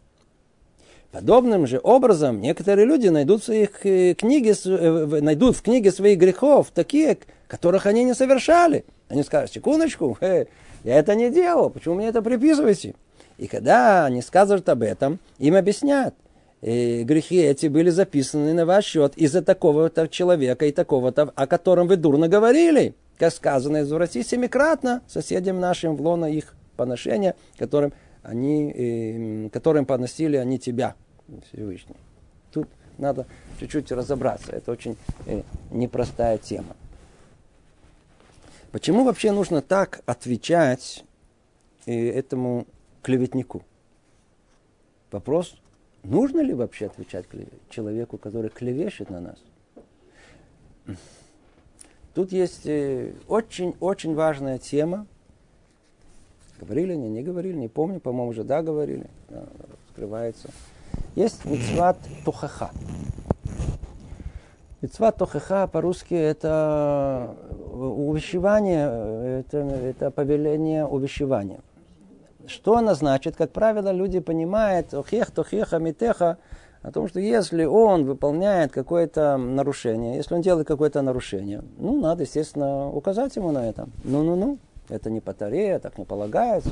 Подобным 1.11 1.65
же 1.65 1.79
образом 1.81 2.41
некоторые 2.41 2.85
люди 2.85 3.07
найдут 3.07 3.41
в, 3.41 3.45
своих 3.45 3.83
э, 3.87 4.13
книге, 4.13 4.53
э, 4.65 5.19
найдут 5.21 5.55
в 5.55 5.63
книге 5.63 5.91
своих 5.91 6.19
грехов 6.19 6.67
такие, 6.71 7.17
которых 7.47 7.87
они 7.87 8.03
не 8.03 8.13
совершали. 8.13 8.85
Они 9.07 9.23
скажут, 9.23 9.51
секундочку, 9.51 10.15
я 10.21 10.45
это 10.83 11.15
не 11.15 11.31
делал, 11.31 11.71
почему 11.71 11.95
мне 11.95 12.09
это 12.09 12.21
приписываете? 12.21 12.93
И 13.39 13.47
когда 13.47 14.05
они 14.05 14.21
скажут 14.21 14.67
об 14.67 14.81
этом, 14.81 15.17
им 15.37 15.55
объяснят, 15.55 16.13
и 16.61 17.03
грехи 17.03 17.37
эти 17.37 17.67
были 17.67 17.89
записаны 17.89 18.53
на 18.53 18.65
ваш 18.65 18.83
счет 18.85 19.13
из-за 19.15 19.41
такого-то 19.41 20.09
человека 20.09 20.65
и 20.65 20.73
такого-то, 20.73 21.31
о 21.33 21.47
котором 21.47 21.87
вы 21.87 21.95
дурно 21.95 22.27
говорили. 22.27 22.95
как 23.17 23.33
сказано, 23.33 23.81
изврати 23.81 24.23
семикратно 24.23 25.01
соседям 25.07 25.59
нашим 25.59 25.95
в 25.95 26.01
лоно 26.01 26.25
их 26.25 26.53
поношения, 26.75 27.35
которым, 27.57 27.93
они, 28.23 28.71
э, 28.71 29.49
которым 29.49 29.85
поносили 29.85 30.35
они 30.35 30.59
тебя, 30.59 30.95
Всевышний. 31.47 31.95
Тут 32.51 32.67
надо 32.97 33.25
чуть-чуть 33.57 33.89
разобраться. 33.93 34.51
Это 34.51 34.69
очень 34.71 34.97
э, 35.27 35.43
непростая 35.71 36.37
тема. 36.37 36.75
Почему 38.73 39.05
вообще 39.05 39.31
нужно 39.31 39.61
так 39.61 40.01
отвечать 40.05 41.05
э, 41.85 42.09
этому 42.09 42.67
клеветнику? 43.01 43.63
Вопрос, 45.11 45.55
нужно 46.03 46.41
ли 46.41 46.53
вообще 46.53 46.87
отвечать 46.87 47.25
человеку, 47.69 48.17
который 48.17 48.49
клевещет 48.49 49.09
на 49.09 49.19
нас? 49.19 49.37
Тут 52.13 52.31
есть 52.31 52.65
очень-очень 53.27 54.11
э, 54.11 54.15
важная 54.15 54.57
тема. 54.57 55.05
Говорили 56.59 56.93
они, 56.93 57.09
не 57.09 57.21
говорили, 57.23 57.55
не 57.55 57.69
помню, 57.69 57.99
по-моему, 57.99 58.31
уже 58.31 58.43
да, 58.43 58.61
говорили. 58.61 59.07
Скрывается. 59.91 60.49
Есть 61.15 61.45
мецват 61.45 61.97
тухаха. 62.25 62.71
Мецват 64.81 65.17
тухаха 65.17 65.67
по-русски 65.67 66.13
это 66.13 67.35
увещевание, 67.73 69.39
это, 69.39 69.57
это 69.57 70.11
повеление 70.11 70.85
увещевания. 70.85 71.61
Что 72.49 72.77
она 72.77 72.95
значит? 72.95 73.35
Как 73.35 73.51
правило, 73.51 73.91
люди 73.91 74.19
понимают, 74.19 74.93
охех, 74.93 75.29
тохеха, 75.29 75.77
митеха, 75.77 76.37
о 76.81 76.91
том, 76.91 77.07
что 77.07 77.19
если 77.19 77.65
он 77.65 78.05
выполняет 78.05 78.71
какое-то 78.71 79.37
нарушение, 79.37 80.15
если 80.15 80.33
он 80.33 80.41
делает 80.41 80.67
какое-то 80.67 81.01
нарушение, 81.01 81.63
ну, 81.77 81.99
надо, 81.99 82.23
естественно, 82.23 82.89
указать 82.89 83.35
ему 83.35 83.51
на 83.51 83.69
это. 83.69 83.87
Ну-ну-ну, 84.03 84.57
это 84.87 85.11
не 85.11 85.19
батарея, 85.19 85.79
так 85.79 85.97
не 85.97 86.05
полагается. 86.05 86.71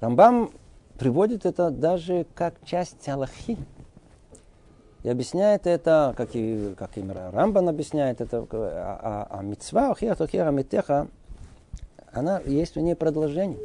Рамбам 0.00 0.50
приводит 0.98 1.46
это 1.46 1.70
даже 1.70 2.26
как 2.34 2.54
часть 2.64 3.08
Аллахи. 3.08 3.58
И 5.02 5.08
объясняет 5.08 5.66
это, 5.66 6.14
как 6.16 6.30
и, 6.34 6.74
как 6.78 6.96
и 6.96 7.02
Рамбан 7.02 7.70
объясняет 7.70 8.20
это, 8.20 8.46
а, 8.52 9.26
а, 9.30 9.38
а 9.38 9.42
митцва, 9.42 9.92
охеха, 9.92 10.24
охеха, 10.24 10.50
митеха, 10.50 11.08
она, 12.12 12.40
есть 12.40 12.76
у 12.76 12.80
нее 12.80 12.96
продолжение. 12.96 13.58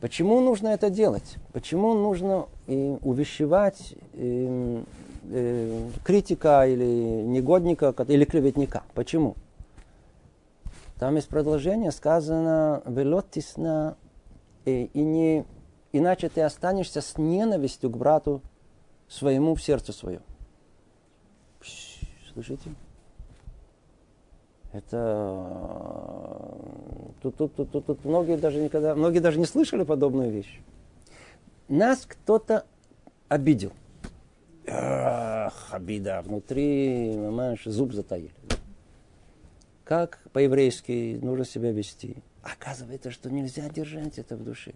Почему 0.00 0.40
нужно 0.40 0.68
это 0.68 0.88
делать? 0.88 1.36
Почему 1.52 1.92
нужно 1.94 2.46
э, 2.66 2.96
увещевать 3.02 3.94
э, 4.14 4.82
э, 5.24 5.88
критика 6.02 6.66
или 6.66 7.22
негодника 7.22 7.94
или 8.08 8.24
клеветника? 8.24 8.82
Почему? 8.94 9.36
Там 10.98 11.16
есть 11.16 11.28
продолжение, 11.28 11.92
сказано 11.92 12.82
«велотисна» 12.86 13.96
э, 14.64 14.84
и 14.84 15.02
не, 15.02 15.44
иначе 15.92 16.28
ты 16.30 16.40
останешься 16.40 17.02
с 17.02 17.18
ненавистью 17.18 17.90
к 17.90 17.96
брату 17.96 18.40
своему 19.08 19.54
в 19.54 19.62
сердце 19.62 19.92
свое. 19.92 20.20
Слышите? 22.32 22.70
Это 24.72 26.56
тут, 27.22 27.36
тут, 27.36 27.54
тут, 27.56 27.70
тут, 27.72 27.86
тут 27.86 28.04
многие 28.04 28.36
даже 28.36 28.60
никогда, 28.60 28.94
многие 28.94 29.18
даже 29.18 29.38
не 29.38 29.46
слышали 29.46 29.82
подобную 29.82 30.30
вещь. 30.30 30.60
Нас 31.68 32.06
кто-то 32.06 32.66
обидел. 33.28 33.72
Ах, 34.68 35.68
обида. 35.72 36.22
Внутри, 36.22 37.12
понимаешь, 37.14 37.64
зуб 37.64 37.92
затаили. 37.92 38.32
Как 39.84 40.20
по-еврейски 40.32 41.18
нужно 41.20 41.44
себя 41.44 41.72
вести? 41.72 42.22
Оказывается, 42.42 43.10
что 43.10 43.30
нельзя 43.30 43.68
держать 43.68 44.18
это 44.18 44.36
в 44.36 44.44
душе. 44.44 44.74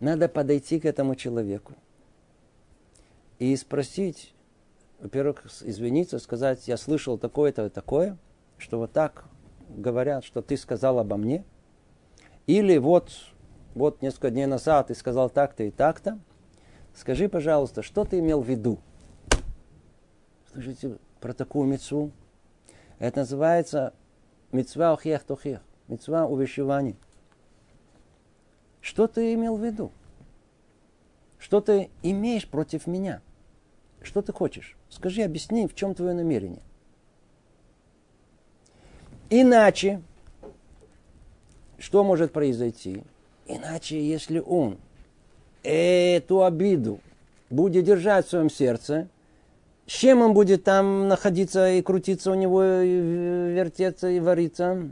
Надо 0.00 0.28
подойти 0.28 0.80
к 0.80 0.86
этому 0.86 1.14
человеку 1.14 1.74
и 3.38 3.54
спросить, 3.56 4.32
во-первых, 5.00 5.46
извиниться, 5.62 6.18
сказать, 6.18 6.66
я 6.66 6.76
слышал 6.76 7.18
такое-то 7.18 7.66
и 7.66 7.70
такое, 7.70 8.18
что 8.56 8.78
вот 8.78 8.92
так 8.92 9.24
говорят, 9.68 10.24
что 10.24 10.42
ты 10.42 10.56
сказал 10.56 10.98
обо 10.98 11.16
мне. 11.16 11.44
Или 12.46 12.78
вот, 12.78 13.12
вот 13.74 14.02
несколько 14.02 14.30
дней 14.30 14.46
назад 14.46 14.88
ты 14.88 14.94
сказал 14.94 15.30
так-то 15.30 15.62
и 15.64 15.70
так-то. 15.70 16.18
Скажи, 16.94 17.28
пожалуйста, 17.28 17.82
что 17.82 18.04
ты 18.04 18.18
имел 18.18 18.40
в 18.40 18.48
виду? 18.48 18.78
Слушайте, 20.52 20.98
про 21.20 21.32
такую 21.32 21.68
мецву. 21.68 22.10
Это 22.98 23.20
называется 23.20 23.94
мецва 24.50 24.92
охех 24.92 25.22
тохех. 25.22 25.60
Мецва 25.86 26.26
увещевания. 26.26 26.96
Что 28.80 29.06
ты 29.06 29.34
имел 29.34 29.56
в 29.56 29.64
виду? 29.64 29.92
Что 31.38 31.60
ты 31.60 31.90
имеешь 32.02 32.48
против 32.48 32.86
меня? 32.86 33.22
Что 34.02 34.22
ты 34.22 34.32
хочешь? 34.32 34.76
Скажи, 34.88 35.22
объясни, 35.22 35.66
в 35.66 35.74
чем 35.74 35.94
твое 35.94 36.14
намерение. 36.14 36.62
Иначе, 39.30 40.02
что 41.78 42.02
может 42.04 42.32
произойти? 42.32 43.02
Иначе, 43.46 44.02
если 44.02 44.38
он 44.38 44.78
эту 45.62 46.44
обиду 46.44 47.00
будет 47.50 47.84
держать 47.84 48.26
в 48.26 48.30
своем 48.30 48.50
сердце, 48.50 49.08
с 49.86 49.92
чем 49.92 50.22
он 50.22 50.34
будет 50.34 50.64
там 50.64 51.08
находиться 51.08 51.70
и 51.70 51.82
крутиться 51.82 52.30
у 52.30 52.34
него, 52.34 52.62
и 52.62 53.00
вертеться 53.54 54.08
и 54.08 54.20
вариться? 54.20 54.88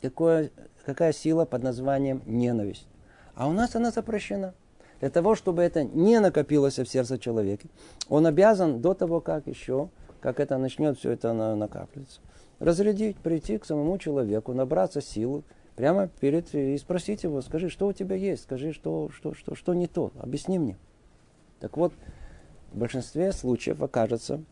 Какое, 0.00 0.50
какая 0.84 1.12
сила 1.12 1.44
под 1.44 1.62
названием 1.62 2.22
ненависть? 2.26 2.86
А 3.34 3.48
у 3.48 3.52
нас 3.52 3.74
она 3.74 3.90
запрещена. 3.90 4.54
Для 5.00 5.10
того, 5.10 5.34
чтобы 5.34 5.62
это 5.62 5.84
не 5.84 6.20
накопилось 6.20 6.78
в 6.78 6.86
сердце 6.86 7.18
человека, 7.18 7.68
он 8.08 8.26
обязан 8.26 8.80
до 8.80 8.94
того, 8.94 9.20
как 9.20 9.46
еще, 9.46 9.90
как 10.20 10.40
это 10.40 10.56
начнет 10.56 10.98
все 10.98 11.12
это 11.12 11.32
накапливаться, 11.32 12.20
разрядить, 12.58 13.16
прийти 13.16 13.58
к 13.58 13.66
самому 13.66 13.98
человеку, 13.98 14.54
набраться 14.54 15.02
силы, 15.02 15.42
прямо 15.76 16.08
перед 16.08 16.54
и 16.54 16.78
спросить 16.78 17.24
его, 17.24 17.42
скажи, 17.42 17.68
что 17.68 17.86
у 17.86 17.92
тебя 17.92 18.16
есть, 18.16 18.44
скажи, 18.44 18.72
что, 18.72 19.10
что, 19.12 19.34
что, 19.34 19.54
что 19.54 19.74
не 19.74 19.86
то, 19.86 20.10
объясни 20.18 20.58
мне. 20.58 20.76
Так 21.60 21.76
вот, 21.76 21.92
в 22.72 22.78
большинстве 22.78 23.32
случаев 23.32 23.82
окажется, 23.82 24.42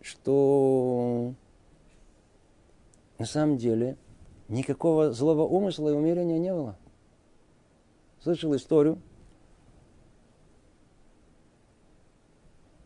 что 0.00 1.32
на 3.18 3.26
самом 3.26 3.56
деле 3.56 3.96
никакого 4.48 5.12
злого 5.12 5.42
умысла 5.42 5.90
и 5.90 5.92
умерения 5.92 6.38
не 6.38 6.52
было. 6.52 6.76
Слышал 8.20 8.54
историю, 8.56 8.98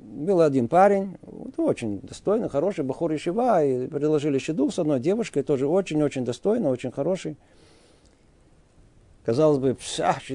был 0.09 0.41
один 0.41 0.69
парень, 0.69 1.17
очень 1.57 2.01
достойный, 2.01 2.49
хороший, 2.49 2.85
Бахур 2.85 3.15
Ишива, 3.15 3.65
и 3.65 3.87
предложили 3.87 4.39
щеду 4.39 4.71
с 4.71 4.79
одной 4.79 5.01
девушкой, 5.01 5.43
тоже 5.43 5.67
очень-очень 5.67 6.25
достойно, 6.25 6.71
очень 6.71 6.91
хороший. 6.91 7.37
Казалось 9.25 9.59
бы, 9.59 9.77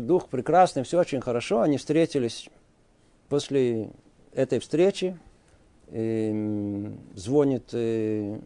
дух 0.01 0.29
прекрасный, 0.29 0.83
все 0.83 0.99
очень 0.99 1.19
хорошо. 1.19 1.62
Они 1.62 1.77
встретились 1.77 2.49
после 3.27 3.89
этой 4.33 4.59
встречи. 4.59 5.17
И 5.91 6.91
звонит 7.15 7.69
э, 7.73 8.39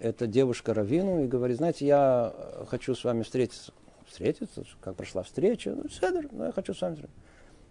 эта 0.00 0.26
девушка 0.26 0.74
Равину 0.74 1.24
и 1.24 1.26
говорит, 1.26 1.56
знаете, 1.56 1.86
я 1.86 2.32
хочу 2.68 2.94
с 2.94 3.04
вами 3.04 3.22
встретиться. 3.22 3.72
Встретиться? 4.06 4.64
Как 4.80 4.94
прошла 4.94 5.22
встреча? 5.22 5.74
Ну, 5.74 5.88
Седер, 5.88 6.28
ну, 6.32 6.44
я 6.44 6.52
хочу 6.52 6.74
с 6.74 6.80
вами 6.80 6.94
встретиться. 6.94 7.20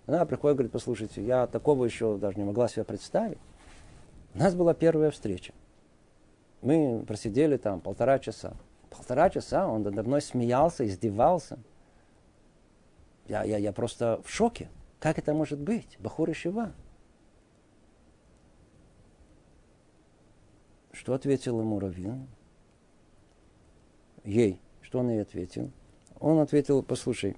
Она 0.07 0.25
приходит 0.25 0.55
и 0.55 0.57
говорит, 0.57 0.71
послушайте, 0.71 1.23
я 1.23 1.47
такого 1.47 1.83
еще 1.83 2.17
даже 2.17 2.37
не 2.37 2.45
могла 2.45 2.69
себе 2.69 2.85
представить. 2.85 3.37
У 4.33 4.39
нас 4.39 4.55
была 4.55 4.73
первая 4.73 5.11
встреча. 5.11 5.53
Мы 6.61 7.03
просидели 7.05 7.57
там 7.57 7.81
полтора 7.81 8.17
часа. 8.17 8.53
Полтора 8.89 9.29
часа 9.29 9.67
он 9.67 9.83
надо 9.83 10.03
мной 10.03 10.21
смеялся, 10.21 10.87
издевался. 10.87 11.59
Я, 13.27 13.43
я, 13.43 13.57
я 13.57 13.73
просто 13.73 14.21
в 14.23 14.29
шоке. 14.29 14.69
Как 14.99 15.19
это 15.19 15.33
может 15.33 15.59
быть? 15.59 15.97
Бахур 15.99 16.33
Шива. 16.33 16.71
Что 20.93 21.13
ответил 21.13 21.59
ему 21.59 21.79
Равин? 21.79 22.27
Ей. 24.23 24.61
Что 24.81 24.99
он 24.99 25.09
ей 25.09 25.21
ответил? 25.21 25.69
Он 26.19 26.39
ответил, 26.39 26.81
послушай, 26.81 27.35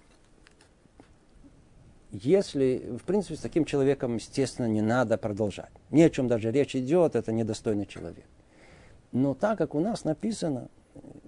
если, 2.12 2.98
в 3.00 3.04
принципе, 3.04 3.36
с 3.36 3.39
таким 3.39 3.65
человеком, 3.65 4.15
естественно, 4.15 4.65
не 4.65 4.82
надо 4.82 5.17
продолжать. 5.17 5.72
Ни 5.91 6.02
о 6.02 6.10
чем 6.10 6.28
даже 6.28 6.52
речь 6.52 6.76
идет, 6.76 7.15
это 7.15 7.32
недостойный 7.32 7.86
человек. 7.86 8.26
Но 9.12 9.34
так 9.34 9.58
как 9.58 9.76
у 9.76 9.80
нас 9.80 10.04
написано, 10.04 10.69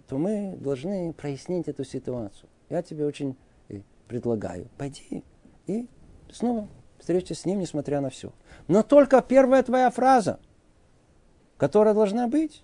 то 0.08 0.18
мы 0.18 0.58
должны 0.60 1.14
прояснить 1.14 1.68
эту 1.68 1.84
ситуацию. 1.84 2.50
Я 2.70 2.82
тебе 2.82 3.06
очень 3.06 3.36
э, 3.70 3.82
предлагаю, 4.08 4.68
пойди 4.78 5.24
и 5.68 5.88
снова 6.32 6.68
встреча 7.00 7.34
с 7.34 7.46
ним, 7.46 7.60
несмотря 7.60 8.02
на 8.02 8.10
все. 8.10 8.32
Но 8.68 8.84
только 8.84 9.22
первая 9.22 9.64
твоя 9.64 9.90
фраза. 9.90 10.40
которая 11.58 11.94
должна 11.94 12.28
быть, 12.28 12.64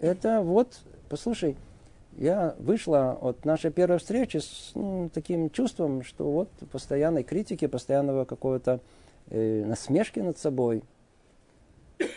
это 0.00 0.42
вот, 0.42 0.80
послушай, 1.08 1.56
я 2.18 2.56
вышла 2.58 3.12
от 3.12 3.44
нашей 3.44 3.70
первой 3.70 3.98
встречи 3.98 4.38
с 4.38 4.72
ну, 4.74 5.08
таким 5.12 5.50
чувством, 5.50 6.02
что 6.02 6.30
вот 6.30 6.50
постоянной 6.70 7.22
критики, 7.22 7.66
постоянного 7.66 8.24
какого-то 8.24 8.80
э, 9.30 9.64
насмешки 9.64 10.18
над 10.18 10.36
собой. 10.36 10.82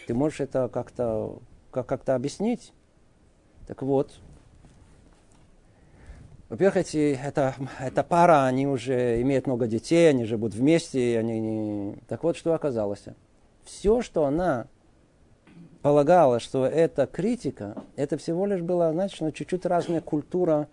Ты 0.08 0.14
можешь 0.14 0.42
это 0.42 0.70
как-то 0.70 1.40
как- 1.72 1.86
как-то 1.86 2.16
объяснить? 2.16 2.74
Так 3.68 3.84
вот, 3.84 4.20
во-первых, 6.50 6.78
эти, 6.78 7.18
это, 7.24 7.56
эта 7.80 8.04
пара, 8.04 8.46
они 8.46 8.68
уже 8.68 9.22
имеют 9.22 9.48
много 9.48 9.68
детей, 9.68 10.10
они 10.10 10.26
живут 10.26 10.54
вместе. 10.54 11.18
Они 11.18 11.40
не... 11.40 11.96
Так 12.08 12.24
вот, 12.24 12.36
что 12.36 12.54
оказалось. 12.54 13.04
Все, 13.64 14.02
что 14.02 14.26
она 14.26 14.68
полагала, 15.82 16.39
что 16.39 16.65
это 16.65 17.08
критика, 17.08 17.76
это 17.96 18.17
всего 18.17 18.46
лишь 18.46 18.62
была, 18.62 18.91
значит, 18.91 19.22
ну, 19.22 19.32
чуть-чуть 19.32 19.65
разная 19.65 20.02
культура 20.02 20.67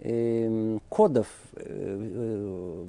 э, 0.00 0.78
кодов 0.88 1.28
э, 1.54 2.84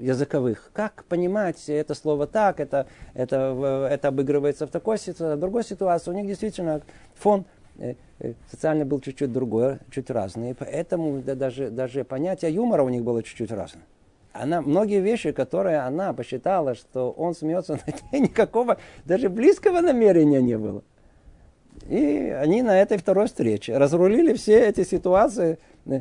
языковых. 0.00 0.70
Как 0.72 1.04
понимать 1.04 1.68
это 1.68 1.94
слово 1.94 2.26
так, 2.26 2.60
это, 2.60 2.86
это, 3.14 3.88
это 3.90 4.08
обыгрывается 4.08 4.66
в 4.66 4.70
такой 4.70 4.98
ситуации, 4.98 5.36
в 5.36 5.40
другой 5.40 5.64
ситуации. 5.64 6.10
У 6.10 6.14
них 6.14 6.26
действительно 6.26 6.82
фон 7.14 7.46
э, 7.78 7.94
э, 8.18 8.34
социальный 8.50 8.84
был 8.84 9.00
чуть-чуть 9.00 9.32
другой, 9.32 9.78
чуть 9.90 10.10
разный. 10.10 10.50
И 10.50 10.54
поэтому 10.54 11.22
да, 11.22 11.34
даже, 11.34 11.70
даже 11.70 12.04
понятие 12.04 12.52
юмора 12.52 12.82
у 12.82 12.88
них 12.88 13.02
было 13.02 13.22
чуть-чуть 13.22 13.50
разное. 13.50 13.84
Она, 14.32 14.60
многие 14.60 15.00
вещи, 15.00 15.30
которые 15.30 15.78
она 15.78 16.12
посчитала, 16.12 16.74
что 16.74 17.12
он 17.12 17.34
смеется, 17.34 17.78
никакого 18.12 18.78
даже 19.04 19.28
близкого 19.28 19.80
намерения 19.80 20.42
не 20.42 20.58
было. 20.58 20.82
И 21.88 22.34
они 22.40 22.62
на 22.62 22.80
этой 22.80 22.96
второй 22.96 23.26
встрече 23.26 23.76
разрулили 23.76 24.32
все 24.34 24.68
эти 24.68 24.84
ситуации. 24.84 25.58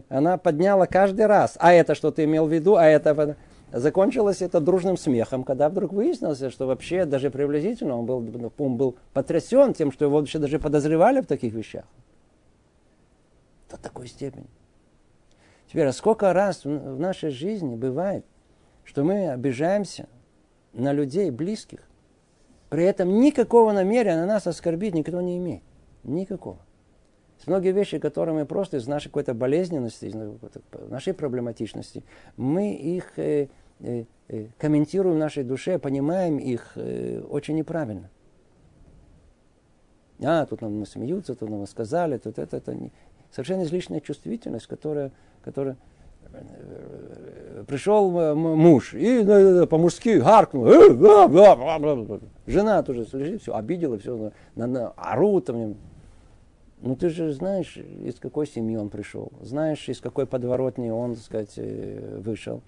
Она 0.08 0.38
подняла 0.38 0.86
каждый 0.86 1.26
раз. 1.26 1.56
А 1.60 1.74
это 1.74 1.94
что 1.94 2.12
ты 2.12 2.24
имел 2.24 2.46
в 2.46 2.54
виду? 2.54 2.76
А 2.76 2.86
это... 2.86 3.36
Закончилось 3.74 4.44
это 4.44 4.60
дружным 4.60 4.98
смехом, 4.98 5.44
когда 5.44 5.68
вдруг 5.68 5.94
выяснилось, 5.94 6.38
что 6.54 6.68
вообще 6.68 7.06
даже 7.06 7.32
приблизительно 7.32 7.98
он 7.98 8.06
был, 8.06 8.52
он 8.60 8.78
был 8.78 8.98
потрясен 9.14 9.74
тем, 9.74 9.92
что 9.92 10.06
его 10.06 10.20
вообще 10.20 10.38
даже 10.38 10.60
подозревали 10.60 11.22
в 11.22 11.26
таких 11.26 11.54
вещах. 11.54 11.84
До 13.72 13.78
такой 13.78 14.08
степени. 14.08 14.46
Теперь, 15.68 15.88
а 15.88 15.92
сколько 15.92 16.32
раз 16.34 16.66
в 16.66 17.00
нашей 17.00 17.32
жизни 17.32 17.76
бывает, 17.76 18.24
что 18.84 19.04
мы 19.04 19.32
обижаемся 19.32 20.08
на 20.74 20.94
людей 20.94 21.32
близких, 21.32 21.80
при 22.70 22.84
этом 22.84 23.22
никакого 23.22 23.72
намерения 23.72 24.18
на 24.18 24.28
нас 24.28 24.46
оскорбить 24.46 24.94
никто 24.94 25.20
не 25.20 25.38
имеет. 25.38 25.64
Никакого. 26.04 26.60
Есть 27.38 27.48
многие 27.48 27.72
вещи, 27.72 28.00
которые 28.00 28.36
мы 28.36 28.46
просто 28.46 28.78
из 28.78 28.88
нашей 28.88 29.10
какой-то 29.10 29.34
болезненности, 29.34 30.06
из 30.06 30.16
нашей 30.90 31.14
проблематичности, 31.14 32.04
мы 32.38 32.74
их 32.74 33.18
э, 33.18 33.48
э, 33.80 34.06
э, 34.30 34.48
комментируем 34.58 35.16
в 35.16 35.20
нашей 35.20 35.44
душе, 35.44 35.78
понимаем 35.80 36.38
их 36.38 36.74
э, 36.76 37.22
очень 37.30 37.56
неправильно. 37.56 38.10
А, 40.24 40.46
тут 40.46 40.62
нам 40.62 40.86
смеются, 40.86 41.36
тут 41.36 41.50
нам 41.50 41.68
сказали, 41.68 42.18
тут 42.18 42.40
это, 42.40 42.58
это 42.58 42.74
не... 42.74 42.92
совершенно 43.32 43.64
излишняя 43.64 44.00
чувствительность, 44.00 44.68
которая, 44.68 45.12
которая 45.44 45.76
э, 46.32 47.66
пришел 47.68 48.36
муж 48.36 48.94
и 48.94 49.66
по-мужски 49.70 50.20
гаркнул. 50.20 50.66
«Э, 50.68 50.94
Жена 52.48 52.84
тоже 52.84 53.06
лежит, 53.14 53.42
все, 53.42 53.54
обидела, 53.54 53.98
все, 53.98 54.32
орут. 54.96 55.46
Там, 55.46 55.76
ну 56.84 56.98
ты 56.98 57.10
же 57.10 57.32
знаешь, 57.32 57.78
из 57.78 58.20
какой 58.20 58.46
семьи 58.46 58.76
он 58.76 58.90
пришел, 58.90 59.32
знаешь, 59.42 59.88
из 59.88 60.02
какой 60.02 60.28
подворотни 60.28 60.90
он, 60.90 61.16
так 61.16 61.24
сказать, 61.24 61.54
э, 61.56 62.20
вышел. 62.20 62.62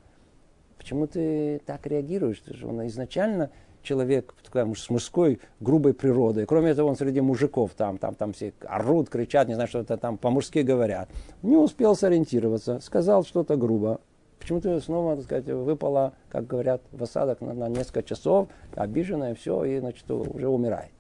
Почему 0.78 1.06
ты 1.06 1.60
так 1.65 1.86
реагируешь? 1.86 2.39
Ты 2.39 2.54
же 2.54 2.65
он 2.65 2.88
изначально 2.88 3.51
человек 3.82 4.34
такая, 4.41 4.73
с 4.73 4.89
мужской 4.89 5.39
грубой 5.60 5.93
природой. 5.93 6.45
Кроме 6.45 6.71
этого, 6.71 6.88
он 6.88 6.95
среди 6.95 7.19
мужиков 7.19 7.71
там, 7.75 7.97
там, 7.97 8.15
там 8.15 8.32
все 8.32 8.54
орут, 8.65 9.10
кричат, 9.10 9.49
не 9.49 9.54
знаю, 9.54 9.67
что 9.67 9.80
это 9.80 9.97
там 9.97 10.17
по-мужски 10.17 10.60
говорят. 10.60 11.10
Не 11.43 11.58
успел 11.58 11.93
сориентироваться, 11.95 12.80
сказал 12.80 13.25
что-то 13.25 13.58
грубо. 13.58 13.99
Почему-то 14.39 14.80
снова, 14.80 15.15
так 15.17 15.25
сказать, 15.25 15.45
выпала, 15.47 16.13
как 16.30 16.47
говорят, 16.47 16.82
в 16.91 17.04
осадок 17.04 17.41
на, 17.41 17.54
на 17.54 17.67
несколько 17.67 18.04
часов, 18.04 18.47
обиженная, 18.75 19.36
все, 19.36 19.65
и, 19.65 19.80
значит, 19.80 20.10
уже 20.10 20.47
умирает. 20.47 20.91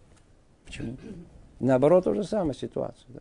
Почему? 0.65 0.97
Наоборот, 1.59 2.03
то 2.03 2.13
же 2.13 2.23
самая 2.23 2.53
ситуация. 2.53 3.05
Да. 3.07 3.19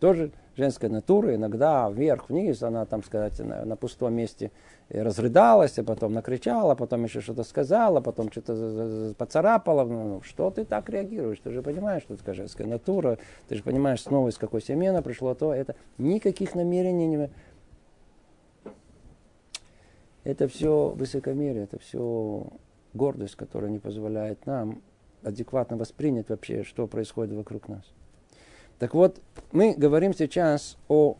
Тоже 0.00 0.32
женская 0.56 0.88
натура, 0.90 1.34
иногда 1.34 1.88
вверх-вниз, 1.90 2.62
она, 2.62 2.84
там 2.84 3.02
сказать, 3.02 3.38
на, 3.40 3.64
на 3.64 3.76
пустом 3.76 4.14
месте 4.14 4.50
разрыдалась, 4.90 5.78
а 5.78 5.84
потом 5.84 6.12
накричала, 6.12 6.74
потом 6.74 7.04
еще 7.04 7.20
что-то 7.20 7.42
сказала, 7.42 8.00
потом 8.00 8.30
что-то 8.30 9.14
поцарапала. 9.16 9.84
Ну, 9.84 10.08
ну, 10.08 10.22
что 10.22 10.50
ты 10.50 10.64
так 10.64 10.88
реагируешь? 10.90 11.40
Ты 11.40 11.50
же 11.50 11.62
понимаешь, 11.62 12.02
что 12.02 12.14
это 12.14 12.34
женская 12.34 12.66
натура, 12.66 13.18
ты 13.48 13.54
же 13.54 13.62
понимаешь 13.62 14.02
снова, 14.02 14.28
из 14.28 14.36
какой 14.36 14.60
семьи 14.60 14.88
она 14.88 15.00
пришла, 15.00 15.34
то 15.34 15.54
это 15.54 15.74
никаких 15.98 16.54
намерений 16.54 17.06
не... 17.06 17.30
Это 20.24 20.48
все 20.48 20.88
высокомерие, 20.96 21.64
это 21.64 21.78
все 21.78 22.46
гордость, 22.94 23.36
которая 23.36 23.70
не 23.70 23.78
позволяет 23.78 24.46
нам 24.46 24.82
адекватно 25.24 25.76
воспринять 25.76 26.28
вообще, 26.28 26.64
что 26.64 26.86
происходит 26.86 27.34
вокруг 27.34 27.68
нас. 27.68 27.84
Так 28.78 28.94
вот, 28.94 29.20
мы 29.52 29.74
говорим 29.74 30.14
сейчас 30.14 30.76
о 30.88 31.16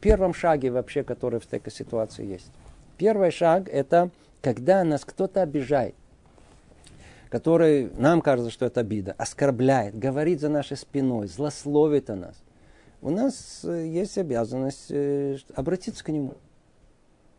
первом 0.00 0.34
шаге 0.34 0.70
вообще, 0.70 1.02
который 1.02 1.40
в 1.40 1.46
такой 1.46 1.72
ситуации 1.72 2.26
есть. 2.26 2.50
Первый 2.98 3.30
шаг– 3.30 3.68
это 3.72 4.10
когда 4.42 4.84
нас 4.84 5.04
кто-то 5.04 5.42
обижает, 5.42 5.94
который, 7.28 7.90
нам 7.96 8.22
кажется, 8.22 8.50
что 8.50 8.66
это 8.66 8.80
обида, 8.80 9.14
оскорбляет, 9.18 9.98
говорит 9.98 10.40
за 10.40 10.48
нашей 10.48 10.76
спиной, 10.76 11.26
злословит 11.26 12.10
о 12.10 12.16
нас. 12.16 12.36
У 13.02 13.10
нас 13.10 13.60
э, 13.64 13.86
есть 13.86 14.16
обязанность 14.18 14.90
э, 14.90 15.38
обратиться 15.54 16.04
к 16.04 16.08
нему. 16.08 16.34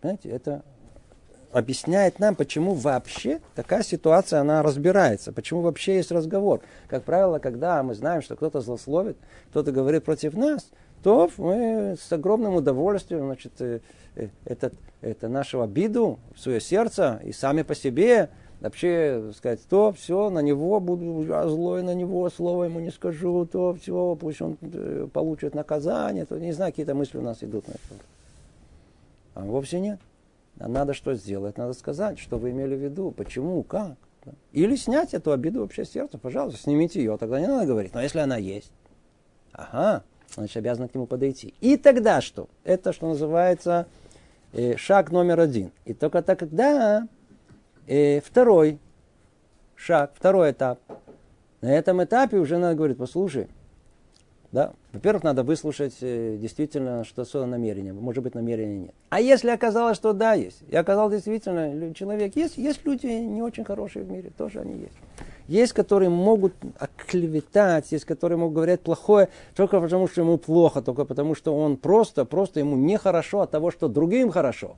Знаете, 0.02 0.30
это 0.30 0.64
объясняет 1.52 2.20
нам, 2.20 2.36
почему 2.36 2.74
вообще 2.74 3.40
такая 3.56 3.84
ситуация, 3.84 4.42
она 4.42 4.62
разбирается, 4.62 5.32
почему 5.32 5.62
вообще 5.62 5.96
есть 5.96 6.12
разговор. 6.12 6.62
Как 6.88 7.04
правило, 7.04 7.40
когда 7.40 7.82
мы 7.84 7.96
знаем, 7.96 8.22
что 8.22 8.36
кто-то 8.36 8.62
злословит, 8.62 9.18
кто-то 9.50 9.72
говорит 9.72 10.04
против 10.04 10.36
нас, 10.36 10.70
то 11.04 11.30
мы 11.38 11.96
с 12.00 12.12
огромным 12.12 12.56
удовольствием, 12.56 13.26
значит, 13.26 13.54
э, 13.60 13.80
э, 14.16 14.30
этот, 14.46 14.74
это 15.02 15.30
нашу 15.30 15.62
обиду 15.62 16.20
в 16.36 16.40
свое 16.40 16.60
сердце 16.60 17.22
и 17.24 17.32
сами 17.32 17.62
по 17.62 17.76
себе 17.76 18.30
вообще 18.60 19.32
сказать, 19.36 19.62
то 19.70 19.92
все, 19.92 20.30
на 20.30 20.40
него 20.40 20.80
буду 20.80 21.24
я 21.28 21.48
злой 21.48 21.84
на 21.84 21.94
него, 21.94 22.30
слово 22.30 22.66
ему 22.66 22.80
не 22.80 22.92
скажу, 22.92 23.46
то 23.46 23.76
все, 23.76 24.18
пусть 24.20 24.42
он 24.42 24.58
э, 24.62 25.08
получит 25.14 25.54
наказание, 25.54 26.26
то 26.26 26.38
не 26.40 26.52
знаю, 26.52 26.72
какие-то 26.72 26.96
мысли 26.96 27.18
у 27.18 27.22
нас 27.22 27.44
идут 27.44 27.68
на 27.68 27.74
это. 27.74 28.04
А 29.36 29.42
вовсе 29.42 29.80
нет. 29.80 30.00
А 30.60 30.68
надо 30.68 30.94
что 30.94 31.14
сделать? 31.14 31.58
Надо 31.58 31.74
сказать, 31.74 32.20
что 32.20 32.38
вы 32.38 32.52
имели 32.52 32.76
в 32.76 32.80
виду, 32.80 33.12
почему, 33.12 33.64
как. 33.64 33.96
Или 34.52 34.76
снять 34.76 35.14
эту 35.14 35.32
обиду 35.32 35.62
вообще 35.62 35.86
с 35.86 35.92
сердца, 35.92 36.18
пожалуйста, 36.18 36.60
снимите 36.60 37.00
ее, 37.00 37.18
тогда 37.18 37.40
не 37.40 37.48
надо 37.48 37.66
говорить. 37.66 37.94
Но 37.94 38.02
если 38.02 38.20
она 38.20 38.38
есть, 38.38 38.72
ага, 39.54 40.04
значит, 40.36 40.58
обязаны 40.58 40.88
к 40.90 40.96
нему 40.96 41.06
подойти. 41.06 41.54
И 41.62 41.78
тогда 41.78 42.22
что? 42.22 42.50
Это, 42.64 42.92
что 42.92 43.08
называется, 43.08 43.88
э, 44.54 44.76
шаг 44.76 45.12
номер 45.12 45.40
один. 45.40 45.72
И 45.86 45.94
только 45.94 46.22
тогда 46.22 47.08
э, 47.88 48.20
второй 48.22 48.80
шаг, 49.76 50.12
второй 50.16 50.52
этап. 50.52 50.80
На 51.62 51.74
этом 51.74 52.04
этапе 52.04 52.38
уже 52.38 52.58
надо 52.58 52.76
говорить, 52.76 52.98
послушай, 52.98 53.48
да? 54.52 54.74
Во-первых, 54.94 55.24
надо 55.24 55.44
выслушать 55.44 55.98
э, 56.02 56.38
действительно, 56.40 57.04
что 57.04 57.24
за 57.24 57.46
намерение. 57.46 57.94
Может 57.94 58.24
быть, 58.24 58.34
намерения 58.34 58.78
нет. 58.78 58.96
А 59.10 59.20
если 59.20 59.50
оказалось, 59.50 59.98
что 59.98 60.14
да, 60.14 60.34
есть, 60.34 60.62
и 60.70 60.76
оказалось 60.76 61.14
действительно 61.14 61.94
человек, 61.94 62.36
есть, 62.36 62.58
есть 62.58 62.86
люди 62.86 63.08
не 63.08 63.42
очень 63.42 63.66
хорошие 63.66 64.06
в 64.06 64.12
мире, 64.12 64.32
тоже 64.38 64.62
они 64.62 64.80
есть. 64.82 64.98
Есть, 65.48 65.74
которые 65.74 66.10
могут 66.10 66.54
оклеветать, 66.78 67.92
есть, 67.92 68.06
которые 68.06 68.38
могут 68.38 68.56
говорить 68.56 68.82
плохое 68.82 69.30
только 69.56 69.80
потому, 69.80 70.08
что 70.08 70.22
ему 70.22 70.38
плохо, 70.38 70.82
только 70.82 71.06
потому, 71.06 71.36
что 71.36 71.56
он 71.56 71.78
просто, 71.78 72.26
просто 72.26 72.60
ему 72.60 72.76
нехорошо 72.76 73.42
от 73.42 73.52
того, 73.52 73.72
что 73.72 73.88
другим 73.88 74.30
хорошо. 74.30 74.76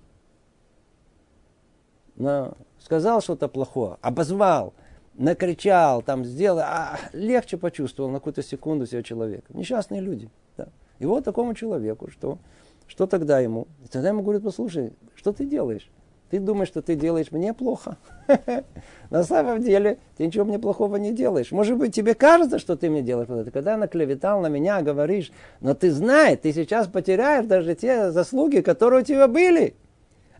Но 2.15 2.53
сказал 2.79 3.21
что-то 3.21 3.47
плохое, 3.47 3.97
обозвал– 4.01 4.73
накричал, 5.19 6.01
там 6.01 6.25
сделал, 6.25 6.59
а 6.59 6.97
легче 7.13 7.57
почувствовал 7.57 8.09
на 8.09 8.19
какую-то 8.19 8.41
секунду 8.41 8.87
себя 8.87 9.03
человека. 9.03 9.45
Несчастные 9.53 10.01
люди. 10.01 10.29
Да. 10.57 10.69
И 10.97 11.05
вот 11.05 11.25
такому 11.25 11.53
человеку, 11.53 12.09
что, 12.09 12.39
что 12.87 13.05
тогда 13.05 13.39
ему? 13.39 13.67
И 13.83 13.87
тогда 13.87 14.09
ему 14.09 14.23
говорят, 14.23 14.43
послушай, 14.43 14.93
что 15.15 15.33
ты 15.33 15.45
делаешь? 15.45 15.91
Ты 16.29 16.39
думаешь, 16.39 16.69
что 16.69 16.81
ты 16.81 16.95
делаешь 16.95 17.31
мне 17.31 17.53
плохо? 17.53 17.97
На 19.09 19.23
самом 19.23 19.61
деле, 19.61 19.97
ты 20.15 20.25
ничего 20.25 20.45
мне 20.45 20.57
плохого 20.59 20.95
не 20.95 21.11
делаешь. 21.11 21.51
Может 21.51 21.77
быть, 21.77 21.93
тебе 21.93 22.13
кажется, 22.13 22.57
что 22.57 22.77
ты 22.77 22.89
мне 22.89 23.01
делаешь 23.01 23.27
плохо. 23.27 23.51
Когда 23.51 23.77
наклеветал 23.77 24.39
на 24.39 24.47
меня, 24.47 24.81
говоришь, 24.81 25.31
но 25.59 25.73
ты 25.73 25.91
знаешь, 25.91 26.39
ты 26.41 26.53
сейчас 26.53 26.87
потеряешь 26.87 27.45
даже 27.45 27.75
те 27.75 28.11
заслуги, 28.11 28.61
которые 28.61 29.01
у 29.01 29.05
тебя 29.05 29.27
были. 29.27 29.75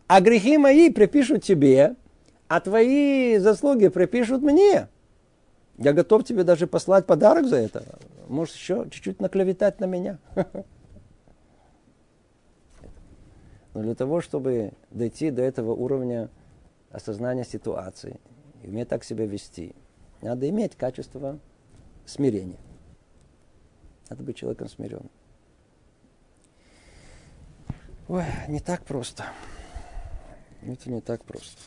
А 0.07 0.21
грехи 0.21 0.57
мои 0.57 0.89
припишут 0.89 1.43
тебе, 1.43 1.95
а 2.49 2.59
твои 2.59 3.37
заслуги 3.37 3.87
припишут 3.87 4.41
мне. 4.41 4.89
Я 5.77 5.93
готов 5.93 6.25
тебе 6.25 6.43
даже 6.43 6.65
послать 6.67 7.05
подарок 7.05 7.45
за 7.45 7.57
это. 7.57 7.99
Можешь 8.27 8.55
еще 8.55 8.87
чуть-чуть 8.89 9.21
наклеветать 9.21 9.79
на 9.79 9.85
меня. 9.85 10.17
Но 13.73 13.83
для 13.83 13.93
того, 13.93 14.19
чтобы 14.19 14.73
дойти 14.89 15.29
до 15.29 15.43
этого 15.43 15.71
уровня 15.73 16.29
осознания 16.91 17.45
ситуации, 17.45 18.19
и 18.63 18.67
уметь 18.67 18.89
так 18.89 19.03
себя 19.03 19.27
вести, 19.27 19.75
надо 20.21 20.49
иметь 20.49 20.75
качество 20.75 21.39
смирения. 22.05 22.59
Надо 24.09 24.23
быть 24.23 24.37
человеком 24.37 24.67
смиренным. 24.69 25.11
Ой, 28.07 28.25
не 28.47 28.59
так 28.59 28.83
просто. 28.85 29.25
Это 30.63 30.89
не 30.89 30.99
так 30.99 31.23
просто. 31.23 31.61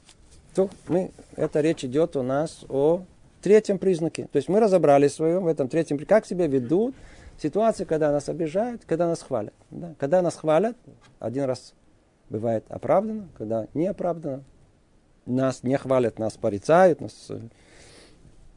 То 0.55 0.68
мы, 0.88 1.11
эта 1.36 1.61
речь 1.61 1.84
идет 1.84 2.16
у 2.16 2.22
нас 2.22 2.64
о 2.68 3.03
третьем 3.40 3.78
признаке. 3.78 4.28
То 4.30 4.36
есть 4.36 4.48
мы 4.48 4.61
разобрались 4.61 5.12
в 5.12 5.16
своем, 5.16 5.44
в 5.44 5.46
этом 5.46 5.68
третьем, 5.68 5.98
как 5.98 6.26
себя 6.26 6.46
ведут 6.46 6.94
ситуации, 7.38 7.84
когда 7.84 8.12
нас 8.12 8.28
обижают, 8.28 8.84
когда 8.84 9.09
нас 9.09 9.22
хвалят. 9.22 9.55
Да? 9.70 9.94
Когда 9.98 10.22
нас 10.22 10.36
хвалят, 10.36 10.76
один 11.18 11.44
раз 11.44 11.74
бывает 12.28 12.64
оправдано, 12.68 13.28
когда 13.36 13.66
не 13.74 13.86
оправдано. 13.86 14.44
Нас 15.24 15.62
не 15.62 15.76
хвалят, 15.78 16.18
нас 16.18 16.36
порицают, 16.36 17.00
нас 17.00 17.26
э, 17.28 17.38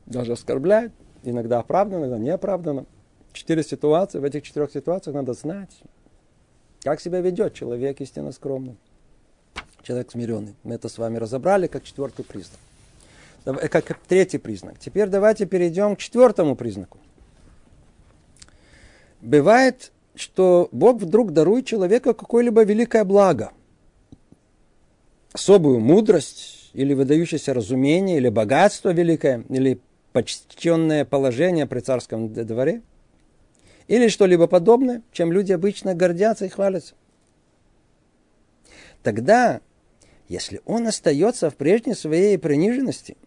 даже 0.08 0.34
оскорбляют. 0.34 0.94
Иногда 1.24 1.60
оправдано, 1.60 2.06
иногда 2.06 2.18
не 2.18 2.32
оправдано. 2.32 2.86
Четыре 3.34 3.64
ситуации. 3.64 4.20
В 4.20 4.24
этих 4.24 4.42
четырех 4.42 4.72
ситуациях 4.72 5.16
надо 5.16 5.34
знать, 5.34 5.82
как 6.82 7.00
себя 7.00 7.22
ведет 7.22 7.54
человек 7.54 8.02
истинно 8.02 8.32
скромный. 8.32 8.78
Человек 9.86 10.12
смиренный. 10.12 10.56
Мы 10.64 10.76
это 10.76 10.90
с 10.90 10.98
вами 10.98 11.18
разобрали 11.18 11.68
как 11.68 11.84
четвертый 11.84 12.26
признак. 12.26 12.60
Э, 13.46 13.68
как 13.68 14.00
третий 14.08 14.40
признак. 14.40 14.80
Теперь 14.80 15.08
давайте 15.08 15.46
перейдем 15.46 15.96
к 15.96 16.00
четвертому 16.00 16.56
признаку. 16.56 16.98
Бывает, 19.22 19.92
что 20.16 20.70
Бог 20.72 21.02
вдруг 21.02 21.32
дарует 21.32 21.66
человеку 21.66 22.14
какое-либо 22.14 22.64
великое 22.64 23.04
благо– 23.04 23.52
особую 25.36 25.82
мудрость 25.82 26.72
или 26.74 26.94
выдающееся 26.94 27.54
разумение, 27.54 28.18
или 28.18 28.30
богатство 28.30 28.92
великое, 28.94 29.44
или 29.50 29.82
почтенное 30.14 31.04
положение 31.04 31.66
при 31.68 31.82
царском 31.82 32.34
дворе, 32.34 32.82
или 33.90 34.08
что-либо 34.08 34.48
подобное, 34.48 35.02
чем 35.12 35.34
люди 35.34 35.52
обычно 35.52 35.94
гордятся 35.94 36.46
и 36.46 36.50
хвалятся. 36.50 36.96
Тогда, 39.04 39.60
если 40.28 40.62
он 40.66 40.88
остается 40.88 41.50
в 41.50 41.56
прежней 41.56 41.94
своей 41.94 42.38
приниженности, 42.38 43.18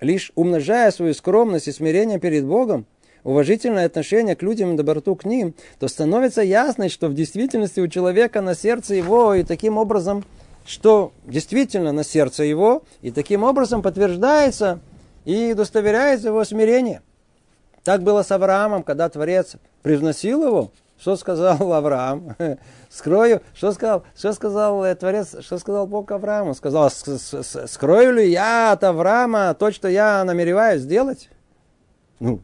лишь 0.00 0.32
умножая 0.34 0.90
свою 0.90 1.14
скромность 1.14 1.68
и 1.68 1.72
смирение 1.72 2.18
перед 2.18 2.44
Богом, 2.44 2.86
уважительное 3.24 3.86
отношение 3.86 4.36
к 4.36 4.42
людям 4.42 4.74
и 4.74 4.76
доброту 4.76 5.16
к 5.16 5.24
ним, 5.24 5.54
то 5.78 5.88
становится 5.88 6.42
ясно, 6.42 6.88
что 6.88 7.08
в 7.08 7.14
действительности 7.14 7.80
у 7.80 7.88
человека 7.88 8.40
на 8.40 8.54
сердце 8.54 8.94
его 8.94 9.34
и 9.34 9.42
таким 9.42 9.76
образом– 9.76 10.24
что 10.68 11.12
действительно 11.24 11.92
на 11.92 12.04
сердце 12.04 12.44
его, 12.44 12.82
и 13.00 13.10
таким 13.10 13.42
образом 13.42 13.80
подтверждается 13.80 14.80
и 15.24 15.52
удостоверяется 15.52 16.28
его 16.28 16.44
смирение. 16.44 17.00
Так 17.84 18.02
было 18.02 18.22
с 18.22 18.30
Авраамом, 18.30 18.82
когда 18.82 19.08
Творец 19.08 19.54
привносил 19.82 20.44
его. 20.44 20.70
Что 20.98 21.16
сказал 21.16 21.72
Авраам? 21.72 22.36
Скрою, 22.88 23.40
что 23.54 23.72
сказал, 23.72 24.04
что 24.16 24.32
сказал 24.32 24.84
э, 24.84 24.94
Творец, 24.94 25.36
что 25.40 25.58
сказал 25.58 25.86
Бог 25.86 26.10
Аврааму? 26.10 26.54
Сказал, 26.54 26.90
скрою 26.90 28.14
ли 28.14 28.30
я 28.30 28.72
от 28.72 28.82
Авраама 28.84 29.54
то, 29.54 29.70
что 29.70 29.88
я 29.88 30.24
намереваюсь 30.24 30.82
сделать? 30.82 31.30
Ну, 32.18 32.40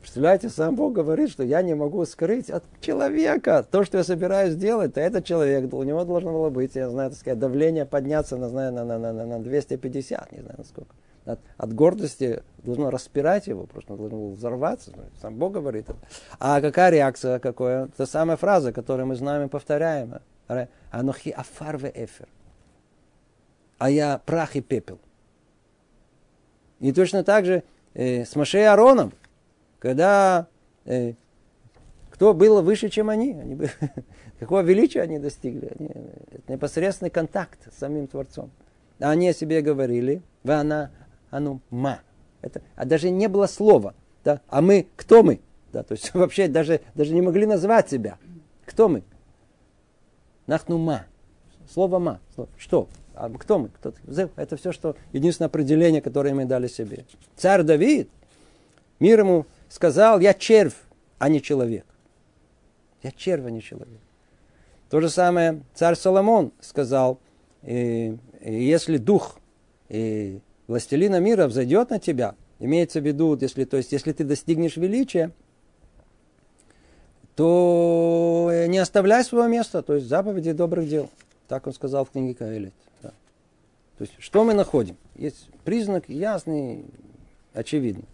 Представляете, 0.00 0.48
сам 0.48 0.74
Бог 0.74 0.94
говорит, 0.94 1.30
что 1.30 1.44
я 1.44 1.62
не 1.62 1.74
могу 1.74 2.04
скрыть 2.06 2.50
от 2.50 2.64
человека 2.80 3.64
то, 3.70 3.84
что 3.84 3.98
я 3.98 4.04
собираюсь 4.04 4.56
делать. 4.56 4.94
То 4.94 5.00
этот 5.00 5.24
человек, 5.24 5.72
у 5.72 5.82
него 5.84 6.04
должно 6.04 6.32
было 6.32 6.50
быть, 6.50 6.74
я 6.74 6.90
знаю, 6.90 7.10
так 7.10 7.18
сказать, 7.20 7.38
давление 7.38 7.86
подняться, 7.86 8.36
на, 8.36 8.48
на, 8.48 8.72
на, 8.72 8.98
на, 8.98 9.12
на 9.12 9.38
250, 9.38 10.32
не 10.32 10.40
знаю 10.40 10.56
насколько. 10.58 10.92
От, 11.24 11.40
от 11.56 11.72
гордости 11.72 12.42
должно 12.58 12.90
распирать 12.90 13.46
его, 13.46 13.64
просто 13.64 13.94
должно 13.94 14.18
было 14.18 14.30
взорваться. 14.32 14.92
Сам 15.20 15.36
Бог 15.36 15.52
говорит 15.52 15.88
это. 15.88 15.98
А 16.38 16.60
какая 16.60 16.90
реакция, 16.90 17.38
какое? 17.38 17.88
Та 17.96 18.06
самая 18.06 18.36
фраза, 18.36 18.72
которую 18.72 19.06
мы 19.06 19.14
знаем 19.14 19.46
и 19.46 19.50
повторяем. 19.50 20.14
Анохи 20.90 21.30
афар 21.30 21.78
ве 21.78 21.92
эфер. 21.94 22.28
А 23.78 23.90
я 23.90 24.18
прах 24.18 24.56
и 24.56 24.60
пепел. 24.60 24.98
И 26.80 26.92
точно 26.92 27.24
так 27.24 27.44
же 27.44 27.62
э, 27.94 28.24
с 28.24 28.34
Машей 28.36 28.66
Ароном– 28.66 29.12
когда 29.82 30.46
э, 30.84 31.14
кто 32.08 32.34
был 32.34 32.62
выше, 32.62 32.88
чем 32.88 33.10
они, 33.10 33.32
они 33.32 33.56
бы, 33.56 33.68
какого 34.38 34.60
величия 34.60 35.02
они 35.02 35.18
достигли, 35.18 35.72
они, 35.76 35.88
это 35.88 36.52
непосредственный 36.52 37.10
контакт 37.10 37.58
с 37.74 37.80
самим 37.80 38.06
Творцом. 38.06 38.52
Они 39.00 39.28
о 39.28 39.32
себе 39.32 39.60
говорили, 39.60 40.22
она, 40.44 40.92
оно 41.32 41.60
ма. 41.70 42.00
Это, 42.42 42.62
а 42.76 42.84
даже 42.84 43.10
не 43.10 43.26
было 43.26 43.46
слова, 43.46 43.94
да, 44.22 44.40
а 44.48 44.62
мы, 44.62 44.86
кто 44.96 45.24
мы? 45.24 45.40
Да, 45.72 45.82
то 45.82 45.92
есть 45.92 46.14
вообще 46.14 46.46
даже, 46.46 46.80
даже 46.94 47.12
не 47.12 47.22
могли 47.22 47.46
назвать 47.46 47.90
себя. 47.90 48.18
Кто 48.64 48.88
мы? 48.88 49.02
Нахну 50.46 50.78
ма. 50.78 51.06
Слово 51.68 51.98
ма. 51.98 52.20
Что? 52.58 52.88
А 53.14 53.30
кто 53.30 53.58
мы? 53.58 53.68
Кто 53.68 53.94
это 54.36 54.56
все, 54.56 54.72
что 54.72 54.96
единственное 55.12 55.46
определение, 55.46 56.00
которое 56.00 56.34
мы 56.34 56.44
дали 56.44 56.66
себе. 56.66 57.04
Царь 57.36 57.62
Давид, 57.62 58.10
мир 59.00 59.20
ему 59.20 59.46
сказал, 59.68 60.20
я 60.20 60.34
червь, 60.34 60.76
а 61.18 61.28
не 61.28 61.40
человек. 61.40 61.86
Я 63.02 63.10
червь, 63.10 63.46
а 63.46 63.50
не 63.50 63.62
человек. 63.62 64.00
То 64.90 65.00
же 65.00 65.08
самое 65.08 65.62
царь 65.74 65.96
Соломон 65.96 66.52
сказал, 66.60 67.18
э, 67.62 68.16
если 68.42 68.98
дух 68.98 69.38
э, 69.88 70.40
властелина 70.72 71.20
мира 71.20 71.48
взойдет 71.48 71.90
на 71.90 71.98
тебя, 71.98 72.34
имеется 72.58 73.00
в 73.00 73.06
виду, 73.06 73.36
если, 73.38 73.64
то 73.64 73.76
есть, 73.76 73.92
если 73.92 74.12
ты 74.12 74.24
достигнешь 74.24 74.78
величия, 74.78 75.30
то 77.36 78.50
не 78.68 78.78
оставляй 78.78 79.22
своего 79.22 79.46
места, 79.48 79.82
то 79.82 79.94
есть 79.94 80.06
заповеди 80.06 80.52
добрых 80.52 80.88
дел. 80.88 81.10
Так 81.46 81.66
он 81.66 81.74
сказал 81.74 82.06
в 82.06 82.10
книге 82.10 82.34
Каэлит. 82.34 82.72
Да. 83.02 83.10
То 83.98 84.04
есть, 84.04 84.14
что 84.18 84.44
мы 84.44 84.54
находим? 84.54 84.96
Есть 85.14 85.50
признак 85.64 86.08
ясный, 86.08 86.86
очевидный. 87.52 88.06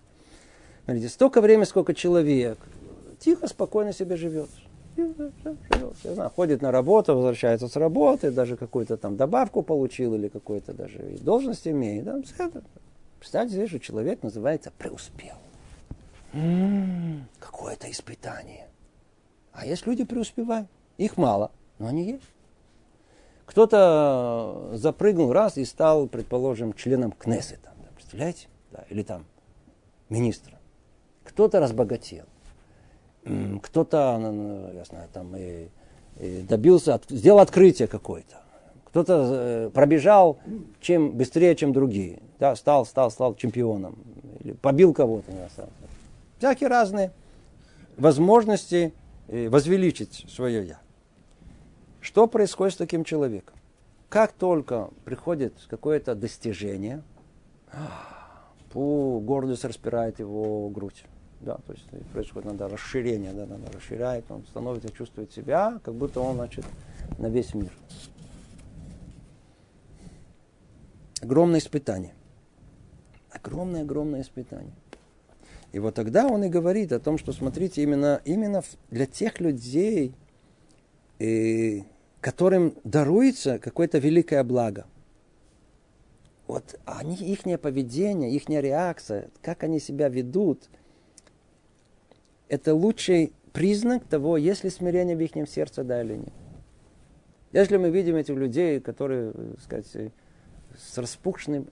Смотрите, 0.84 1.08
столько 1.10 1.40
времени, 1.40 1.64
сколько 1.64 1.94
человек 1.94 2.58
тихо, 3.20 3.46
спокойно 3.46 3.92
себе 3.92 4.16
живет. 4.16 4.48
Я 4.98 6.14
знаю, 6.14 6.30
ходит 6.30 6.60
на 6.60 6.72
работу, 6.72 7.14
возвращается 7.14 7.68
с 7.68 7.76
работы, 7.76 8.30
даже 8.30 8.56
какую-то 8.56 8.96
там 8.96 9.16
добавку 9.16 9.62
получил 9.62 10.14
или 10.14 10.28
какой-то 10.28 10.72
даже 10.72 10.98
должность 11.20 11.68
имеет. 11.68 12.04
Да, 12.04 12.20
Представьте 13.20 13.54
себе, 13.54 13.66
что 13.66 13.80
человек 13.80 14.22
называется 14.22 14.72
преуспел. 14.76 15.36
М-м, 16.32 17.26
какое-то 17.38 17.90
испытание. 17.90 18.68
А 19.52 19.66
есть 19.66 19.86
люди 19.86 20.04
преуспевают. 20.04 20.68
Их 20.98 21.16
мало, 21.16 21.50
но 21.78 21.86
они 21.88 22.04
есть. 22.12 22.24
Кто-то 23.46 24.72
запрыгнул 24.74 25.32
раз 25.32 25.56
и 25.56 25.64
стал, 25.64 26.06
предположим, 26.06 26.74
членом 26.74 27.12
Кнессета. 27.12 27.72
Представляете? 27.94 28.48
Да, 28.72 28.84
или 28.90 29.02
там 29.02 29.24
министром. 30.08 30.58
Кто-то 31.24 31.60
разбогател, 31.60 32.26
кто-то, 33.62 34.18
я 34.74 34.84
знаю, 34.84 35.08
там 35.12 35.36
и, 35.36 35.68
и 36.18 36.42
добился, 36.42 37.00
сделал 37.08 37.40
открытие 37.40 37.88
какое-то. 37.88 38.36
Кто-то 38.86 39.28
э, 39.30 39.70
пробежал 39.70 40.38
чем 40.80 41.12
быстрее, 41.12 41.54
чем 41.54 41.72
другие. 41.72 42.20
Да, 42.38 42.56
стал, 42.56 42.86
стал, 42.86 43.10
стал 43.10 43.34
чемпионом. 43.34 43.98
Или 44.40 44.52
побил 44.52 44.94
кого-то. 44.94 45.30
Всякие 46.38 46.68
разные 46.68 47.12
возможности 47.96 48.94
э, 49.28 49.48
возвеличить 49.48 50.24
свое 50.28 50.66
я. 50.66 50.80
Что 52.00 52.26
происходит 52.26 52.74
с 52.74 52.76
таким 52.78 53.04
человеком? 53.04 53.56
Как 54.08 54.32
только 54.32 54.88
приходит 55.04 55.52
какое-то 55.68 56.14
достижение, 56.14 57.02
пу, 58.70 59.20
гордость 59.20 59.64
распирает 59.64 60.18
его 60.18 60.70
грудь. 60.70 61.04
Да, 61.40 61.58
то 61.66 61.72
есть 61.72 61.86
происходит 62.12 62.50
надо 62.50 62.68
расширение, 62.68 63.32
да, 63.32 63.46
надо 63.46 63.70
расширяет, 63.72 64.24
он 64.30 64.44
становится, 64.44 64.90
чувствует 64.90 65.32
себя, 65.32 65.78
как 65.84 65.94
будто 65.94 66.20
он, 66.20 66.36
значит, 66.36 66.64
на 67.18 67.28
весь 67.28 67.54
мир. 67.54 67.72
огромное 71.22 71.60
испытание. 71.60 72.14
Огромное-огромное 73.30 74.22
испытание. 74.22 74.72
И 75.72 75.78
вот 75.78 75.94
тогда 75.94 76.26
он 76.26 76.44
и 76.44 76.48
говорит 76.48 76.92
о 76.92 77.00
том, 77.00 77.18
что, 77.18 77.32
смотрите, 77.32 77.82
именно, 77.82 78.22
именно 78.24 78.62
для 78.90 79.06
тех 79.06 79.38
людей, 79.40 80.14
э, 81.18 81.80
которым 82.20 82.74
даруется 82.84 83.58
какое-то 83.58 83.98
великое 83.98 84.42
благо. 84.44 84.86
Вот 86.46 86.80
они, 86.86 87.16
их 87.16 87.44
поведение, 87.58 88.30
их 88.30 88.48
реакция, 88.62 89.28
как 89.42 89.62
они 89.62 89.78
себя 89.78 90.08
ведут, 90.08 90.70
это 92.48 92.74
лучший 92.74 93.32
признак 93.52 94.04
того, 94.04 94.36
есть 94.36 94.64
ли 94.64 94.70
смирение 94.70 95.16
в 95.16 95.20
их 95.20 95.48
сердце, 95.48 95.84
да 95.84 96.02
или 96.02 96.16
нет. 96.16 96.32
Если 97.52 97.76
мы 97.76 97.90
видим 97.90 98.16
этих 98.16 98.34
людей, 98.34 98.80
которые, 98.80 99.32
так 99.32 99.60
сказать, 99.60 100.12
с 100.76 100.98
распухшенным 100.98 101.68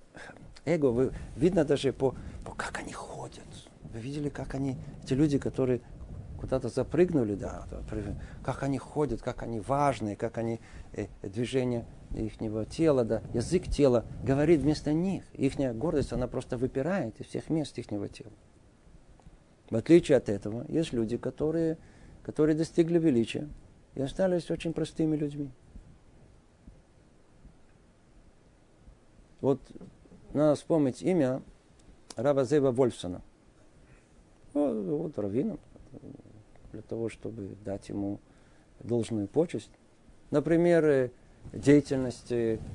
эго, 0.65 0.87
вы, 0.87 1.13
видно 1.37 1.65
даже 1.65 1.93
по, 1.93 2.15
по 2.45 2.53
как 2.53 2.79
они 2.79 2.93
ходят. 2.93 3.45
Вы 3.93 4.01
видели, 4.01 4.29
как 4.29 4.55
они, 4.55 4.77
эти 5.05 5.15
люди, 5.15 5.39
которые 5.39 5.81
куда-то 6.41 6.69
запрыгнули, 6.69 7.35
да, 7.35 7.67
как 8.43 8.63
они 8.63 8.79
ходят, 8.79 9.23
как 9.23 9.43
они 9.43 9.61
важные, 9.61 10.17
как 10.17 10.39
они 10.39 10.61
э, 10.93 11.07
движение 11.23 11.87
их 12.15 12.39
тела, 12.71 13.05
да, 13.05 13.23
язык 13.35 13.65
тела 13.69 14.05
говорит 14.23 14.61
вместо 14.61 14.93
них. 14.93 15.25
Их 15.35 15.57
гордость, 15.77 16.13
она 16.13 16.27
просто 16.27 16.57
выпирает 16.57 17.21
из 17.21 17.27
всех 17.27 17.51
мест 17.51 17.79
их 17.79 17.87
тела. 17.87 18.33
В 19.71 19.77
отличие 19.77 20.19
от 20.19 20.29
этого, 20.29 20.65
есть 20.69 20.93
люди, 20.93 21.17
которые, 21.17 21.77
которые 22.23 22.57
достигли 22.57 22.99
величия 22.99 23.49
и 23.95 24.03
остались 24.03 24.51
очень 24.51 24.73
простыми 24.73 25.17
людьми. 25.17 25.51
Вот 29.41 29.61
надо 30.33 30.55
вспомнить 30.55 31.03
имя 31.03 31.43
Рава 32.17 32.45
Зева 32.45 32.71
Вольфсона. 32.71 33.23
Вот, 34.55 34.73
вот 34.73 35.19
раввином, 35.19 35.59
для 36.73 36.83
того, 36.83 37.09
чтобы 37.09 37.57
дать 37.65 37.89
ему 37.89 38.21
должную 38.81 39.29
почесть. 39.29 39.71
Например, 40.31 40.85
э, 40.85 41.11
деятельность 41.53 42.33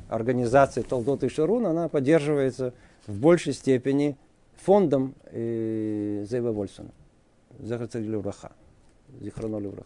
организации 0.10 0.82
Толдот 0.82 1.24
и 1.24 1.30
Шарун, 1.30 1.66
она 1.66 1.90
поддерживается 1.90 2.74
в 3.08 3.20
большей 3.20 3.54
степени 3.54 4.18
фондом 4.62 5.16
э, 5.26 6.24
Зейва 6.28 6.52
Вольсона. 6.52 6.92
Захарцелюраха. 7.60 8.52
Зихранолюраха. 9.20 9.86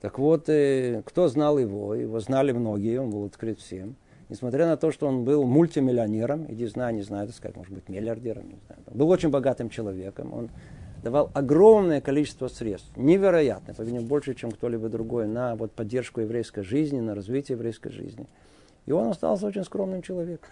Так 0.00 0.18
вот, 0.18 0.48
э, 0.48 1.02
кто 1.06 1.28
знал 1.28 1.58
его? 1.58 1.94
Его 1.94 2.20
знали 2.20 2.52
многие, 2.52 3.00
он 3.00 3.10
был 3.10 3.24
открыт 3.24 3.58
всем. 3.58 3.96
Несмотря 4.28 4.66
на 4.66 4.76
то, 4.76 4.90
что 4.90 5.06
он 5.06 5.24
был 5.24 5.44
мультимиллионером, 5.44 6.46
иди 6.48 6.66
знаю, 6.66 6.94
не 6.94 7.02
знаю, 7.02 7.26
так 7.26 7.36
сказать, 7.36 7.56
может 7.56 7.72
быть, 7.72 7.88
миллиардером, 7.88 8.48
не 8.48 8.58
знаю. 8.66 8.82
Был 8.90 9.08
очень 9.10 9.28
богатым 9.30 9.68
человеком. 9.68 10.32
Он 10.32 10.50
давал 11.02 11.30
огромное 11.34 12.00
количество 12.00 12.48
средств, 12.48 12.90
невероятно, 12.96 13.74
по-видимому, 13.74 14.06
больше, 14.06 14.34
чем 14.34 14.50
кто-либо 14.50 14.88
другой, 14.88 15.26
на 15.26 15.54
вот, 15.56 15.72
поддержку 15.72 16.20
еврейской 16.20 16.62
жизни, 16.62 17.00
на 17.00 17.14
развитие 17.14 17.56
еврейской 17.56 17.90
жизни. 17.90 18.26
И 18.86 18.92
он 18.92 19.08
остался 19.08 19.46
очень 19.46 19.64
скромным 19.64 20.02
человеком. 20.02 20.50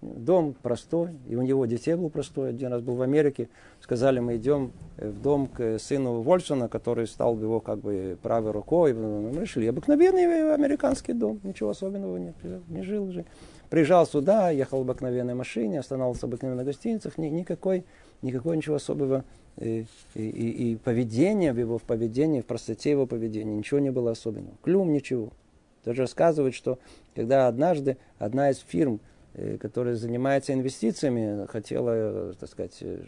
Дом 0.00 0.54
простой, 0.62 1.10
и 1.28 1.36
у 1.36 1.42
него 1.42 1.66
детей 1.66 1.94
был 1.94 2.08
простой. 2.08 2.50
Один 2.50 2.72
раз 2.72 2.80
был 2.80 2.94
в 2.94 3.02
Америке, 3.02 3.50
сказали, 3.80 4.18
мы 4.20 4.36
идем 4.36 4.72
в 4.96 5.20
дом 5.20 5.46
к 5.46 5.78
сыну 5.78 6.22
Вольсона, 6.22 6.68
который 6.68 7.06
стал 7.06 7.38
его 7.38 7.60
как 7.60 7.80
бы 7.80 8.16
правой 8.22 8.52
рукой. 8.52 8.94
Мы 8.94 9.40
решили, 9.40 9.66
обыкновенный 9.66 10.54
американский 10.54 11.12
дом, 11.12 11.40
ничего 11.42 11.70
особенного 11.70 12.16
нет, 12.16 12.34
не 12.68 12.82
жил 12.82 13.04
уже. 13.04 13.26
Приезжал 13.68 14.06
сюда, 14.06 14.50
ехал 14.50 14.78
в 14.78 14.80
обыкновенной 14.82 15.34
машине, 15.34 15.80
останавливался 15.80 16.26
в 16.26 16.30
обыкновенных 16.30 16.64
гостиницах, 16.64 17.18
ни, 17.18 17.26
никакой, 17.26 17.84
никакой 18.22 18.56
ничего 18.56 18.76
особого 18.76 19.24
и, 19.58 19.86
и, 20.14 20.20
и, 20.22 20.76
поведение 20.76 21.52
в 21.52 21.58
его 21.58 21.78
в 21.78 21.82
поведении, 21.82 22.40
в 22.40 22.46
простоте 22.46 22.90
его 22.90 23.06
поведения, 23.06 23.54
ничего 23.54 23.78
не 23.78 23.90
было 23.90 24.12
особенного. 24.12 24.56
Клюм 24.62 24.92
ничего. 24.92 25.30
Тоже 25.84 26.02
рассказывает, 26.02 26.54
что 26.54 26.78
когда 27.14 27.48
однажды 27.48 27.96
одна 28.18 28.50
из 28.50 28.58
фирм, 28.58 28.94
э, 28.94 29.19
которая 29.60 29.94
занимается 29.94 30.52
инвестициями, 30.52 31.46
хотела, 31.46 32.34
так 32.34 32.48
сказать, 32.48 32.78
э, 32.80 32.98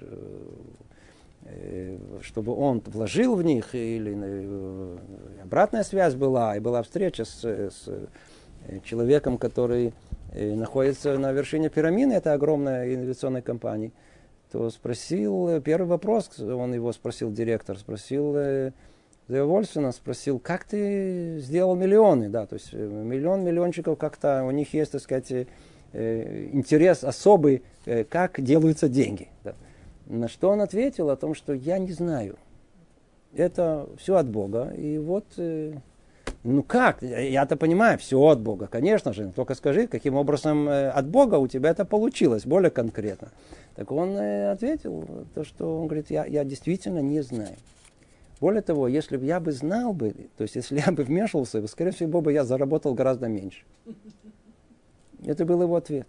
э, 1.45 1.99
чтобы 2.23 2.55
он 2.55 2.81
вложил 2.87 3.35
в 3.35 3.43
них, 3.43 3.75
или 3.75 4.17
обратная 5.43 5.83
связь 5.83 6.15
была, 6.15 6.57
и 6.57 6.61
была 6.61 6.83
встреча 6.83 7.25
с, 7.25 7.43
с 7.45 7.89
человеком, 8.85 9.39
который 9.39 9.93
находится 10.35 11.19
на 11.19 11.33
вершине 11.33 11.69
пирамиды, 11.69 12.15
это 12.15 12.33
огромная 12.33 12.95
инвестиционная 12.95 13.43
компания– 13.43 13.93
то 14.53 14.69
спросил, 14.69 15.49
э, 15.49 15.61
первый 15.63 15.87
вопрос, 15.87 16.39
он 16.39 16.75
его 16.75 16.93
спросил, 16.93 17.33
директор, 17.33 17.79
спросил 17.79 18.37
э, 18.37 18.73
Вольфсона, 19.29 19.93
спросил, 19.93 20.39
как 20.39 20.65
ты 20.65 21.39
сделал 21.39 21.75
миллионы, 21.75 22.29
да, 22.29 22.45
то 22.45 22.57
есть 22.57 22.69
э, 22.73 22.77
миллион 22.77 23.45
миллиончиков 23.45 23.99
как-то, 23.99 24.45
у 24.45 24.51
них 24.51 24.75
есть, 24.75 24.93
так 24.93 25.01
сказать, 25.01 25.49
интерес 25.93 27.05
особый, 27.05 27.63
как 28.09 28.41
делаются 28.43 28.89
деньги. 28.89 29.29
Да. 29.45 29.55
На 30.07 30.29
что 30.29 30.51
он 30.51 30.61
ответил 30.61 31.11
о 31.11 31.17
том, 31.17 31.35
что 31.35 31.53
я 31.53 31.79
не 31.79 31.93
знаю. 31.93 32.37
Это 33.35 33.89
все 33.99 34.17
от 34.17 34.29
Бога. 34.29 34.73
И 34.77 34.99
вот, 34.99 35.25
ну 36.45 36.63
как, 36.63 37.03
я-то 37.03 37.57
понимаю, 37.57 37.99
все 37.99 38.21
от 38.21 38.41
Бога, 38.41 38.67
конечно 38.67 39.13
же. 39.13 39.33
Только 39.35 39.55
скажи, 39.55 39.87
каким 39.87 40.17
образом 40.17 40.69
от 40.69 41.07
Бога 41.07 41.37
у 41.37 41.47
тебя 41.47 41.71
это 41.71 41.85
получилось, 41.85 42.45
более 42.45 42.71
конкретно. 42.71 43.29
Так 43.75 43.91
он 43.91 44.11
э, 44.11 44.51
ответил, 44.51 45.09
то, 45.35 45.45
что 45.45 45.81
он 45.81 45.87
говорит, 45.87 46.11
я, 46.11 46.27
я 46.27 46.45
действительно 46.45 46.99
не 46.99 47.23
знаю. 47.23 47.57
Более 48.39 48.61
того, 48.61 48.87
если 48.87 49.17
бы 49.17 49.25
я 49.25 49.41
бы 49.41 49.51
знал 49.53 49.95
бы, 49.95 50.15
то 50.37 50.43
есть 50.43 50.57
если 50.57 50.79
я 50.85 50.93
бы 50.93 51.05
вмешивался, 51.05 51.67
скорее 51.69 51.93
всего 51.93 52.21
бы 52.21 52.35
я 52.35 52.45
заработал 52.45 52.93
гораздо 52.93 53.29
меньше. 53.29 53.65
Это 55.25 55.45
был 55.45 55.63
его 55.63 55.77
ответ. 55.77 56.07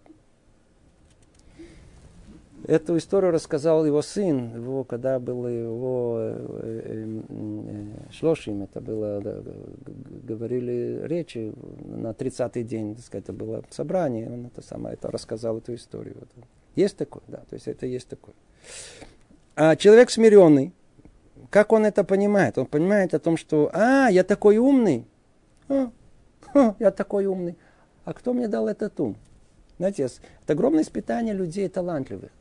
Эту 2.66 2.98
историю 2.98 3.32
рассказал 3.32 3.86
его 3.86 4.02
сын, 4.02 4.56
его, 4.56 4.86
когда 4.86 5.20
был 5.20 5.48
его 5.50 6.16
э, 6.18 6.82
э, 6.86 7.22
э, 7.28 8.12
шлошим, 8.14 8.64
это 8.64 8.80
было, 8.80 9.20
да, 9.20 9.42
говорили 10.24 11.02
речи 11.04 11.54
на 11.84 12.12
30-й 12.12 12.64
день, 12.64 12.96
так 12.96 13.04
сказать, 13.04 13.26
это 13.26 13.34
было 13.34 13.64
собрание, 13.70 14.32
он 14.32 14.46
это 14.46 14.62
самое, 14.62 14.94
это 14.94 15.12
рассказал 15.12 15.58
эту 15.58 15.76
историю. 15.76 16.16
Есть 16.76 16.96
такое, 16.96 17.24
да, 17.28 17.40
то 17.50 17.56
есть 17.56 17.68
это 17.68 17.86
есть 17.86 18.08
такое. 18.08 18.36
А 19.56 19.76
человек 19.76 20.10
смиренный, 20.10 20.72
как 21.50 21.74
он 21.74 21.86
это 21.86 22.06
понимает? 22.06 22.58
Он 22.58 22.66
понимает 22.66 23.14
о 23.14 23.20
том, 23.20 23.36
что, 23.36 23.70
а, 23.74 24.08
я 24.10 24.24
такой 24.24 24.58
умный, 24.58 25.06
а, 25.68 25.92
а, 26.54 26.76
я 26.80 26.92
такой 26.92 27.26
умный. 27.26 27.58
А 28.06 28.14
кто 28.14 28.34
мне 28.34 28.48
дал 28.48 28.68
этот 28.68 29.00
ум? 29.00 29.16
Знаете, 29.78 30.04
это 30.44 30.54
огромное 30.54 30.84
испытание 30.84 31.34
людей 31.34 31.68
талантливых. 31.68 32.32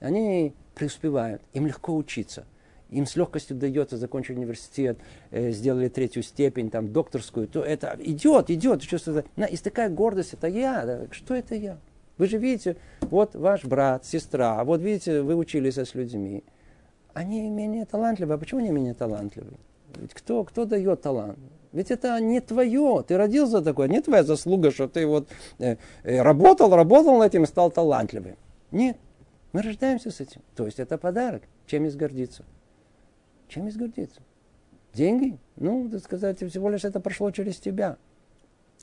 Они 0.00 0.54
преуспевают, 0.74 1.42
им 1.52 1.66
легко 1.66 1.94
учиться. 1.94 2.44
Им 2.90 3.06
с 3.06 3.14
легкостью 3.14 3.56
дается 3.56 3.96
закончить 3.96 4.36
университет, 4.36 4.98
э, 5.30 5.52
сделали 5.52 5.88
третью 5.88 6.22
степень, 6.22 6.70
там, 6.70 6.92
докторскую, 6.92 7.46
то 7.46 7.62
это 7.62 7.96
идет, 8.00 8.50
идет, 8.50 8.82
чувствуется. 8.82 9.24
Есть 9.36 9.62
такая 9.62 9.88
гордость, 9.90 10.34
это 10.34 10.48
я, 10.48 11.06
что 11.12 11.34
это 11.34 11.54
я? 11.54 11.78
Вы 12.18 12.26
же 12.26 12.38
видите, 12.38 12.76
вот 13.02 13.34
ваш 13.36 13.64
брат, 13.64 14.04
сестра, 14.04 14.62
вот 14.64 14.80
видите, 14.80 15.22
вы 15.22 15.36
учились 15.36 15.78
с 15.78 15.94
людьми. 15.94 16.42
Они 17.14 17.48
менее 17.48 17.86
талантливы. 17.86 18.34
А 18.34 18.38
почему 18.38 18.60
они 18.60 18.70
менее 18.70 18.94
талантливы? 18.94 19.52
Ведь 19.96 20.14
кто, 20.14 20.44
кто 20.44 20.64
дает 20.64 21.00
талант? 21.02 21.38
Ведь 21.72 21.90
это 21.90 22.20
не 22.20 22.40
твое. 22.40 23.04
Ты 23.06 23.16
родился 23.16 23.62
такой, 23.62 23.88
не 23.88 24.00
твоя 24.00 24.24
заслуга, 24.24 24.70
что 24.70 24.88
ты 24.88 25.06
вот 25.06 25.28
э, 25.58 25.76
э, 26.02 26.22
работал, 26.22 26.74
работал 26.74 27.18
над 27.18 27.28
этим 27.28 27.44
и 27.44 27.46
стал 27.46 27.70
талантливым. 27.70 28.36
Нет. 28.70 28.96
Мы 29.52 29.62
рождаемся 29.62 30.10
с 30.10 30.20
этим. 30.20 30.42
То 30.56 30.66
есть 30.66 30.80
это 30.80 30.98
подарок. 30.98 31.42
Чем 31.66 31.84
есть 31.84 31.96
гордиться? 31.96 32.44
Чем 33.48 33.66
есть 33.66 33.76
гордиться? 33.76 34.20
Деньги? 34.92 35.38
Ну, 35.56 35.88
так 35.88 36.02
сказать, 36.02 36.38
всего 36.38 36.68
лишь 36.70 36.84
это 36.84 37.00
прошло 37.00 37.30
через 37.30 37.56
тебя. 37.56 37.96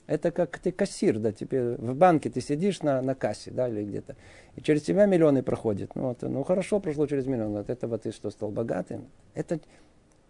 Это 0.06 0.30
как 0.30 0.58
ты 0.58 0.72
кассир, 0.72 1.18
да, 1.18 1.32
тебе 1.32 1.76
в 1.76 1.94
банке 1.94 2.30
ты 2.30 2.40
сидишь 2.40 2.80
на, 2.80 3.02
на 3.02 3.14
кассе, 3.14 3.50
да, 3.50 3.68
или 3.68 3.84
где-то, 3.84 4.16
и 4.56 4.62
через 4.62 4.82
тебя 4.82 5.04
миллионы 5.04 5.42
проходят. 5.42 5.94
Ну, 5.94 6.08
вот, 6.08 6.22
ну 6.22 6.42
хорошо, 6.44 6.80
прошло 6.80 7.06
через 7.06 7.26
миллион, 7.26 7.58
от 7.58 7.68
этого 7.68 7.98
ты 7.98 8.10
что, 8.10 8.30
стал 8.30 8.50
богатым? 8.50 9.06
Это 9.34 9.60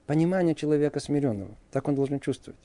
понимание 0.09 0.55
человека 0.55 1.01
смиренного. 1.01 1.55
Так 1.71 1.87
он 1.87 1.95
должен 1.95 2.19
чувствовать. 2.19 2.59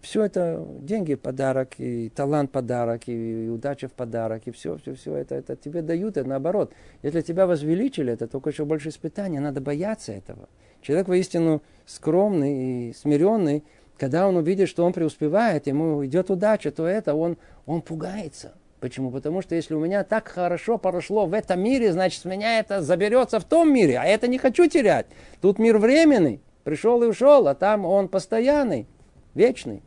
Все 0.00 0.24
это 0.24 0.64
деньги 0.80 1.16
подарок, 1.16 1.74
и 1.78 2.10
талант 2.10 2.52
подарок, 2.52 3.08
и, 3.08 3.48
удача 3.48 3.88
в 3.88 3.92
подарок, 3.92 4.42
и 4.46 4.52
все, 4.52 4.78
все, 4.78 4.94
все 4.94 5.16
это, 5.16 5.34
это 5.34 5.56
тебе 5.56 5.82
дают, 5.82 6.16
и 6.16 6.22
наоборот. 6.22 6.72
Если 7.02 7.22
тебя 7.22 7.46
возвеличили, 7.46 8.12
это 8.12 8.28
только 8.28 8.50
еще 8.50 8.64
больше 8.64 8.90
испытания, 8.90 9.40
надо 9.40 9.60
бояться 9.60 10.12
этого. 10.12 10.48
Человек 10.80 11.08
воистину 11.08 11.60
скромный 11.86 12.90
и 12.90 12.92
смиренный, 12.92 13.64
когда 13.98 14.28
он 14.28 14.36
увидит, 14.36 14.68
что 14.68 14.84
он 14.84 14.92
преуспевает, 14.92 15.66
ему 15.66 16.06
идет 16.06 16.30
удача, 16.30 16.70
то 16.70 16.86
это 16.86 17.14
он, 17.14 17.36
он 17.66 17.82
пугается. 17.82 18.54
Почему? 18.82 19.12
Потому 19.12 19.42
что 19.42 19.54
если 19.54 19.74
у 19.74 19.78
меня 19.78 20.02
так 20.02 20.26
хорошо 20.26 20.76
прошло 20.76 21.26
в 21.26 21.34
этом 21.34 21.60
мире, 21.62 21.92
значит, 21.92 22.24
меня 22.24 22.58
это 22.58 22.82
заберется 22.82 23.38
в 23.38 23.44
том 23.44 23.72
мире, 23.72 23.96
а 23.96 24.04
это 24.04 24.26
не 24.26 24.38
хочу 24.38 24.66
терять. 24.66 25.06
Тут 25.40 25.60
мир 25.60 25.78
временный, 25.78 26.40
пришел 26.64 27.00
и 27.04 27.06
ушел, 27.06 27.46
а 27.46 27.54
там 27.54 27.84
он 27.84 28.08
постоянный, 28.08 28.88
вечный. 29.34 29.84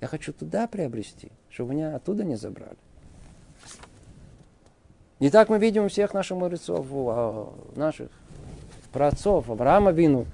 Я 0.00 0.06
хочу 0.06 0.32
туда 0.32 0.66
приобрести, 0.66 1.30
чтобы 1.50 1.74
меня 1.74 1.94
оттуда 1.94 2.24
не 2.24 2.36
забрали. 2.36 2.78
И 5.18 5.28
так 5.28 5.50
мы 5.50 5.58
видим 5.58 5.90
всех 5.90 6.14
наших 6.14 6.38
мудрецов, 6.38 6.86
а, 6.90 7.52
наших 7.76 8.08
праотцов, 8.90 9.50
Авраама 9.50 9.90
Вину, 9.90 10.24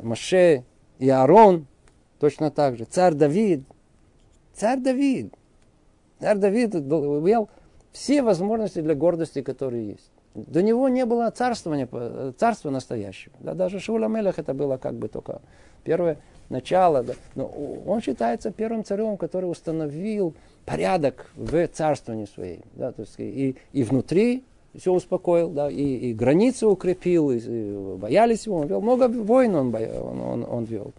Маше 0.00 0.62
и 1.00 1.08
Аарон, 1.08 1.66
точно 2.20 2.52
так 2.52 2.76
же. 2.76 2.84
Царь 2.84 3.14
Давид, 3.14 3.64
царь 4.54 4.78
Давид, 4.78 5.34
царь 6.20 6.38
Давид 6.38 6.74
имел 6.74 7.48
все 7.92 8.22
возможности 8.22 8.80
для 8.80 8.94
гордости, 8.94 9.42
которые 9.42 9.88
есть. 9.88 10.10
До 10.34 10.62
него 10.62 10.88
не 10.88 11.06
было 11.06 11.30
царствования, 11.30 11.88
царства 12.36 12.70
настоящего. 12.70 13.34
Да, 13.40 13.54
даже 13.54 13.80
Шула 13.80 14.06
Мелех 14.06 14.38
это 14.38 14.52
было 14.52 14.76
как 14.76 14.94
бы 14.94 15.08
только 15.08 15.40
первое 15.82 16.18
начало. 16.50 17.02
Да. 17.02 17.14
Но 17.34 17.46
он 17.46 18.02
считается 18.02 18.50
первым 18.50 18.84
царем, 18.84 19.16
который 19.16 19.46
установил 19.46 20.34
порядок 20.66 21.30
в 21.36 21.66
царствовании 21.68 22.26
своей. 22.26 22.60
Да, 22.74 22.92
то 22.92 23.02
есть 23.02 23.14
и, 23.18 23.56
и 23.72 23.82
внутри 23.82 24.44
все 24.78 24.92
успокоил, 24.92 25.48
да, 25.48 25.70
и, 25.70 26.10
и 26.10 26.12
границы 26.12 26.66
укрепил, 26.66 27.30
и, 27.30 27.38
и 27.38 27.96
боялись 27.96 28.44
его, 28.46 28.58
он 28.58 28.66
вел. 28.66 28.82
Много 28.82 29.08
войн 29.08 29.54
он, 29.54 29.74
он, 29.74 30.20
он, 30.20 30.46
он 30.48 30.64
вел. 30.64 30.92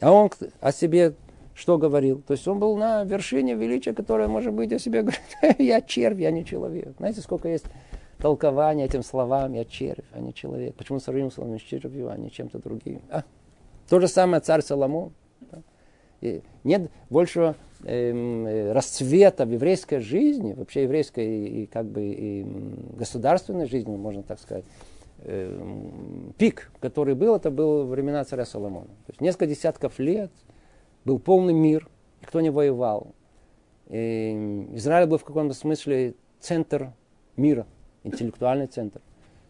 А 0.00 0.12
он 0.12 0.30
о 0.60 0.72
себе 0.72 1.14
что 1.54 1.78
говорил? 1.78 2.22
То 2.22 2.32
есть 2.32 2.46
он 2.48 2.58
был 2.58 2.76
на 2.76 3.04
вершине 3.04 3.54
величия, 3.54 3.92
которое, 3.92 4.28
может 4.28 4.52
быть, 4.52 4.72
о 4.72 4.78
себе 4.78 5.02
говорит, 5.02 5.20
я 5.58 5.80
червь, 5.80 6.18
я 6.18 6.30
не 6.30 6.44
человек. 6.44 6.94
Знаете, 6.98 7.20
сколько 7.20 7.48
есть 7.48 7.66
толкования 8.18 8.84
этим 8.84 9.02
словам, 9.02 9.52
я 9.54 9.64
червь, 9.64 10.04
а 10.12 10.20
не 10.20 10.32
человек. 10.32 10.74
Почему 10.74 11.00
сравнился 11.00 11.42
он 11.42 11.58
с 11.58 11.62
червью, 11.62 12.08
а 12.08 12.16
не 12.16 12.30
чем-то 12.30 12.58
другим? 12.58 13.00
А? 13.10 13.24
То 13.88 14.00
же 14.00 14.08
самое 14.08 14.40
царь 14.40 14.62
Соломон. 14.62 15.12
И 16.20 16.42
нет 16.64 16.90
большего 17.08 17.56
эм, 17.84 18.46
э, 18.46 18.72
расцвета 18.72 19.46
в 19.46 19.50
еврейской 19.50 20.00
жизни, 20.00 20.52
вообще 20.52 20.82
еврейской 20.82 21.26
и, 21.26 21.62
и 21.62 21.66
как 21.66 21.86
бы 21.86 22.02
и 22.02 22.46
государственной 22.96 23.66
жизни, 23.66 23.96
можно 23.96 24.22
так 24.22 24.38
сказать, 24.38 24.64
э, 25.20 25.58
пик, 26.36 26.70
который 26.78 27.14
был, 27.14 27.36
это 27.36 27.50
был 27.50 27.86
времена 27.86 28.22
царя 28.24 28.44
Соломона. 28.44 28.88
То 29.06 29.12
есть 29.12 29.20
несколько 29.22 29.46
десятков 29.46 29.98
лет 29.98 30.30
был 31.04 31.18
полный 31.18 31.54
мир, 31.54 31.88
никто 32.20 32.40
не 32.40 32.50
воевал. 32.50 33.14
И 33.88 34.68
Израиль 34.74 35.08
был 35.08 35.18
в 35.18 35.24
каком-то 35.24 35.54
смысле 35.54 36.14
центр 36.38 36.92
мира, 37.36 37.66
интеллектуальный 38.04 38.66
центр. 38.66 39.00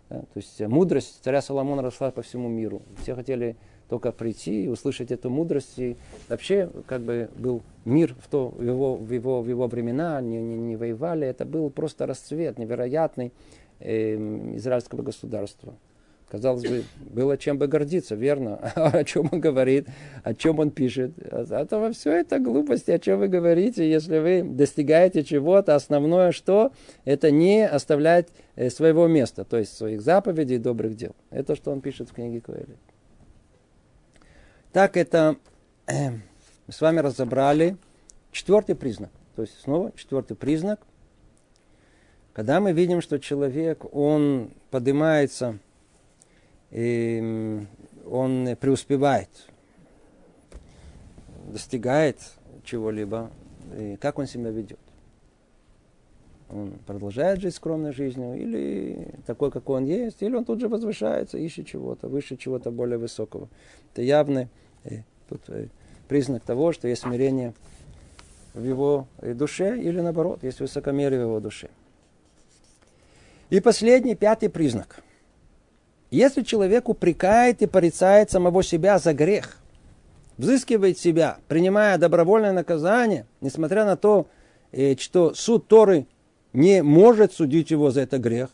Да? 0.08 0.20
То 0.20 0.36
есть 0.36 0.60
мудрость 0.60 1.22
царя 1.22 1.42
Соломона 1.42 1.82
росла 1.82 2.10
по 2.10 2.22
всему 2.22 2.48
миру. 2.48 2.82
Все 3.02 3.14
хотели 3.14 3.56
только 3.88 4.12
прийти 4.12 4.64
и 4.64 4.68
услышать 4.68 5.10
эту 5.10 5.30
мудрость. 5.30 5.78
И 5.78 5.96
вообще, 6.28 6.70
как 6.86 7.02
бы 7.02 7.28
был 7.36 7.62
мир 7.84 8.14
в, 8.22 8.28
то, 8.28 8.48
в, 8.48 8.62
его, 8.62 8.96
в, 8.96 9.10
его, 9.10 9.42
в 9.42 9.48
его 9.48 9.66
времена, 9.66 10.20
не, 10.20 10.40
не, 10.40 10.56
не 10.56 10.76
воевали. 10.76 11.26
Это 11.26 11.44
был 11.44 11.70
просто 11.70 12.06
расцвет 12.06 12.58
невероятный 12.58 13.32
э, 13.80 14.14
израильского 14.56 15.02
государства. 15.02 15.74
Казалось 16.30 16.62
бы, 16.62 16.84
было 17.00 17.36
чем 17.36 17.58
бы 17.58 17.66
гордиться, 17.66 18.14
верно? 18.14 18.56
о 18.74 19.02
чем 19.02 19.28
он 19.32 19.40
говорит, 19.40 19.88
о 20.22 20.32
чем 20.32 20.60
он 20.60 20.70
пишет. 20.70 21.12
А 21.32 21.66
то 21.66 21.92
все 21.92 22.12
это 22.12 22.38
глупости, 22.38 22.92
о 22.92 23.00
чем 23.00 23.18
вы 23.18 23.26
говорите, 23.26 23.88
если 23.90 24.18
вы 24.18 24.42
достигаете 24.44 25.24
чего-то. 25.24 25.74
Основное 25.74 26.30
что? 26.30 26.72
Это 27.04 27.32
не 27.32 27.66
оставлять 27.66 28.28
э, 28.54 28.70
своего 28.70 29.08
места, 29.08 29.44
то 29.44 29.58
есть 29.58 29.76
своих 29.76 30.02
заповедей 30.02 30.56
и 30.56 30.58
добрых 30.58 30.94
дел. 30.94 31.16
Это 31.30 31.56
что 31.56 31.72
он 31.72 31.80
пишет 31.80 32.10
в 32.10 32.12
книге 32.12 32.40
Коэли. 32.40 32.76
Так 34.72 34.96
это 34.96 35.34
э, 35.88 36.10
мы 36.10 36.72
с 36.72 36.80
вами 36.80 37.00
разобрали 37.00 37.76
четвертый 38.30 38.76
признак. 38.76 39.10
То 39.34 39.42
есть 39.42 39.60
снова 39.60 39.90
четвертый 39.96 40.36
признак. 40.36 40.80
Когда 42.32 42.60
мы 42.60 42.70
видим, 42.70 43.00
что 43.00 43.18
человек, 43.18 43.84
он 43.92 44.52
поднимается, 44.70 45.58
и 46.70 47.66
он 48.08 48.56
преуспевает, 48.60 49.28
достигает 51.48 52.18
чего-либо, 52.64 53.30
и 53.76 53.96
как 53.96 54.18
он 54.18 54.26
себя 54.26 54.50
ведет. 54.50 54.78
Он 56.48 56.72
продолжает 56.84 57.40
жить 57.40 57.54
скромной 57.54 57.92
жизнью, 57.92 58.34
или 58.34 59.14
такой, 59.24 59.52
какой 59.52 59.76
он 59.78 59.84
есть, 59.84 60.20
или 60.22 60.34
он 60.34 60.44
тут 60.44 60.60
же 60.60 60.68
возвышается, 60.68 61.38
ищет 61.38 61.66
чего-то, 61.66 62.08
выше 62.08 62.36
чего-то 62.36 62.72
более 62.72 62.98
высокого. 62.98 63.48
Это 63.92 64.02
явный 64.02 64.48
э, 64.84 65.02
тут, 65.28 65.42
э, 65.48 65.68
признак 66.08 66.42
того, 66.42 66.72
что 66.72 66.88
есть 66.88 67.02
смирение 67.02 67.54
в 68.54 68.64
его 68.64 69.06
э, 69.18 69.32
душе, 69.32 69.80
или 69.80 70.00
наоборот, 70.00 70.42
есть 70.42 70.58
высокомерие 70.58 71.20
в 71.20 71.22
его 71.22 71.40
душе. 71.40 71.70
И 73.48 73.60
последний, 73.60 74.16
пятый 74.16 74.48
признак. 74.48 75.04
Если 76.10 76.42
человек 76.42 76.88
упрекает 76.88 77.62
и 77.62 77.66
порицает 77.66 78.30
самого 78.30 78.62
себя 78.62 78.98
за 78.98 79.14
грех, 79.14 79.58
взыскивает 80.38 80.98
себя, 80.98 81.38
принимая 81.46 81.98
добровольное 81.98 82.52
наказание, 82.52 83.26
несмотря 83.40 83.84
на 83.84 83.96
то, 83.96 84.26
что 84.98 85.34
суд 85.34 85.68
Торы 85.68 86.06
не 86.52 86.82
может 86.82 87.32
судить 87.32 87.70
его 87.70 87.90
за 87.90 88.00
это 88.02 88.18
грех. 88.18 88.50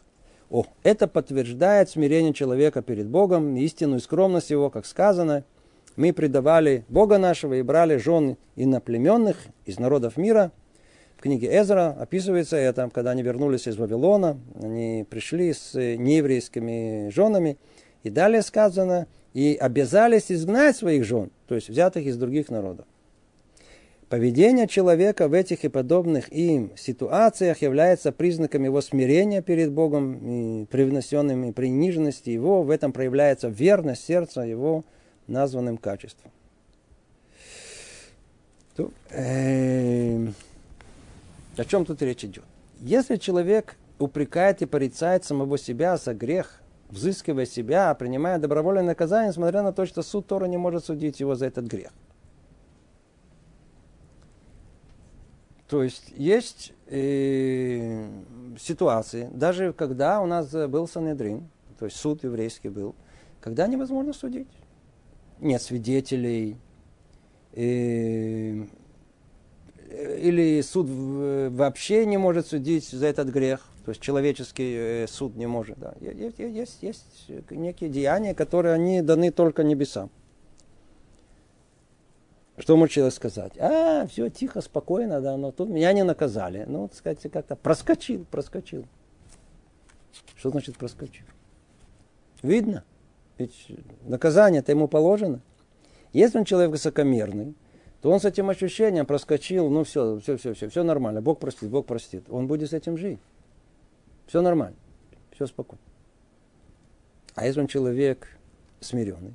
О, 0.51 0.65
это 0.83 1.09
подтверждает 1.09 1.89
смирение 1.91 2.35
человека 2.35 2.83
перед 2.83 3.07
Богом, 3.07 3.57
истинную 3.57 4.01
скромность 4.01 4.51
его, 4.51 4.71
как 4.71 4.85
сказано. 4.85 5.45
Мы 5.97 6.13
предавали 6.13 6.85
Бога 6.89 7.19
нашего 7.19 7.55
и 7.55 7.63
брали 7.63 7.97
жен 7.97 8.37
иноплеменных 8.55 9.39
из 9.65 9.79
народов 9.79 10.19
мира. 10.19 10.53
В 11.17 11.23
книге 11.23 11.49
Эзра 11.49 11.97
описывается 11.99 12.57
это, 12.57 12.91
когда 12.93 13.13
они 13.13 13.23
вернулись 13.23 13.67
из 13.67 13.77
Вавилона, 13.77 14.39
они 14.63 15.07
пришли 15.09 15.53
с 15.53 15.75
нееврейскими 15.75 17.11
женами. 17.11 17.57
И 18.03 18.11
далее 18.11 18.43
сказано, 18.43 19.09
и 19.35 19.57
обязались 19.61 20.31
изгнать 20.31 20.77
своих 20.77 21.05
жен, 21.05 21.31
то 21.49 21.57
есть 21.57 21.69
взятых 21.69 22.07
из 22.07 22.17
других 22.17 22.51
народов. 22.51 22.87
Поведение 24.09 24.69
человека 24.69 25.27
в 25.27 25.33
этих 25.33 25.65
и 25.65 25.69
подобных 25.69 26.33
им 26.33 26.71
ситуациях 26.77 27.63
является 27.63 28.13
признаком 28.13 28.63
его 28.63 28.81
смирения 28.81 29.43
перед 29.43 29.73
Богом, 29.73 30.63
и 30.63 30.65
привнесенным 30.67 31.47
и 31.47 31.53
приниженности 31.53 32.31
его. 32.31 32.63
В 32.63 32.71
этом 32.71 32.93
проявляется 32.93 33.49
верность 33.49 34.05
сердца 34.05 34.43
его 34.43 34.85
названным 35.27 35.77
качеством. 35.77 36.31
То, 38.77 38.93
э, 39.11 40.29
о 41.57 41.65
чем 41.65 41.85
тут 41.85 42.03
речь 42.03 42.25
идет? 42.25 42.45
Если 42.81 43.17
человек 43.17 43.77
упрекает 43.99 44.63
и 44.63 44.67
порицает 44.67 45.25
самого 45.25 45.59
себя 45.59 45.97
за 45.97 46.15
грех, 46.15 46.61
взыскивая 46.91 47.47
себя, 47.47 47.95
принимая 47.95 48.39
добровольное 48.39 48.83
наказание, 48.83 49.31
несмотря 49.31 49.63
на 49.63 49.73
то, 49.73 49.87
что 49.87 50.03
суд 50.03 50.27
Тора 50.27 50.47
не 50.47 50.57
может 50.57 50.85
судить 50.85 51.21
его 51.21 51.35
за 51.35 51.47
этот 51.47 51.67
грех– 51.67 51.93
То 55.69 55.83
есть 55.83 56.13
есть 56.17 56.73
э, 56.87 58.09
ситуации, 58.59 59.29
даже 59.33 59.73
когда 59.73 60.21
у 60.21 60.27
нас 60.27 60.53
был 60.53 60.87
Санедрин, 60.87 61.49
то 61.79 61.87
есть 61.87 61.97
суд 61.97 62.23
еврейский 62.23 62.69
был, 62.69 62.95
когда 63.41 63.67
невозможно 63.67 64.13
судить. 64.13 64.47
Нет 65.41 65.61
свидетелей, 65.61 66.57
э, 67.53 68.65
или 69.91 70.61
суд 70.63 70.87
вообще 70.89 72.07
не 72.07 72.17
может 72.17 72.47
судить 72.47 72.89
за 72.89 73.07
этот 73.07 73.29
грех, 73.29 73.61
то 73.85 73.91
есть 73.91 74.01
человеческий 74.01 74.75
э, 74.75 75.07
суд 75.07 75.37
не 75.37 75.47
может. 75.47 75.79
Да. 75.79 75.95
Есть, 76.01 76.83
есть, 76.83 77.31
некие 77.51 77.89
деяния, 77.89 78.35
которые 78.35 78.75
они 78.75 79.01
даны 79.01 79.31
только 79.31 79.63
небесам. 79.63 80.11
Что 82.59 82.77
может 82.77 82.95
человек 82.95 83.15
сказать? 83.15 83.53
А, 83.59 84.07
все 84.07 84.29
тихо, 84.31 84.61
спокойно, 84.61 85.21
да, 85.21 85.37
но 85.37 85.53
тут 85.53 85.69
меня 85.69 85.93
не 85.93 86.05
наказали. 86.05 86.65
Ну, 86.67 86.89
так 86.89 86.97
сказать, 86.97 87.21
как-то 87.31 87.55
проскочил, 87.55 88.25
проскочил. 88.31 88.87
Что 90.37 90.51
значит 90.51 90.77
проскочил? 90.79 91.27
Видно. 92.43 92.83
Ведь 93.39 93.69
наказание-то 94.03 94.73
ему 94.73 94.89
положено. 94.89 95.41
Если 96.13 96.39
он 96.39 96.45
человек 96.45 96.71
высокомерный, 96.71 97.55
то 98.07 98.13
он 98.13 98.21
с 98.21 98.25
этим 98.25 98.49
ощущением 98.49 99.05
проскочил, 99.05 99.69
ну 99.69 99.83
все, 99.83 100.21
все, 100.21 100.37
все, 100.37 100.55
все, 100.55 100.69
все 100.69 100.85
нормально. 100.85 101.21
Бог 101.21 101.41
простит, 101.41 101.69
Бог 101.71 101.87
простит. 101.87 102.23
Он 102.29 102.47
будет 102.47 102.71
с 102.71 102.73
этим 102.73 102.97
жить. 102.97 103.19
Все 104.29 104.43
нормально, 104.43 104.77
все 105.33 105.49
спокойно. 105.49 105.83
А 107.35 107.45
если 107.45 107.59
он 107.59 107.67
человек 107.67 108.29
смиренный, 108.79 109.35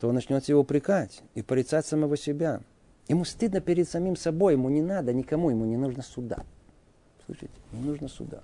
то 0.00 0.08
он 0.08 0.16
начнет 0.16 0.44
себя 0.44 0.58
упрекать 0.58 1.22
и 1.34 1.40
порицать 1.40 1.86
самого 1.86 2.18
себя. 2.18 2.60
Ему 3.08 3.24
стыдно 3.24 3.62
перед 3.62 3.88
самим 3.88 4.16
собой, 4.16 4.52
ему 4.52 4.68
не 4.68 4.82
надо 4.82 5.14
никому, 5.14 5.48
ему 5.48 5.64
не 5.64 5.78
нужно 5.78 6.02
суда. 6.02 6.44
Слышите, 7.24 7.48
не 7.72 7.80
нужно 7.80 8.08
суда. 8.08 8.42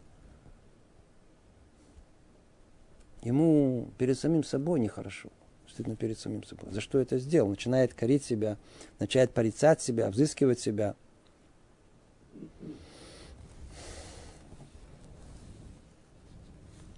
Ему 3.21 3.91
перед 3.99 4.19
самим 4.19 4.43
собой 4.43 4.81
нехорошо. 4.81 5.29
Стыдно 5.75 5.97
перед 5.97 6.17
самим 6.17 6.45
собой. 6.45 6.71
За 6.71 6.81
что 6.81 7.01
это 7.01 7.19
сделал? 7.19 7.49
Начинает 7.49 7.95
корить 7.95 8.25
себя, 8.25 8.59
начинает 9.01 9.33
порицать 9.33 9.83
себя, 9.83 10.09
взыскивать 10.09 10.61
себя. 10.61 10.95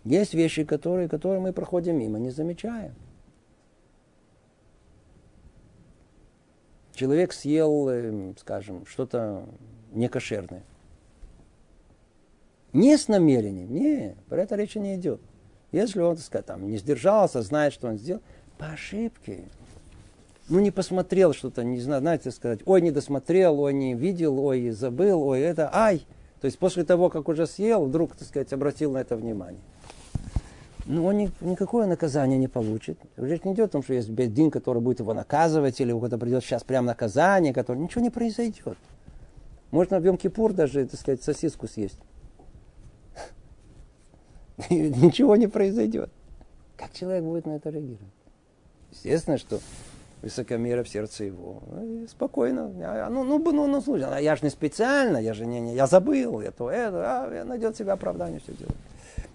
Есть 0.04 0.34
вещи, 0.34 0.64
которые, 0.64 1.08
которые 1.08 1.40
мы 1.40 1.54
проходим 1.54 1.98
мимо, 1.98 2.18
не 2.18 2.28
замечаем. 2.28 2.94
Человек 6.92 7.32
съел, 7.32 7.88
э, 7.88 8.34
скажем, 8.38 8.84
что-то 8.84 9.48
некошерное. 9.92 10.64
Не 12.74 12.98
с 12.98 13.08
намерением, 13.08 13.72
не, 13.72 14.16
про 14.28 14.42
это 14.42 14.54
речи 14.54 14.76
не 14.76 14.96
идет. 14.96 15.22
Если 15.72 15.98
он, 16.00 16.16
так 16.16 16.24
сказать, 16.26 16.44
там, 16.44 16.68
не 16.68 16.76
сдержался, 16.76 17.40
знает, 17.40 17.72
что 17.72 17.88
он 17.88 17.96
сделал, 17.96 18.20
по 18.58 18.66
ошибке. 18.66 19.44
Ну, 20.48 20.60
не 20.60 20.70
посмотрел 20.70 21.32
что-то, 21.32 21.64
не 21.64 21.80
знаю, 21.80 22.02
знаете, 22.02 22.30
сказать, 22.30 22.60
ой, 22.66 22.80
не 22.80 22.92
досмотрел, 22.92 23.58
ой, 23.60 23.72
не 23.72 23.94
видел, 23.94 24.38
ой, 24.38 24.70
забыл, 24.70 25.22
ой, 25.22 25.40
это, 25.40 25.70
ай. 25.74 26.06
То 26.40 26.44
есть 26.44 26.58
после 26.58 26.84
того, 26.84 27.08
как 27.08 27.28
уже 27.28 27.46
съел, 27.46 27.86
вдруг, 27.86 28.14
так 28.14 28.28
сказать, 28.28 28.52
обратил 28.52 28.92
на 28.92 28.98
это 28.98 29.16
внимание. 29.16 29.60
Ну, 30.84 31.04
он 31.04 31.16
ни, 31.16 31.30
никакое 31.40 31.86
наказание 31.86 32.38
не 32.38 32.46
получит. 32.46 32.98
Речь 33.16 33.42
не 33.42 33.54
идет 33.54 33.70
о 33.70 33.72
том, 33.72 33.82
что 33.82 33.94
есть 33.94 34.08
бедин, 34.08 34.52
который 34.52 34.80
будет 34.80 35.00
его 35.00 35.14
наказывать, 35.14 35.80
или 35.80 35.90
у 35.90 35.96
кого-то 35.98 36.16
придет 36.16 36.44
сейчас 36.44 36.62
прям 36.62 36.84
наказание, 36.84 37.52
которое 37.52 37.80
ничего 37.80 38.02
не 38.02 38.10
произойдет. 38.10 38.78
Можно 39.72 39.98
в 39.98 40.04
Йом-Кипур 40.04 40.52
даже, 40.52 40.86
так 40.86 41.00
сказать, 41.00 41.24
сосиску 41.24 41.66
съесть. 41.66 41.98
ничего 44.70 45.34
не 45.34 45.48
произойдет. 45.48 46.10
Как 46.76 46.92
человек 46.92 47.24
будет 47.24 47.46
на 47.46 47.56
это 47.56 47.70
реагировать? 47.70 48.15
Естественно, 49.04 49.38
что 49.38 49.60
высокомера 50.22 50.82
в 50.82 50.88
сердце 50.88 51.24
его. 51.24 51.62
Ну, 51.70 52.06
спокойно. 52.08 52.68
Ну, 53.10 53.24
ну, 53.24 53.38
ну, 53.38 53.66
ну, 53.66 53.80
слушай, 53.80 54.06
а 54.08 54.18
я 54.18 54.36
же 54.36 54.44
не 54.44 54.50
специально, 54.50 55.18
я 55.18 55.34
же 55.34 55.46
не, 55.46 55.60
не 55.60 55.74
я 55.74 55.86
забыл, 55.86 56.40
я 56.40 56.50
то, 56.50 56.70
это, 56.70 57.24
а, 57.24 57.44
найдет 57.44 57.76
себе 57.76 57.92
оправдание, 57.92 58.40
все 58.40 58.52
делает. 58.52 58.76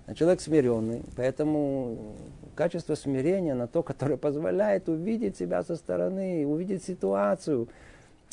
А 0.08 0.14
человек 0.14 0.42
смиренный, 0.42 1.04
поэтому 1.16 2.16
качество 2.56 2.96
смирения 2.96 3.56
на 3.56 3.68
то, 3.68 3.84
которое 3.84 4.18
позволяет 4.18 4.90
увидеть 4.90 5.38
себя 5.38 5.64
со 5.64 5.76
стороны, 5.76 6.46
увидеть 6.46 6.84
ситуацию, 6.84 7.70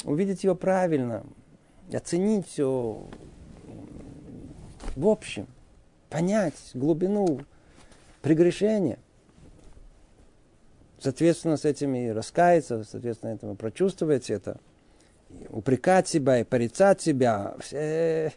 увидеть 0.04 0.42
ее 0.44 0.56
правильно, 0.56 1.22
оценить 1.92 2.48
все 2.48 3.06
в 4.96 5.06
общем 5.06 5.46
понять 6.10 6.54
глубину 6.74 7.40
прегрешения. 8.22 8.98
Соответственно, 11.00 11.56
с 11.56 11.64
этими 11.64 12.08
раскаяться, 12.08 12.84
соответственно, 12.84 13.30
этому 13.30 13.54
прочувствовать 13.54 14.30
это, 14.30 14.58
упрекать 15.48 16.08
себя 16.08 16.40
и 16.40 16.44
порицать 16.44 17.00
себя. 17.00 17.54
Все... 17.60 18.32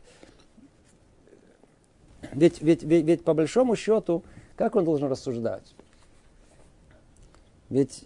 Ведь, 2.33 2.61
ведь, 2.61 2.83
ведь, 2.83 3.05
ведь 3.05 3.23
по 3.23 3.33
большому 3.33 3.75
счету, 3.75 4.23
как 4.55 4.75
он 4.75 4.85
должен 4.85 5.09
рассуждать? 5.09 5.73
Ведь 7.69 8.05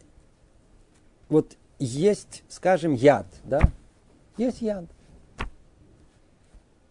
вот 1.27 1.57
есть, 1.79 2.43
скажем, 2.47 2.93
яд, 2.93 3.25
да? 3.43 3.59
Есть 4.37 4.61
яд. 4.61 4.85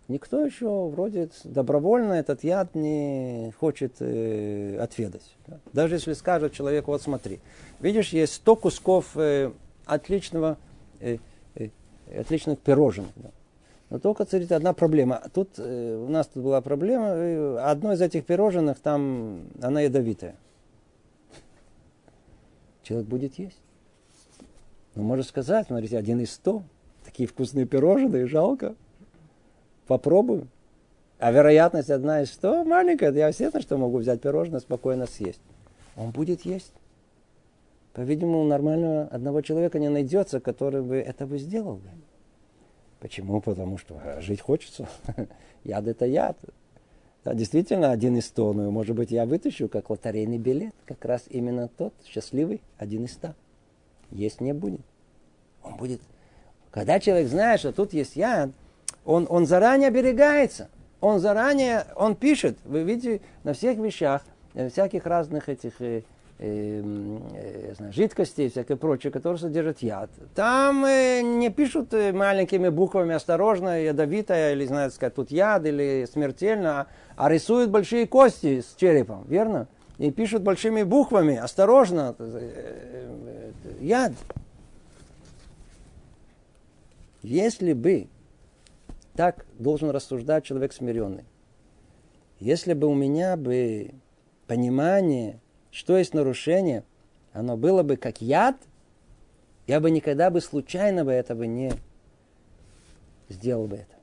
Никто 0.07 0.45
еще 0.45 0.89
вроде 0.89 1.31
добровольно 1.45 2.13
этот 2.13 2.45
яд 2.45 2.75
не 2.75 3.55
хочет 3.59 3.97
э, 4.01 4.77
отведать. 4.79 5.35
Даже 5.73 5.95
если 5.95 6.13
скажет 6.13 6.53
человеку, 6.53 6.91
вот 6.91 7.01
смотри, 7.01 7.41
видишь, 7.81 8.11
есть 8.11 8.35
100 8.35 8.57
кусков 8.57 9.17
э, 9.17 9.51
отличного, 9.87 10.59
э, 11.01 11.17
э, 11.55 11.71
отличных 12.15 12.59
пирожных. 12.59 13.09
Да. 13.17 13.31
Но 13.89 13.99
только, 13.99 14.27
смотрите, 14.27 14.55
одна 14.55 14.75
проблема. 14.75 15.23
Тут 15.33 15.53
э, 15.57 15.97
у 15.97 16.11
нас 16.11 16.27
тут 16.27 16.43
была 16.43 16.61
проблема, 16.61 17.07
э, 17.07 17.59
одно 17.61 17.95
из 17.95 18.03
этих 18.03 18.27
пирожных, 18.27 18.81
там, 18.81 19.47
она 19.63 19.81
ядовитая. 19.81 20.37
Человек 22.83 23.09
будет 23.09 23.39
есть. 23.39 23.61
Но 24.95 25.03
может 25.03 25.27
сказать, 25.27 25.69
смотрите, 25.69 25.97
один 25.97 26.21
из 26.21 26.31
сто, 26.31 26.63
такие 27.07 27.27
вкусные 27.27 27.65
пирожные, 27.65 28.27
жалко 28.27 28.75
попробую. 29.87 30.49
А 31.18 31.30
вероятность 31.30 31.91
одна 31.91 32.22
из 32.22 32.32
сто 32.32 32.64
маленькая, 32.64 33.12
я 33.12 33.28
естественно, 33.28 33.62
что 33.62 33.78
могу 33.78 33.99
взять 33.99 34.20
пирожное, 34.20 34.61
спокойно 34.61 35.07
съесть. 35.07 35.41
Он 35.97 36.11
будет 36.11 36.43
есть. 36.43 36.72
По-видимому, 37.93 38.45
нормального 38.45 39.05
одного 39.05 39.41
человека 39.41 39.78
не 39.78 39.89
найдется, 39.89 40.41
который 40.41 40.82
бы 40.82 40.97
это 40.97 41.26
бы 41.26 41.39
сделал. 41.39 41.80
Почему? 42.99 43.41
Потому 43.41 43.78
что 43.78 44.20
жить 44.20 44.41
хочется. 44.41 44.89
Яд 45.64 45.87
это 45.87 46.05
яд. 46.05 46.37
Да, 47.22 47.32
действительно, 47.32 47.91
один 47.91 48.16
из 48.16 48.26
сто, 48.26 48.53
но, 48.53 48.70
может 48.70 48.95
быть, 48.95 49.11
я 49.11 49.24
вытащу 49.24 49.68
как 49.68 49.89
лотерейный 49.89 50.37
билет, 50.37 50.74
как 50.85 51.05
раз 51.05 51.24
именно 51.30 51.68
тот, 51.68 51.95
счастливый, 52.05 52.61
один 52.76 53.05
из 53.05 53.12
ста. 53.12 53.35
Есть 54.11 54.43
не 54.43 54.53
будет. 54.53 54.82
Он 55.62 55.76
будет. 55.76 56.01
Когда 56.70 57.01
человек 57.01 57.28
знает, 57.28 57.61
что 57.61 57.72
тут 57.72 57.95
есть 57.95 58.16
яд, 58.16 58.51
он, 59.05 59.27
он 59.29 59.47
заранее 59.47 59.89
оберегается. 59.89 60.69
Он 61.01 61.21
заранее, 61.21 61.85
он 61.97 62.15
пишет, 62.17 62.57
вы 62.65 62.83
видите, 62.83 63.21
на 63.43 63.53
всех 63.53 63.77
вещах, 63.77 64.23
э, 64.55 64.71
всяких 64.71 65.05
разных 65.05 65.51
этих 65.51 65.73
э, 65.81 66.03
э, 66.39 66.83
э, 67.35 67.75
знаю, 67.77 67.93
жидкостей, 67.93 68.49
всякое 68.49 68.77
прочее, 68.77 69.13
которые 69.13 69.39
содержат 69.39 69.81
яд. 69.81 70.09
Там 70.35 70.87
э, 70.87 71.21
не 71.21 71.51
пишут 71.51 71.93
э, 71.93 72.13
маленькими 72.13 72.71
буквами 72.71 73.15
осторожно, 73.15 73.83
ядовитая, 73.83 74.55
или, 74.55 74.65
знаю, 74.65 74.91
сказать, 74.91 75.15
тут 75.15 75.31
яд, 75.31 75.67
или 75.67 76.07
смертельно, 76.11 76.87
а 77.17 77.29
рисуют 77.29 77.71
большие 77.71 78.07
кости 78.07 78.63
с 78.63 78.75
черепом, 78.75 79.27
верно? 79.29 79.69
И 79.99 80.11
пишут 80.11 80.43
большими 80.43 80.85
буквами, 80.85 81.37
осторожно, 81.37 82.17
яд. 83.81 84.13
Если 87.23 87.75
бы 87.75 88.09
так 89.15 89.47
должен 89.59 89.91
рассуждать 89.91 90.45
человек 90.45 90.73
смиренный. 90.73 91.25
Если 92.41 92.75
бы 92.75 92.89
у 92.89 92.95
меня 92.95 93.37
бы 93.37 93.93
понимание, 94.47 95.41
что 95.71 95.97
есть 95.97 96.15
нарушение, 96.15 96.85
оно 97.33 97.57
было 97.57 97.83
бы 97.83 97.97
как 97.97 98.21
яд, 98.21 98.57
я 99.67 99.81
бы 99.81 99.91
никогда 99.91 100.31
бы 100.31 100.41
случайно 100.41 101.05
бы 101.05 101.12
этого 101.12 101.45
не 101.45 101.73
сделал 103.29 103.67
бы 103.67 103.77
это. 103.77 103.95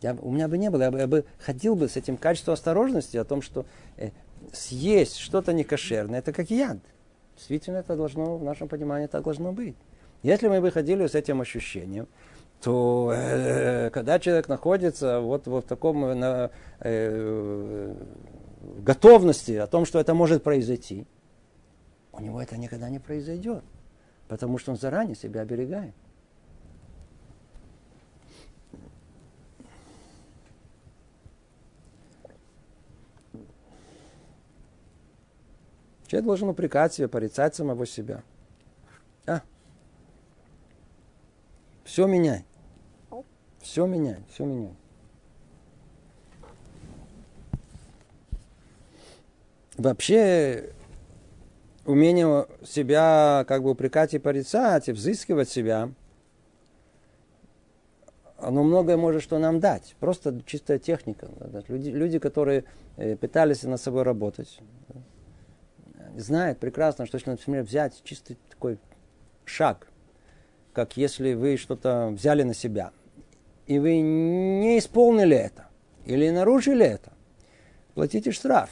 Я, 0.00 0.14
у 0.14 0.32
меня 0.32 0.48
бы 0.48 0.58
не 0.58 0.70
было, 0.70 0.82
я 0.82 0.90
бы, 0.90 0.98
я 0.98 1.06
бы 1.06 1.24
ходил 1.38 1.76
бы 1.76 1.88
с 1.88 1.96
этим 1.96 2.16
качеством 2.16 2.54
осторожности 2.54 3.16
о 3.16 3.24
том, 3.24 3.42
что 3.42 3.66
э, 3.96 4.10
съесть 4.52 5.18
что-то 5.18 5.52
некошерное, 5.52 6.18
это 6.18 6.32
как 6.32 6.50
яд. 6.50 6.78
Действительно, 7.36 7.76
это 7.78 7.96
должно, 7.96 8.36
в 8.36 8.42
нашем 8.42 8.68
понимании, 8.68 9.06
так 9.06 9.22
должно 9.22 9.52
быть. 9.52 9.76
Если 10.22 10.48
мы 10.48 10.60
бы 10.60 10.70
ходили 10.70 11.06
с 11.06 11.14
этим 11.14 11.40
ощущением, 11.40 12.08
то 12.62 13.12
э, 13.12 13.90
когда 13.90 14.20
человек 14.20 14.48
находится 14.48 15.18
вот, 15.20 15.48
вот 15.48 15.64
в 15.64 15.68
таком 15.68 16.04
э, 16.04 16.14
на, 16.14 16.50
э, 16.78 17.94
готовности 18.78 19.52
о 19.52 19.66
том, 19.66 19.84
что 19.84 19.98
это 19.98 20.14
может 20.14 20.44
произойти, 20.44 21.04
у 22.12 22.20
него 22.20 22.40
это 22.40 22.56
никогда 22.56 22.88
не 22.88 23.00
произойдет, 23.00 23.64
потому 24.28 24.58
что 24.58 24.70
он 24.70 24.78
заранее 24.78 25.16
себя 25.16 25.40
оберегает. 25.40 25.92
Человек 36.06 36.26
должен 36.26 36.48
упрекать 36.48 36.94
себя, 36.94 37.08
порицать 37.08 37.56
самого 37.56 37.86
себя. 37.86 38.22
А? 39.26 39.40
Все 41.84 42.06
меняй. 42.06 42.44
Все 43.62 43.86
меняет, 43.86 44.22
все 44.28 44.44
меняет. 44.44 44.76
Вообще, 49.78 50.74
умение 51.86 52.46
себя 52.64 53.44
как 53.48 53.62
бы 53.62 53.70
упрекать 53.70 54.14
и 54.14 54.18
порицать, 54.18 54.88
и 54.88 54.92
взыскивать 54.92 55.48
себя, 55.48 55.90
оно 58.38 58.64
многое 58.64 58.96
может 58.96 59.22
что 59.22 59.38
нам 59.38 59.60
дать. 59.60 59.94
Просто 60.00 60.42
чистая 60.44 60.78
техника. 60.78 61.28
Люди, 61.68 61.90
люди 61.90 62.18
которые 62.18 62.64
э, 62.96 63.16
пытались 63.16 63.62
над 63.62 63.80
собой 63.80 64.02
работать, 64.02 64.60
знает 66.16 66.58
прекрасно, 66.58 67.06
что 67.06 67.16
если, 67.16 67.30
например, 67.30 67.62
взять 67.62 68.02
чистый 68.04 68.36
такой 68.50 68.78
шаг, 69.44 69.88
как 70.72 70.96
если 70.96 71.34
вы 71.34 71.56
что-то 71.56 72.08
взяли 72.08 72.42
на 72.42 72.54
себя, 72.54 72.92
и 73.66 73.78
вы 73.78 74.00
не 74.00 74.78
исполнили 74.78 75.36
это, 75.36 75.68
или 76.04 76.30
нарушили 76.30 76.84
это, 76.84 77.12
платите 77.94 78.32
штраф. 78.32 78.70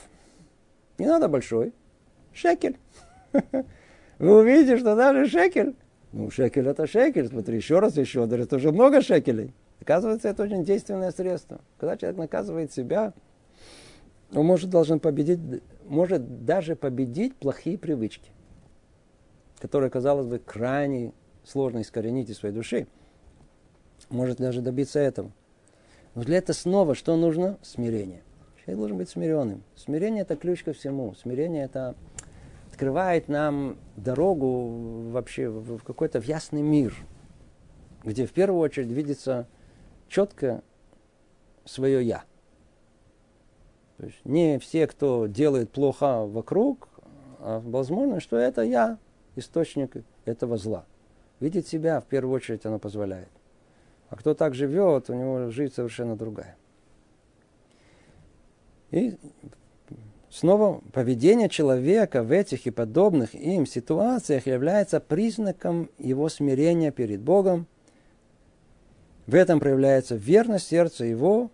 Не 0.98 1.06
надо 1.06 1.28
большой. 1.28 1.72
Шекель. 2.32 2.78
Вы 4.18 4.38
увидите, 4.38 4.76
что 4.76 4.94
даже 4.96 5.26
шекель. 5.26 5.74
Ну, 6.12 6.30
шекель 6.30 6.68
это 6.68 6.86
шекель. 6.86 7.26
Смотри, 7.28 7.56
еще 7.56 7.78
раз, 7.78 7.96
еще. 7.96 8.24
Это 8.24 8.56
уже 8.56 8.70
много 8.70 9.00
шекелей. 9.00 9.54
Оказывается, 9.80 10.28
это 10.28 10.42
очень 10.42 10.62
действенное 10.62 11.10
средство. 11.10 11.60
Когда 11.78 11.96
человек 11.96 12.18
наказывает 12.18 12.70
себя, 12.70 13.14
он 14.32 14.44
может 14.44 14.68
должен 14.68 15.00
победить, 15.00 15.40
может 15.86 16.44
даже 16.44 16.76
победить 16.76 17.34
плохие 17.34 17.78
привычки, 17.78 18.30
которые, 19.58 19.90
казалось 19.90 20.26
бы, 20.26 20.38
крайне 20.38 21.12
сложно 21.44 21.80
искоренить 21.80 22.28
из 22.28 22.38
своей 22.38 22.54
души. 22.54 22.86
Может 24.10 24.38
даже 24.38 24.60
добиться 24.60 24.98
этого. 24.98 25.30
Но 26.14 26.22
для 26.22 26.38
этого 26.38 26.54
снова 26.54 26.94
что 26.94 27.16
нужно? 27.16 27.58
Смирение. 27.62 28.22
Человек 28.58 28.78
должен 28.78 28.96
быть 28.98 29.08
смиренным. 29.08 29.62
Смирение– 29.76 30.22
это 30.22 30.36
ключ 30.36 30.64
ко 30.64 30.72
всему. 30.72 31.14
Смирение– 31.14 31.64
это 31.64 31.94
открывает 32.68 33.28
нам 33.28 33.76
дорогу 33.96 35.10
вообще 35.10 35.48
в 35.48 35.82
какой-то 35.82 36.20
в 36.20 36.24
ясный 36.26 36.62
мир, 36.62 36.94
где 38.04 38.26
в 38.26 38.32
первую 38.32 38.60
очередь 38.60 38.88
видится 38.88 39.46
четко 40.08 40.62
свое 41.64 42.04
«я». 42.04 42.24
То 43.98 44.06
есть 44.06 44.24
не 44.24 44.58
все, 44.58 44.86
кто 44.86 45.26
делает 45.26 45.70
плохо 45.70 46.24
вокруг, 46.24 46.88
а 47.38 47.60
возможно, 47.60 48.18
что 48.18 48.38
это 48.38 48.62
я, 48.62 48.98
источник 49.36 49.96
этого 50.24 50.56
зла. 50.56 50.86
Видеть 51.38 51.68
себя 51.68 52.00
в 52.00 52.06
первую 52.06 52.34
очередь 52.34 52.64
оно 52.66 52.78
позволяет. 52.78 53.28
А 54.10 54.16
кто 54.16 54.34
так 54.34 54.54
живет, 54.54 55.08
у 55.08 55.14
него 55.14 55.50
жизнь 55.50 55.72
совершенно 55.72 56.16
другая. 56.16 56.56
И 58.90 59.16
снова 60.28 60.80
поведение 60.92 61.48
человека 61.48 62.24
в 62.24 62.32
этих 62.32 62.66
и 62.66 62.70
подобных 62.70 63.36
им 63.36 63.66
ситуациях 63.66 64.48
является 64.48 64.98
признаком 64.98 65.90
его 65.98 66.28
смирения 66.28 66.90
перед 66.90 67.20
Богом. 67.20 67.66
В 69.28 69.34
этом 69.36 69.60
проявляется 69.60 70.16
верность 70.16 70.66
сердца 70.66 71.04
его 71.04 71.52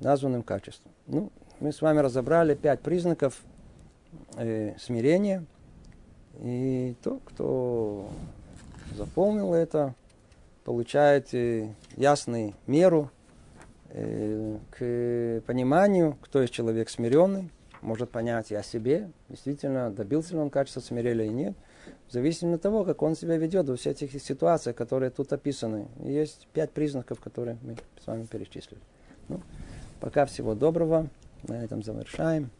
названным 0.00 0.42
качеством. 0.42 0.92
Ну, 1.06 1.32
мы 1.58 1.72
с 1.72 1.80
вами 1.80 2.00
разобрали 2.00 2.54
пять 2.54 2.80
признаков 2.80 3.40
э, 4.36 4.74
смирения. 4.78 5.46
И 6.40 6.96
тот, 7.02 7.22
кто 7.24 8.10
запомнил 8.94 9.54
это, 9.54 9.94
получает 10.64 11.32
э, 11.34 11.68
ясную 11.96 12.54
меру 12.66 13.10
э, 13.90 14.58
к 14.70 15.42
пониманию, 15.46 16.16
кто 16.22 16.42
есть 16.42 16.52
человек 16.52 16.88
смиренный, 16.88 17.50
может 17.82 18.10
понять 18.10 18.50
и 18.50 18.54
о 18.54 18.62
себе, 18.62 19.10
действительно, 19.28 19.90
добился 19.90 20.32
ли 20.32 20.38
он 20.40 20.50
качества 20.50 20.80
смирения 20.80 21.26
или 21.26 21.32
нет, 21.32 21.54
в 22.08 22.12
зависимости 22.12 22.56
от 22.56 22.62
того, 22.62 22.84
как 22.84 23.02
он 23.02 23.14
себя 23.14 23.36
ведет 23.36 23.68
во 23.68 23.76
всех 23.76 24.02
этих 24.02 24.22
ситуациях, 24.22 24.74
которые 24.74 25.10
тут 25.10 25.32
описаны. 25.32 25.86
И 26.02 26.12
есть 26.12 26.48
пять 26.52 26.70
признаков, 26.70 27.20
которые 27.20 27.58
мы 27.62 27.76
с 28.02 28.06
вами 28.06 28.24
перечислили. 28.24 28.80
Ну, 29.28 29.40
пока 30.00 30.24
всего 30.24 30.54
доброго. 30.54 31.08
На 31.46 31.62
этом 31.62 31.82
завершаем. 31.82 32.50